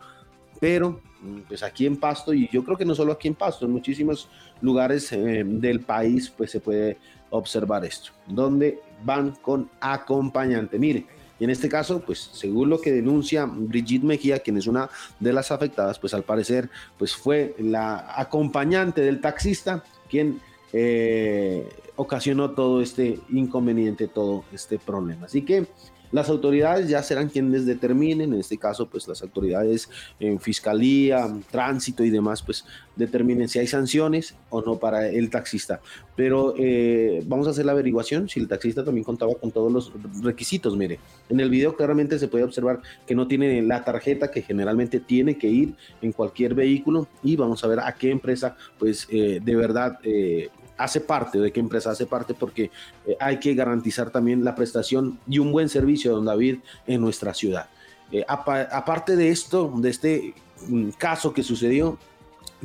[0.60, 1.00] pero
[1.48, 4.28] pues aquí en Pasto, y yo creo que no solo aquí en Pasto, en muchísimos
[4.60, 6.98] lugares del país pues se puede
[7.30, 10.78] observar esto, donde van con acompañante.
[10.78, 11.06] Mire,
[11.42, 14.88] y en este caso, pues según lo que denuncia Brigitte Mejía, quien es una
[15.18, 20.40] de las afectadas, pues al parecer pues fue la acompañante del taxista quien
[20.72, 25.26] eh, ocasionó todo este inconveniente, todo este problema.
[25.26, 25.66] Así que
[26.12, 29.88] las autoridades ya serán quienes determinen, en este caso, pues las autoridades
[30.20, 32.66] en fiscalía, tránsito y demás, pues
[32.96, 35.80] determinen si hay sanciones o no para el taxista.
[36.14, 39.92] Pero eh, vamos a hacer la averiguación si el taxista también contaba con todos los
[40.22, 40.76] requisitos.
[40.76, 45.00] Mire, en el video claramente se puede observar que no tiene la tarjeta que generalmente
[45.00, 49.40] tiene que ir en cualquier vehículo y vamos a ver a qué empresa, pues eh,
[49.42, 49.98] de verdad.
[50.02, 50.50] Eh,
[50.82, 52.70] hace parte, de qué empresa hace parte, porque
[53.06, 57.34] eh, hay que garantizar también la prestación y un buen servicio, don David, en nuestra
[57.34, 57.68] ciudad.
[58.10, 60.34] Eh, aparte de esto, de este
[60.68, 61.98] mm, caso que sucedió,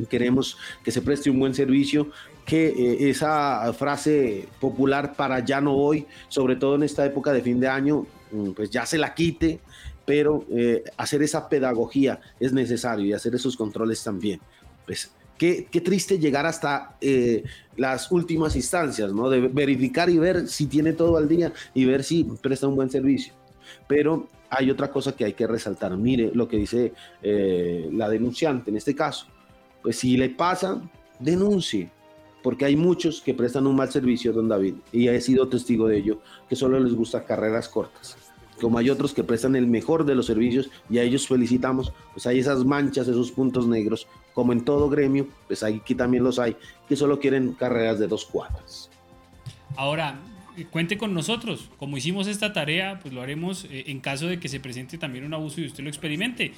[0.10, 2.10] queremos que se preste un buen servicio,
[2.46, 7.42] que eh, esa frase popular para ya no voy, sobre todo en esta época de
[7.42, 9.60] fin de año, mm, pues ya se la quite,
[10.06, 10.46] pero
[10.96, 14.40] hacer esa pedagogía es necesario y hacer esos controles también.
[14.86, 17.44] Pues Qué, triste llegar hasta eh,
[17.76, 19.30] las últimas instancias, ¿no?
[19.30, 22.90] De verificar y ver si tiene todo al día y ver si presta un buen
[22.90, 23.34] servicio.
[23.88, 25.96] Pero hay otra cosa que hay que resaltar.
[25.96, 29.28] Mire lo que dice eh, la denunciante en este caso.
[29.84, 30.82] pues si le pasa,
[31.20, 31.90] denuncie,
[32.44, 35.98] porque hay muchos que prestan un mal servicio, don David, y he sido testigo de
[35.98, 38.18] ello, que solo les gusta carreras cortas.
[38.60, 42.26] Como hay otros que prestan el mejor de los servicios y a ellos felicitamos, pues
[42.26, 44.08] hay esas manchas, esos puntos negros,
[44.38, 46.56] como en todo gremio, pues aquí también los hay,
[46.88, 48.88] que solo quieren carreras de dos cuadras.
[49.76, 50.20] Ahora,
[50.56, 51.72] eh, cuente con nosotros.
[51.80, 55.26] Como hicimos esta tarea, pues lo haremos eh, en caso de que se presente también
[55.26, 56.54] un abuso y usted lo experimente.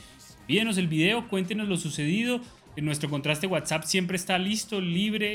[0.46, 2.42] Pídenos el video, cuéntenos lo sucedido,
[2.80, 5.28] en nuestro contraste WhatsApp siempre está listo, libre.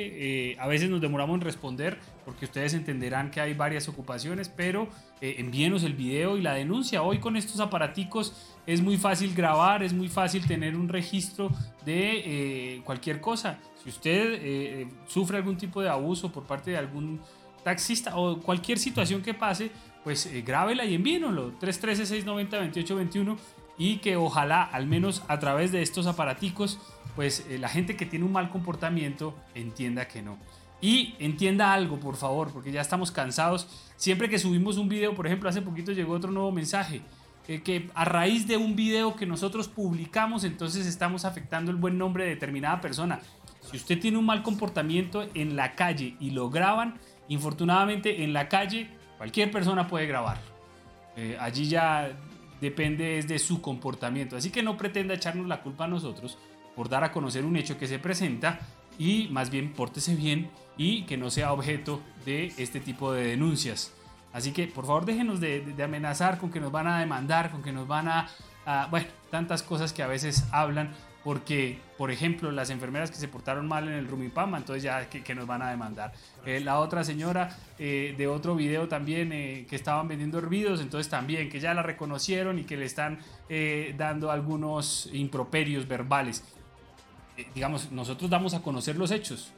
[0.53, 4.89] Eh, a veces nos demoramos en responder porque ustedes entenderán que hay varias ocupaciones, pero
[5.21, 7.03] eh, envíenos el video y la denuncia.
[7.03, 11.51] Hoy con estos aparaticos es muy fácil grabar, es muy fácil tener un registro
[11.85, 13.59] de eh, cualquier cosa.
[13.83, 17.21] Si usted sufre algún tipo de abuso por parte de algún
[17.63, 19.71] taxista o cualquier situación que pase,
[20.03, 21.53] pues grábela y envíenoslo.
[21.61, 23.37] 313-690-2821
[23.77, 26.79] y que ojalá al menos a través de estos aparaticos
[27.15, 30.39] pues eh, la gente que tiene un mal comportamiento entienda que no.
[30.81, 33.69] Y entienda algo, por favor, porque ya estamos cansados.
[33.97, 37.01] Siempre que subimos un video, por ejemplo, hace poquito llegó otro nuevo mensaje,
[37.49, 41.97] eh, que a raíz de un video que nosotros publicamos, entonces estamos afectando el buen
[41.97, 43.21] nombre de determinada persona.
[43.63, 48.49] Si usted tiene un mal comportamiento en la calle y lo graban, infortunadamente en la
[48.49, 50.39] calle cualquier persona puede grabar.
[51.17, 52.11] Eh, allí ya
[52.61, 54.37] depende de su comportamiento.
[54.37, 56.37] Así que no pretenda echarnos la culpa a nosotros
[56.75, 58.61] por dar a conocer un hecho que se presenta
[58.99, 63.93] y más bien pórtese bien y que no sea objeto de este tipo de denuncias.
[64.33, 67.73] Así que por favor déjenos de, amenazar con que nos van a demandar, con que
[67.73, 68.29] nos van a,
[68.91, 70.93] bueno, tantas cosas que a veces hablan
[71.25, 75.35] porque, por ejemplo, las enfermeras que se portaron mal en el Rumipama, entonces ya que,
[75.35, 76.13] nos van a demandar.
[76.45, 81.11] Eh, la otra señora eh, de otro video también eh, que estaban vendiendo hervidos, entonces
[81.11, 83.19] también que ya la reconocieron y que le están
[83.97, 86.45] dando algunos improperios verbales.
[87.37, 89.53] Eh, digamos, nosotros damos a conocer los hechos.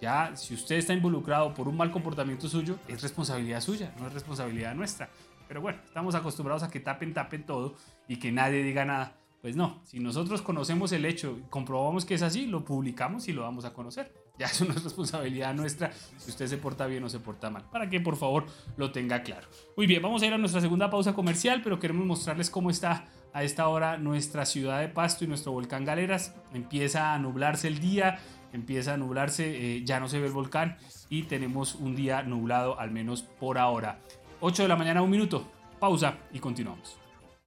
[0.00, 4.12] Ya, si usted está involucrado por un mal comportamiento suyo, es responsabilidad suya, no es
[4.14, 5.10] responsabilidad nuestra.
[5.46, 7.74] Pero bueno, estamos acostumbrados a que tapen, tapen todo
[8.08, 9.14] y que nadie diga nada.
[9.42, 13.42] Pues no, si nosotros conocemos el hecho comprobamos que es así, lo publicamos y lo
[13.42, 14.12] vamos a conocer.
[14.40, 17.62] Ya eso no es responsabilidad nuestra si usted se porta bien o se porta mal.
[17.70, 18.46] Para que por favor
[18.78, 19.46] lo tenga claro.
[19.76, 23.04] Muy bien, vamos a ir a nuestra segunda pausa comercial, pero queremos mostrarles cómo está
[23.34, 26.34] a esta hora nuestra ciudad de Pasto y nuestro volcán Galeras.
[26.54, 28.18] Empieza a nublarse el día,
[28.54, 30.78] empieza a nublarse, eh, ya no se ve el volcán
[31.10, 34.00] y tenemos un día nublado al menos por ahora.
[34.40, 35.46] 8 de la mañana, un minuto.
[35.78, 36.98] Pausa y continuamos.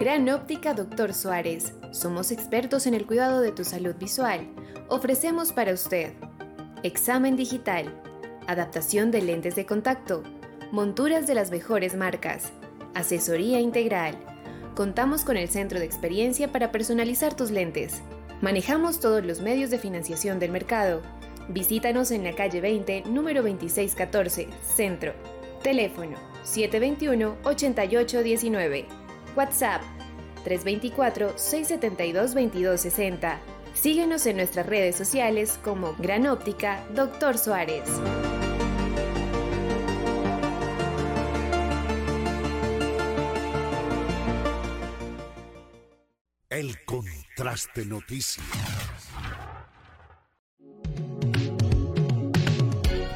[0.00, 1.74] Gran Óptica Doctor Suárez.
[1.90, 4.48] Somos expertos en el cuidado de tu salud visual.
[4.88, 6.14] Ofrecemos para usted
[6.82, 7.92] examen digital,
[8.46, 10.22] adaptación de lentes de contacto,
[10.72, 12.50] monturas de las mejores marcas,
[12.94, 14.16] asesoría integral.
[14.74, 18.00] Contamos con el centro de experiencia para personalizar tus lentes.
[18.40, 21.02] Manejamos todos los medios de financiación del mercado.
[21.50, 25.12] Visítanos en la calle 20, número 2614, Centro.
[25.62, 26.16] Teléfono
[26.46, 28.99] 721-8819.
[29.36, 29.82] WhatsApp
[30.44, 33.38] 324-672-2260.
[33.74, 37.88] Síguenos en nuestras redes sociales como Gran Óptica Doctor Suárez.
[46.50, 48.42] El contraste noticia.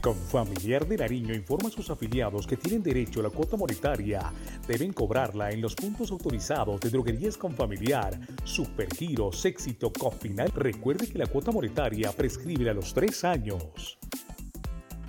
[0.00, 4.32] Confamiliar de Nariño informa a sus afiliados que tienen derecho a la cuota monetaria.
[4.66, 10.50] Deben cobrarla en los puntos autorizados de droguerías Confamiliar, Supergiros, Éxito, Cofinal.
[10.54, 13.98] Recuerde que la cuota monetaria prescribe a los tres años.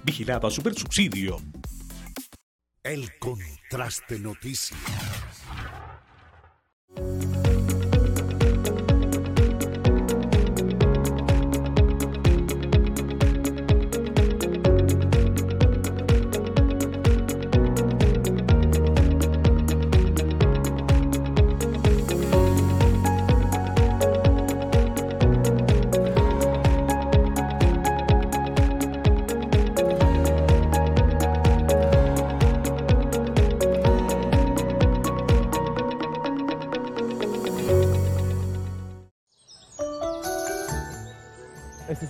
[0.03, 1.37] Vigilado a Supersubsidio.
[2.83, 5.30] El Contraste Noticias.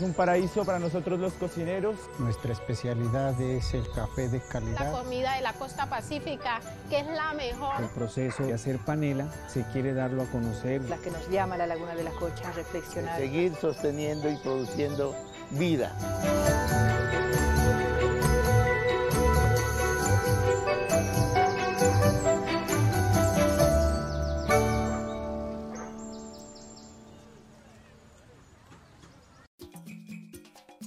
[0.02, 1.96] Es un paraíso para nosotros los cocineros.
[2.18, 4.92] Nuestra especialidad es el café de La calidad.
[4.92, 6.60] comida de la costa pacífica,
[6.90, 7.82] que es la mejor.
[7.82, 10.82] El proceso de hacer panela se quiere darlo a conocer.
[10.90, 13.20] La que nos llama a la Laguna de la Cocha a reflexionar.
[13.20, 15.16] Seguir sosteniendo y produciendo
[15.52, 15.96] vida.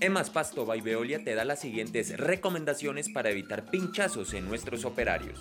[0.05, 5.41] Emas Pasto by Veolia te da las siguientes recomendaciones para evitar pinchazos en nuestros operarios.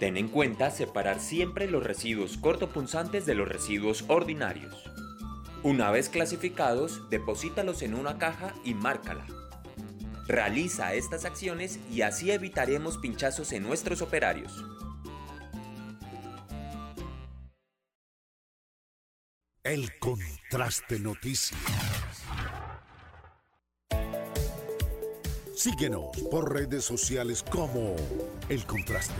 [0.00, 4.82] Ten en cuenta separar siempre los residuos cortopunzantes de los residuos ordinarios.
[5.62, 9.24] Una vez clasificados, deposítalos en una caja y márcala.
[10.26, 14.64] Realiza estas acciones y así evitaremos pinchazos en nuestros operarios.
[19.62, 22.13] El Contraste Noticias.
[25.64, 27.96] Síguenos por redes sociales como
[28.50, 29.14] El Contraste.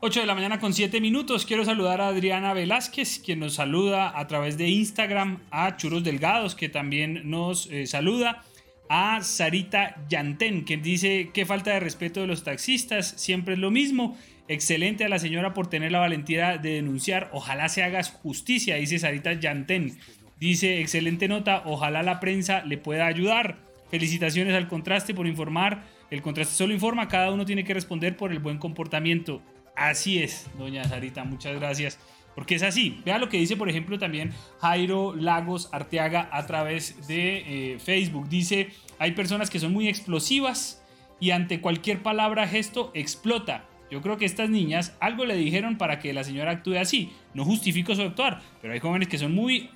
[0.00, 1.46] 8 de la mañana con 7 minutos.
[1.46, 6.54] Quiero saludar a Adriana Velázquez, quien nos saluda a través de Instagram, a Churos Delgados,
[6.54, 8.44] que también nos eh, saluda,
[8.90, 13.70] a Sarita Yantén, quien dice qué falta de respeto de los taxistas, siempre es lo
[13.70, 14.18] mismo.
[14.48, 17.30] Excelente a la señora por tener la valentía de denunciar.
[17.32, 19.98] Ojalá se haga justicia, dice Sarita Yantén.
[20.38, 23.58] Dice, excelente nota, ojalá la prensa le pueda ayudar.
[23.90, 25.84] Felicitaciones al contraste por informar.
[26.10, 29.42] El contraste solo informa, cada uno tiene que responder por el buen comportamiento.
[29.76, 31.98] Así es, doña Sarita, muchas gracias.
[32.34, 33.00] Porque es así.
[33.04, 38.28] Vea lo que dice, por ejemplo, también Jairo Lagos Arteaga a través de eh, Facebook.
[38.28, 38.68] Dice,
[39.00, 40.84] hay personas que son muy explosivas
[41.18, 43.64] y ante cualquier palabra, gesto, explota.
[43.90, 47.10] Yo creo que estas niñas algo le dijeron para que la señora actúe así.
[47.34, 49.70] No justifico su actuar, pero hay jóvenes que son muy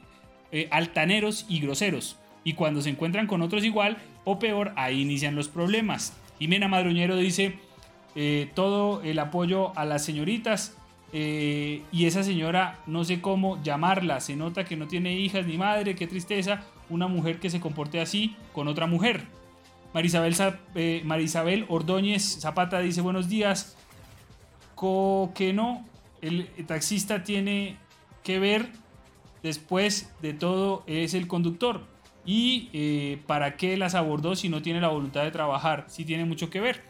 [0.53, 2.17] eh, altaneros y groseros.
[2.45, 6.13] Y cuando se encuentran con otros igual o peor, ahí inician los problemas.
[6.39, 7.59] Jimena Madroñero dice,
[8.15, 10.77] eh, todo el apoyo a las señoritas
[11.13, 15.57] eh, y esa señora no sé cómo llamarla, se nota que no tiene hijas ni
[15.59, 19.23] madre, qué tristeza, una mujer que se comporte así con otra mujer.
[19.95, 20.35] Marisabel,
[21.05, 23.77] Marisabel Ordóñez Zapata dice buenos días,
[24.75, 25.87] Co- que no,
[26.23, 27.77] el taxista tiene
[28.25, 28.69] que ver
[29.43, 31.83] después de todo es el conductor.
[32.25, 35.87] ¿Y eh, para qué las abordó si no tiene la voluntad de trabajar?
[35.89, 36.83] Sí tiene mucho que ver.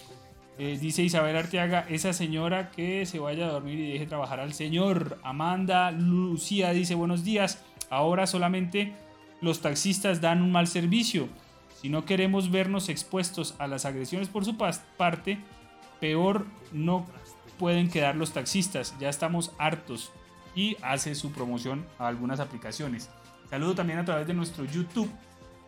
[0.58, 4.52] Eh, dice Isabel Arteaga, esa señora que se vaya a dormir y deje trabajar al
[4.52, 5.18] señor.
[5.22, 7.64] Amanda Lucía dice buenos días.
[7.88, 8.92] Ahora solamente
[9.40, 11.28] los taxistas dan un mal servicio.
[11.80, 15.38] Si no queremos vernos expuestos a las agresiones por su parte,
[15.98, 17.06] peor no
[17.58, 20.12] pueden quedar los taxistas, ya estamos hartos
[20.54, 23.10] y hace su promoción a algunas aplicaciones.
[23.48, 25.10] Saludo también a través de nuestro YouTube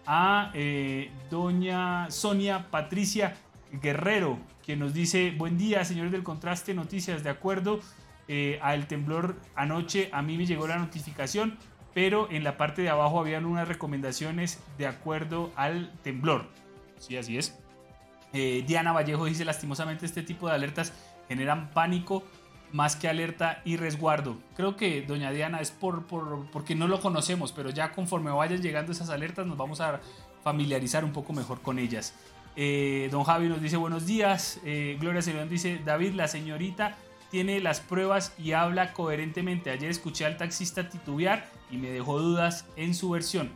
[0.07, 3.37] a eh, doña Sonia Patricia
[3.73, 7.81] Guerrero, quien nos dice, buen día, señores del contraste, noticias, de acuerdo
[8.29, 11.59] eh, al temblor anoche, a mí me llegó la notificación,
[11.93, 16.47] pero en la parte de abajo habían unas recomendaciones de acuerdo al temblor.
[16.99, 17.59] Sí, así es.
[18.33, 20.93] Eh, Diana Vallejo dice, lastimosamente este tipo de alertas
[21.29, 22.25] generan pánico
[22.75, 24.37] más que alerta y resguardo.
[24.57, 28.61] Creo que doña Diana es por, por, porque no lo conocemos, pero ya conforme vayan
[28.61, 30.01] llegando esas alertas nos vamos a
[30.43, 32.15] familiarizar un poco mejor con ellas.
[32.57, 34.59] Eh, don Javi nos dice buenos días.
[34.65, 36.97] Eh, Gloria Cerón dice, David, la señorita
[37.31, 39.71] tiene las pruebas y habla coherentemente.
[39.71, 43.51] Ayer escuché al taxista titubear y me dejó dudas en su versión.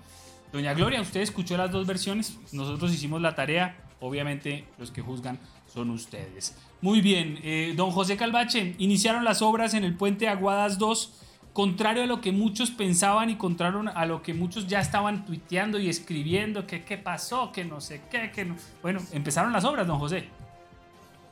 [0.53, 2.39] Doña Gloria, ¿usted escuchó las dos versiones?
[2.53, 3.77] Nosotros hicimos la tarea.
[3.99, 5.41] Obviamente los que juzgan
[5.73, 6.57] son ustedes.
[6.81, 11.13] Muy bien, eh, don José Calvache, iniciaron las obras en el puente Aguadas 2,
[11.53, 15.79] contrario a lo que muchos pensaban y contrario a lo que muchos ya estaban tuiteando
[15.79, 18.57] y escribiendo, que qué pasó, que no sé qué, que no...
[18.83, 20.29] Bueno, empezaron las obras, don José.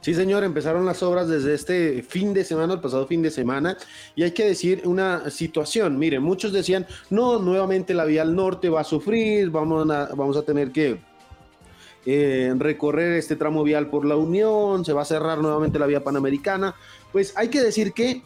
[0.01, 3.77] Sí, señor, empezaron las obras desde este fin de semana, el pasado fin de semana,
[4.15, 5.99] y hay que decir una situación.
[5.99, 10.37] Miren, muchos decían, no, nuevamente la vía al norte va a sufrir, vamos a, vamos
[10.37, 11.01] a tener que
[12.09, 16.05] eh, recorrer este tramo vial por la Unión, se va a cerrar nuevamente la vía
[16.05, 16.77] panamericana.
[17.11, 18.23] Pues hay que decir que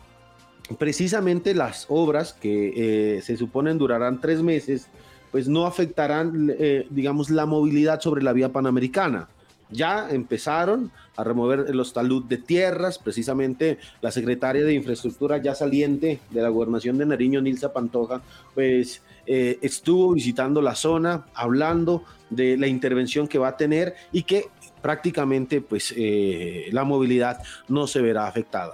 [0.79, 2.75] precisamente las obras que
[3.17, 4.89] eh, se suponen durarán tres meses,
[5.33, 9.29] pues no afectarán, eh, digamos, la movilidad sobre la vía panamericana.
[9.71, 16.21] Ya empezaron a remover los talud de tierras, precisamente la secretaria de Infraestructura ya saliente
[16.29, 18.21] de la gobernación de Nariño, Nilsa Pantoja,
[18.55, 24.47] pues estuvo visitando la zona, hablando de la intervención que va a tener y que
[24.81, 28.73] prácticamente pues eh, la movilidad no se verá afectada.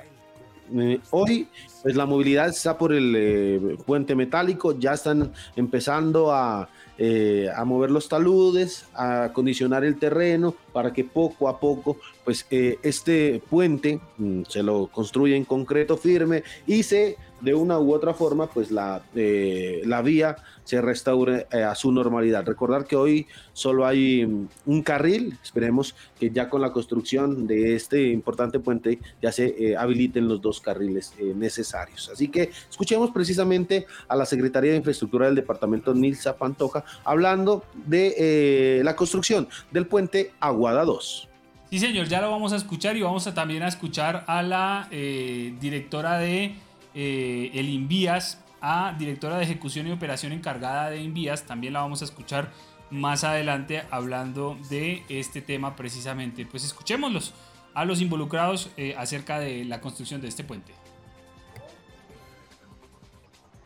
[0.75, 1.49] Eh, hoy
[1.83, 7.93] pues la movilidad está por el eh, puente metálico, ya están empezando a, a, mover
[7.93, 14.43] los taludes, a acondicionar el terreno para que poco a poco pues este puente mm,
[14.49, 19.03] se lo construya en concreto firme y se de una u otra forma pues la,
[19.15, 20.37] la vía
[20.67, 22.45] se restaure eh, a su normalidad.
[22.45, 27.77] Recordar que hoy solo hay mm, un carril, esperemos que ya con la construcción de
[27.77, 32.11] este importante puente ya se eh, habiliten los dos carriles eh, necesarios.
[32.13, 38.81] Así que escuchemos precisamente a la Secretaría de Infraestructura del Departamento Nilsa Pantoja hablando de
[38.83, 41.29] la construcción del puente Aguada 2.
[41.71, 44.89] Sí, señor, ya lo vamos a escuchar y vamos a también a escuchar a la
[44.91, 46.57] directora de
[46.97, 51.45] el Invías, a directora de ejecución y operación encargada de Envías.
[51.45, 52.51] También la vamos a escuchar
[52.91, 56.47] más adelante hablando de este tema precisamente.
[56.47, 57.35] Pues escuchémoslos
[57.75, 60.73] a los involucrados eh, acerca de la construcción de este puente.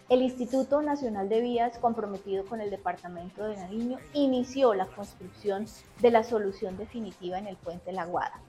[0.08, 5.66] El Instituto Nacional de Vías, comprometido con el Departamento de Nariño, inició la construcción
[6.00, 8.40] de la solución definitiva en el puente La Guada.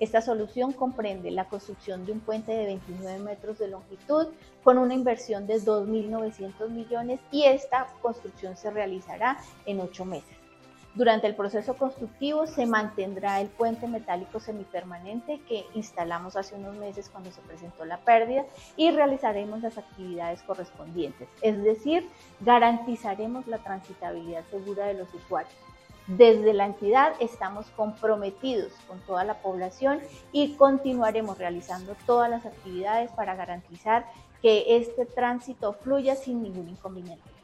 [0.00, 4.28] Esta solución comprende la construcción de un puente de 29 metros de longitud
[4.64, 9.36] con una inversión de 2.900 millones y esta construcción se realizará
[9.66, 10.40] en ocho meses.
[10.94, 17.10] Durante el proceso constructivo se mantendrá el puente metálico semipermanente que instalamos hace unos meses
[17.10, 18.44] cuando se presentó la pérdida
[18.76, 22.08] y realizaremos las actividades correspondientes, es decir,
[22.40, 25.54] garantizaremos la transitabilidad segura de los usuarios.
[26.16, 30.00] Desde la entidad estamos comprometidos con toda la población
[30.32, 34.06] y continuaremos realizando todas las actividades para garantizar
[34.42, 37.39] que este tránsito fluya sin ningún inconveniente.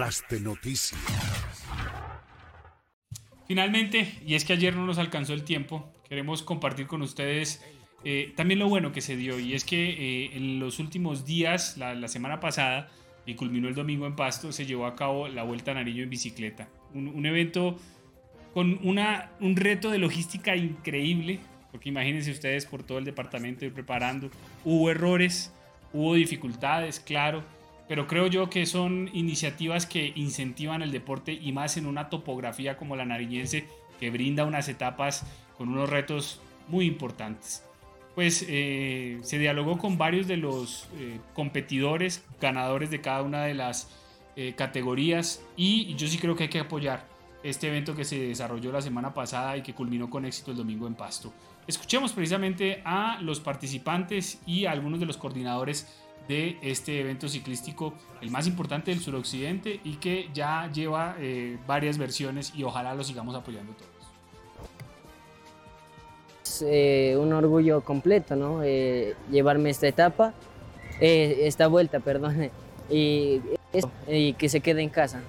[0.00, 0.98] Contraste noticias.
[3.46, 7.62] Finalmente, y es que ayer no nos alcanzó el tiempo, queremos compartir con ustedes
[8.04, 11.76] eh, también lo bueno que se dio, y es que eh, en los últimos días,
[11.76, 12.88] la, semana pasada,
[13.26, 16.08] y culminó el domingo en Pasto, se llevó a cabo la Vuelta a Nariño en
[16.08, 16.70] bicicleta.
[16.94, 17.78] Un, un evento
[18.54, 21.40] con una, un reto de logística increíble,
[21.72, 24.30] porque imagínense ustedes por todo el departamento ir preparando.
[24.64, 25.52] Hubo errores,
[25.92, 27.44] hubo dificultades, claro,
[27.90, 32.76] pero creo yo que son iniciativas que incentivan el deporte y más en una topografía
[32.76, 33.64] como la nariñense
[33.98, 35.26] que brinda unas etapas
[35.58, 37.64] con unos retos muy importantes.
[38.14, 43.54] Pues eh, se dialogó con varios de los eh, competidores, ganadores de cada una de
[43.54, 43.90] las
[44.36, 47.08] eh, categorías y yo sí creo que hay que apoyar
[47.42, 50.86] este evento que se desarrolló la semana pasada y que culminó con éxito el domingo
[50.86, 51.32] en Pasto.
[51.66, 57.92] Escuchemos precisamente a los participantes y a algunos de los coordinadores de este evento ciclístico,
[58.20, 63.02] el más importante del suroccidente y que ya lleva eh, varias versiones y ojalá lo
[63.04, 63.90] sigamos apoyando todos.
[66.44, 68.62] Es eh, un orgullo completo, ¿no?
[68.62, 70.34] Eh, llevarme esta etapa,
[71.00, 72.50] esta vuelta, perdón,
[74.08, 75.20] y, que se quede en casa.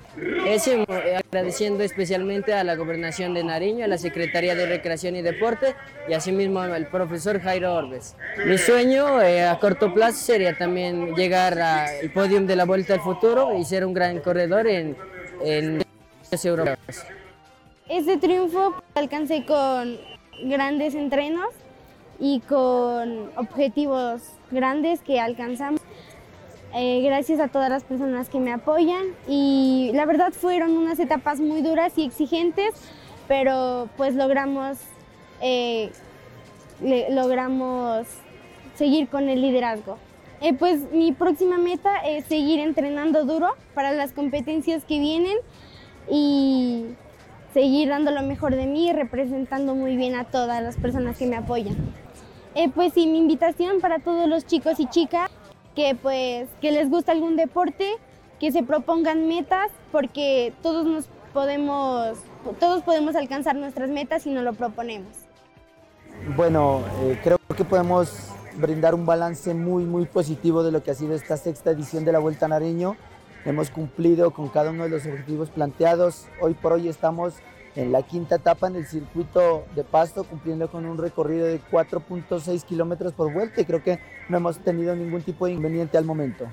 [0.47, 5.75] Eso, agradeciendo especialmente a la Gobernación de Nariño, a la Secretaría de Recreación y Deporte
[6.09, 8.15] y asimismo al profesor Jairo Orbes.
[8.45, 13.01] Mi sueño eh, a corto plazo sería también llegar al podio de la Vuelta al
[13.01, 14.95] Futuro y ser un gran corredor en,
[15.43, 15.83] en
[16.43, 16.77] Europa.
[17.89, 19.97] Este triunfo alcancé con
[20.45, 21.49] grandes entrenos
[22.19, 25.80] y con objetivos grandes que alcanzamos.
[26.73, 31.41] Eh, gracias a todas las personas que me apoyan y la verdad fueron unas etapas
[31.41, 32.73] muy duras y exigentes,
[33.27, 34.77] pero pues logramos,
[35.41, 35.91] eh,
[36.81, 38.07] le, logramos
[38.75, 39.97] seguir con el liderazgo.
[40.39, 45.37] Eh, pues mi próxima meta es seguir entrenando duro para las competencias que vienen
[46.09, 46.85] y
[47.53, 51.27] seguir dando lo mejor de mí y representando muy bien a todas las personas que
[51.27, 51.75] me apoyan.
[52.55, 55.29] Eh, pues sí, mi invitación para todos los chicos y chicas
[55.75, 57.87] que pues que les gusta algún deporte,
[58.39, 62.17] que se propongan metas, porque todos nos podemos,
[62.59, 65.15] todos podemos alcanzar nuestras metas si nos lo proponemos.
[66.35, 70.95] Bueno, eh, creo que podemos brindar un balance muy muy positivo de lo que ha
[70.95, 72.97] sido esta sexta edición de la Vuelta Nariño.
[73.45, 76.27] Hemos cumplido con cada uno de los objetivos planteados.
[76.41, 77.35] Hoy por hoy estamos
[77.75, 82.63] en la quinta etapa en el circuito de Pasto, cumpliendo con un recorrido de 4.6
[82.63, 83.99] kilómetros por vuelta y creo que
[84.29, 86.47] no hemos tenido ningún tipo de inconveniente al momento.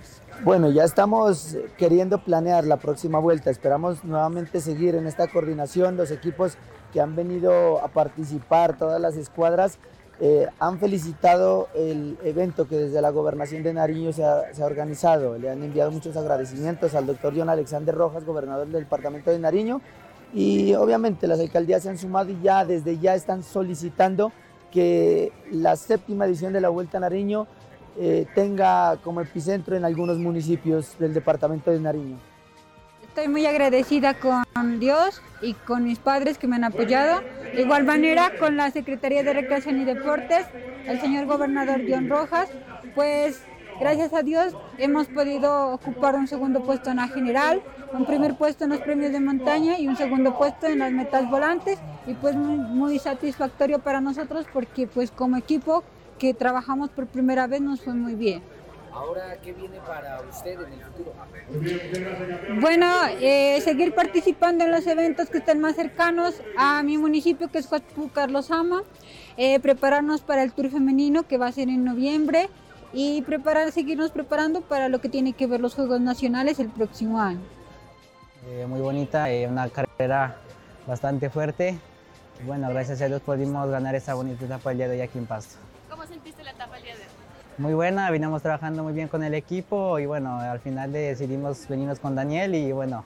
[0.44, 3.50] Bueno, ya estamos queriendo planear la próxima vuelta.
[3.50, 5.96] Esperamos nuevamente seguir en esta coordinación.
[5.96, 6.56] Los equipos
[6.92, 9.78] que han venido a participar, todas las escuadras,
[10.20, 14.66] eh, han felicitado el evento que desde la gobernación de Nariño se ha, se ha,
[14.66, 15.38] organizado.
[15.38, 19.80] Le han enviado muchos agradecimientos al doctor John Alexander Rojas, gobernador del departamento de Nariño,
[20.34, 24.32] y obviamente las alcaldías se han sumado y ya desde ya están solicitando
[24.70, 27.46] que la séptima edición de la Vuelta a Nariño
[27.98, 32.16] eh, tenga como epicentro en algunos municipios del departamento de Nariño.
[33.02, 37.20] Estoy muy agradecida con Dios y con mis padres que me han apoyado.
[37.52, 40.46] De igual manera con la Secretaría de Recreación y Deportes,
[40.86, 42.48] el señor gobernador John Rojas,
[42.94, 43.42] pues
[43.80, 47.60] gracias a Dios hemos podido ocupar un segundo puesto en la general,
[47.92, 51.28] un primer puesto en los premios de montaña y un segundo puesto en las metas
[51.30, 55.84] volantes y pues muy, muy satisfactorio para nosotros porque pues como equipo
[56.18, 58.42] que trabajamos por primera vez nos fue muy bien.
[58.92, 61.12] Ahora, ¿qué viene para usted en el futuro?
[62.60, 62.86] Bueno,
[63.20, 67.70] eh, seguir participando en los eventos que estén más cercanos a mi municipio, que es
[67.70, 68.82] Huatzpú, Carlos Ama,
[69.36, 72.48] eh, prepararnos para el Tour Femenino, que va a ser en noviembre,
[72.92, 77.20] y preparar, seguirnos preparando para lo que tiene que ver los Juegos Nacionales el próximo
[77.20, 77.57] año.
[78.50, 80.36] Eh, muy bonita, eh, una carrera
[80.86, 81.78] bastante fuerte.
[82.46, 85.26] Bueno, gracias a Dios pudimos ganar esa bonita etapa el día de hoy aquí en
[85.26, 85.56] Pasto.
[85.90, 87.08] ¿Cómo sentiste la etapa el día de hoy?
[87.58, 91.98] Muy buena, vinimos trabajando muy bien con el equipo y bueno, al final decidimos venirnos
[91.98, 93.04] con Daniel y bueno,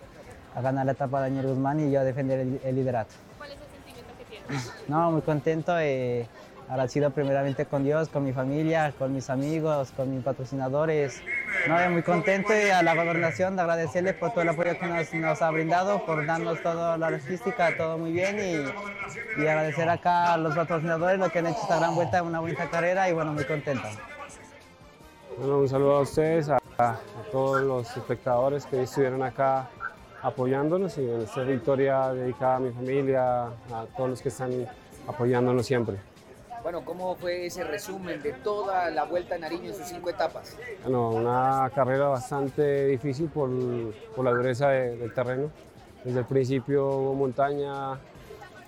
[0.55, 3.14] a ganar la etapa Daniel Guzmán y yo a defender el, el liderato.
[3.36, 4.73] ¿Cuál es el sentimiento que tienes?
[4.86, 5.77] No, muy contento.
[5.77, 6.28] Eh,
[6.73, 11.20] agradecido primeramente con Dios, con mi familia, con mis amigos, con mis patrocinadores,
[11.69, 15.51] No, muy contento y a la gobernación de por todo el apoyo que nos, ha
[15.51, 20.55] brindado, por darnos toda la logística, todo muy bien y, y, agradecer acá a los
[20.55, 23.86] patrocinadores lo que han hecho esta gran vuelta, una bonita carrera y bueno, muy contento.
[25.36, 26.97] Bueno, un saludo a ustedes, a, a
[27.31, 29.69] todos los espectadores que estuvieron acá
[30.23, 34.66] apoyándonos y en esta victoria dedicada a mi familia, a todos los que están
[35.07, 36.11] apoyándonos siempre.
[36.62, 40.56] Bueno, ¿cómo fue ese resumen de toda la Vuelta a Nariño en sus cinco etapas?
[40.84, 43.51] Bueno, una carrera bastante difícil por,
[44.14, 45.51] por la dureza de, del terreno.
[46.05, 47.98] Desde el principio hubo montaña,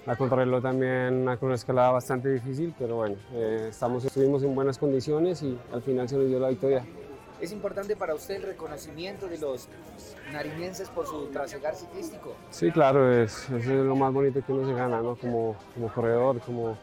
[0.06, 4.76] la contrarreloj también una, una escalada bastante difícil, pero bueno, eh, estamos, estuvimos en buenas
[4.76, 6.84] condiciones y al final se nos dio la victoria.
[7.40, 9.68] ¿Es importante para usted el reconocimiento de los
[10.32, 12.34] nariñenses por su trasegar ciclístico?
[12.50, 15.14] Sí, claro, es, es lo más bonito que uno se gana, ¿no?
[15.14, 16.76] Como, como corredor, como,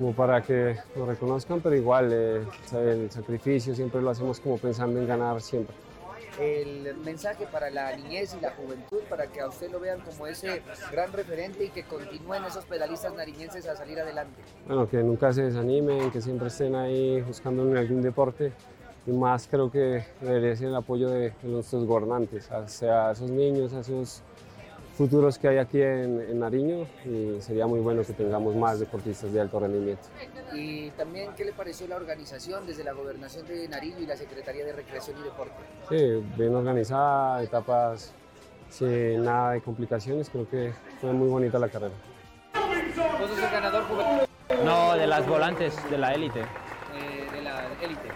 [0.00, 4.98] como para que lo reconozcan, pero igual eh, el sacrificio siempre lo hacemos como pensando
[4.98, 5.76] en ganar siempre.
[6.40, 10.26] El mensaje para la niñez y la juventud, para que a usted lo vean como
[10.26, 14.40] ese gran referente y que continúen esos pedalistas nariñenses a salir adelante.
[14.66, 18.52] Bueno, que nunca se desanimen, que siempre estén ahí buscando en algún deporte
[19.06, 23.12] y más creo que debería ser el apoyo de, de nuestros gobernantes, o sea, a
[23.12, 24.22] esos niños, a esos
[25.00, 29.32] futuros que hay aquí en, en, Nariño y sería muy bueno que tengamos más deportistas
[29.32, 30.02] de alto rendimiento.
[30.52, 34.62] Y también, ¿qué le pareció la organización desde la Gobernación de Nariño y la Secretaría
[34.62, 35.54] de Recreación y Deporte?
[35.88, 38.12] Sí, bien organizada, etapas
[38.68, 41.94] sin nada de complicaciones, creo que fue muy bonita la carrera.
[43.18, 43.84] ¿Vos sos el ganador?
[44.66, 46.40] No, de las volantes, de la élite.
[46.40, 48.08] Eh, de la élite.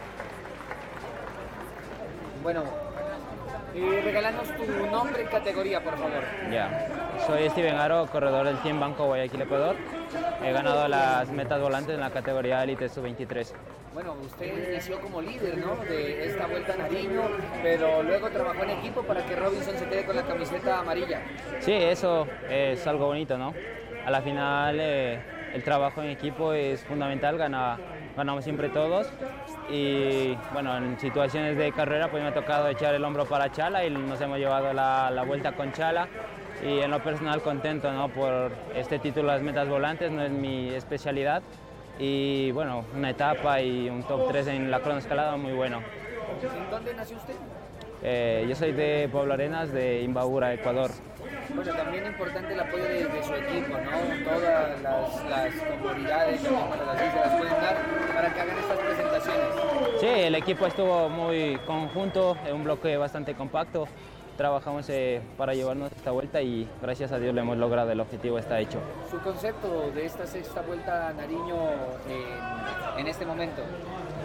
[2.42, 2.62] Bueno,
[3.74, 6.22] eh, regálanos tu nombre y categoría, por favor.
[6.50, 6.88] Ya,
[7.26, 9.76] soy Steven Aro, corredor del Team Banco Guayaquil Ecuador.
[10.42, 13.52] He ganado las metas volantes en la categoría Elite Sub-23.
[13.94, 15.76] Bueno, usted inició como líder ¿no?
[15.84, 17.22] de esta vuelta a Nariño,
[17.62, 21.22] pero luego trabajó en equipo para que Robinson se quede con la camiseta amarilla.
[21.60, 23.54] Sí, eso es algo bonito, ¿no?
[24.04, 25.20] A la final eh,
[25.54, 27.78] el trabajo en equipo es fundamental, gana,
[28.16, 29.08] ganamos siempre todos
[29.70, 33.84] y bueno, en situaciones de carrera pues me ha tocado echar el hombro para Chala
[33.84, 36.08] y nos hemos llevado la, la vuelta con Chala
[36.62, 38.08] y en lo personal contento ¿no?
[38.08, 41.42] por este título las metas volantes, no es mi especialidad
[41.98, 45.78] y bueno, una etapa y un top 3 en la cronoescalada muy bueno.
[45.78, 47.34] ¿En dónde nació usted?
[48.02, 50.90] Eh, yo soy de Pueblo Arenas, de Imbabura, Ecuador.
[51.54, 54.30] Bueno, también importante el apoyo de, de su equipo, ¿no?
[54.30, 57.76] Todas las, las comunidades también para las se las pueden dar
[58.14, 60.00] para que hagan estas presentaciones.
[60.00, 63.86] Sí, el equipo estuvo muy conjunto, en un bloque bastante compacto.
[64.36, 68.36] Trabajamos eh, para llevarnos esta vuelta y gracias a Dios lo hemos logrado, el objetivo
[68.36, 68.80] está hecho.
[69.08, 71.54] ¿Su concepto de esta sexta vuelta a Nariño
[72.08, 73.62] en, en este momento?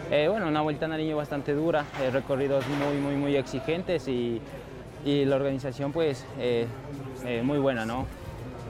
[0.09, 4.41] Eh, bueno, una vuelta a Nariño bastante dura, eh, recorridos muy, muy, muy exigentes y,
[5.05, 6.65] y la organización pues eh,
[7.25, 8.18] eh, muy buena, ¿no?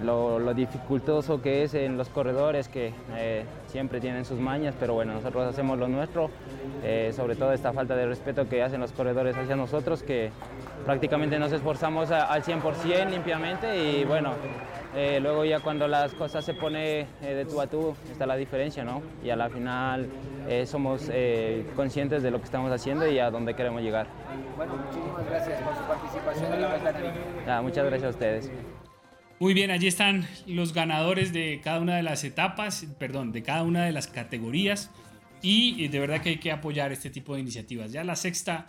[0.04, 4.94] Lo, lo, dificultoso que es en los corredores que eh, siempre tienen sus mañas, pero
[4.94, 6.30] bueno, nosotros hacemos lo nuestro,
[7.12, 10.32] sobre todo esta falta de respeto que hacen los corredores hacia nosotros, que
[10.86, 14.34] prácticamente nos esforzamos a, al 100% limpiamente y bueno,
[14.96, 18.36] eh, luego ya cuando las cosas se pone eh, de tú a tú está la
[18.36, 19.02] diferencia, ¿no?
[19.24, 20.08] Y a la final
[20.48, 21.10] eh, somos
[21.76, 24.08] conscientes de lo que estamos haciendo y a dónde queremos llegar.
[24.58, 28.52] Bueno, muchísimas gracias por su participación en la ya, Muchas gracias a ustedes.
[29.40, 33.64] Muy bien, allí están los ganadores de cada una de las etapas, perdón, de cada
[33.64, 34.92] una de las categorías
[35.42, 37.92] y de verdad que hay que apoyar este tipo de iniciativas.
[37.92, 38.68] Ya la sexta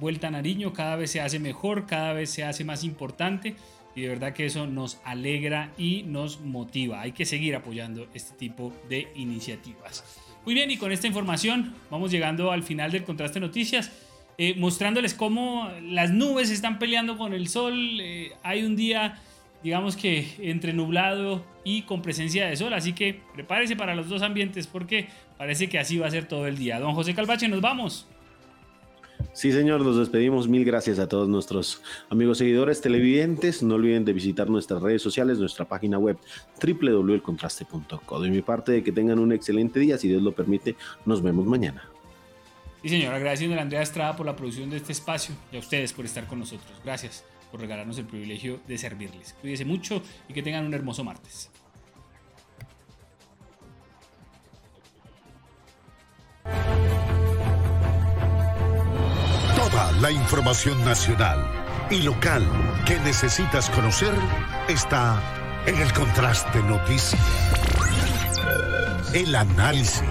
[0.00, 3.54] Vuelta a Nariño cada vez se hace mejor, cada vez se hace más importante
[3.94, 7.00] y de verdad que eso nos alegra y nos motiva.
[7.00, 10.04] Hay que seguir apoyando este tipo de iniciativas.
[10.44, 13.92] Muy bien, y con esta información vamos llegando al final del contraste noticias,
[14.38, 18.00] eh, mostrándoles cómo las nubes están peleando con el sol.
[18.00, 19.20] Eh, hay un día,
[19.62, 24.22] digamos que entre nublado y con presencia de sol, así que prepárese para los dos
[24.22, 26.80] ambientes porque parece que así va a ser todo el día.
[26.80, 28.06] Don José Calvache, nos vamos.
[29.32, 30.48] Sí, señor, nos despedimos.
[30.48, 33.62] Mil gracias a todos nuestros amigos seguidores televidentes.
[33.62, 36.16] No olviden de visitar nuestras redes sociales, nuestra página web
[36.60, 38.20] www.elcontraste.co.
[38.20, 39.98] De mi parte, que tengan un excelente día.
[39.98, 40.74] Si Dios lo permite,
[41.04, 41.88] nos vemos mañana.
[42.82, 45.92] Sí, señor, agradeciendo a Andrea Estrada por la producción de este espacio y a ustedes
[45.92, 46.72] por estar con nosotros.
[46.82, 49.34] Gracias por regalarnos el privilegio de servirles.
[49.40, 51.50] Cuídense mucho y que tengan un hermoso martes.
[59.56, 61.46] Toda la información nacional
[61.90, 62.46] y local
[62.86, 64.14] que necesitas conocer
[64.68, 65.20] está
[65.66, 67.20] en el Contraste Noticias.
[69.12, 70.02] El análisis,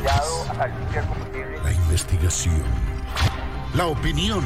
[1.64, 2.62] la investigación,
[3.74, 4.46] la opinión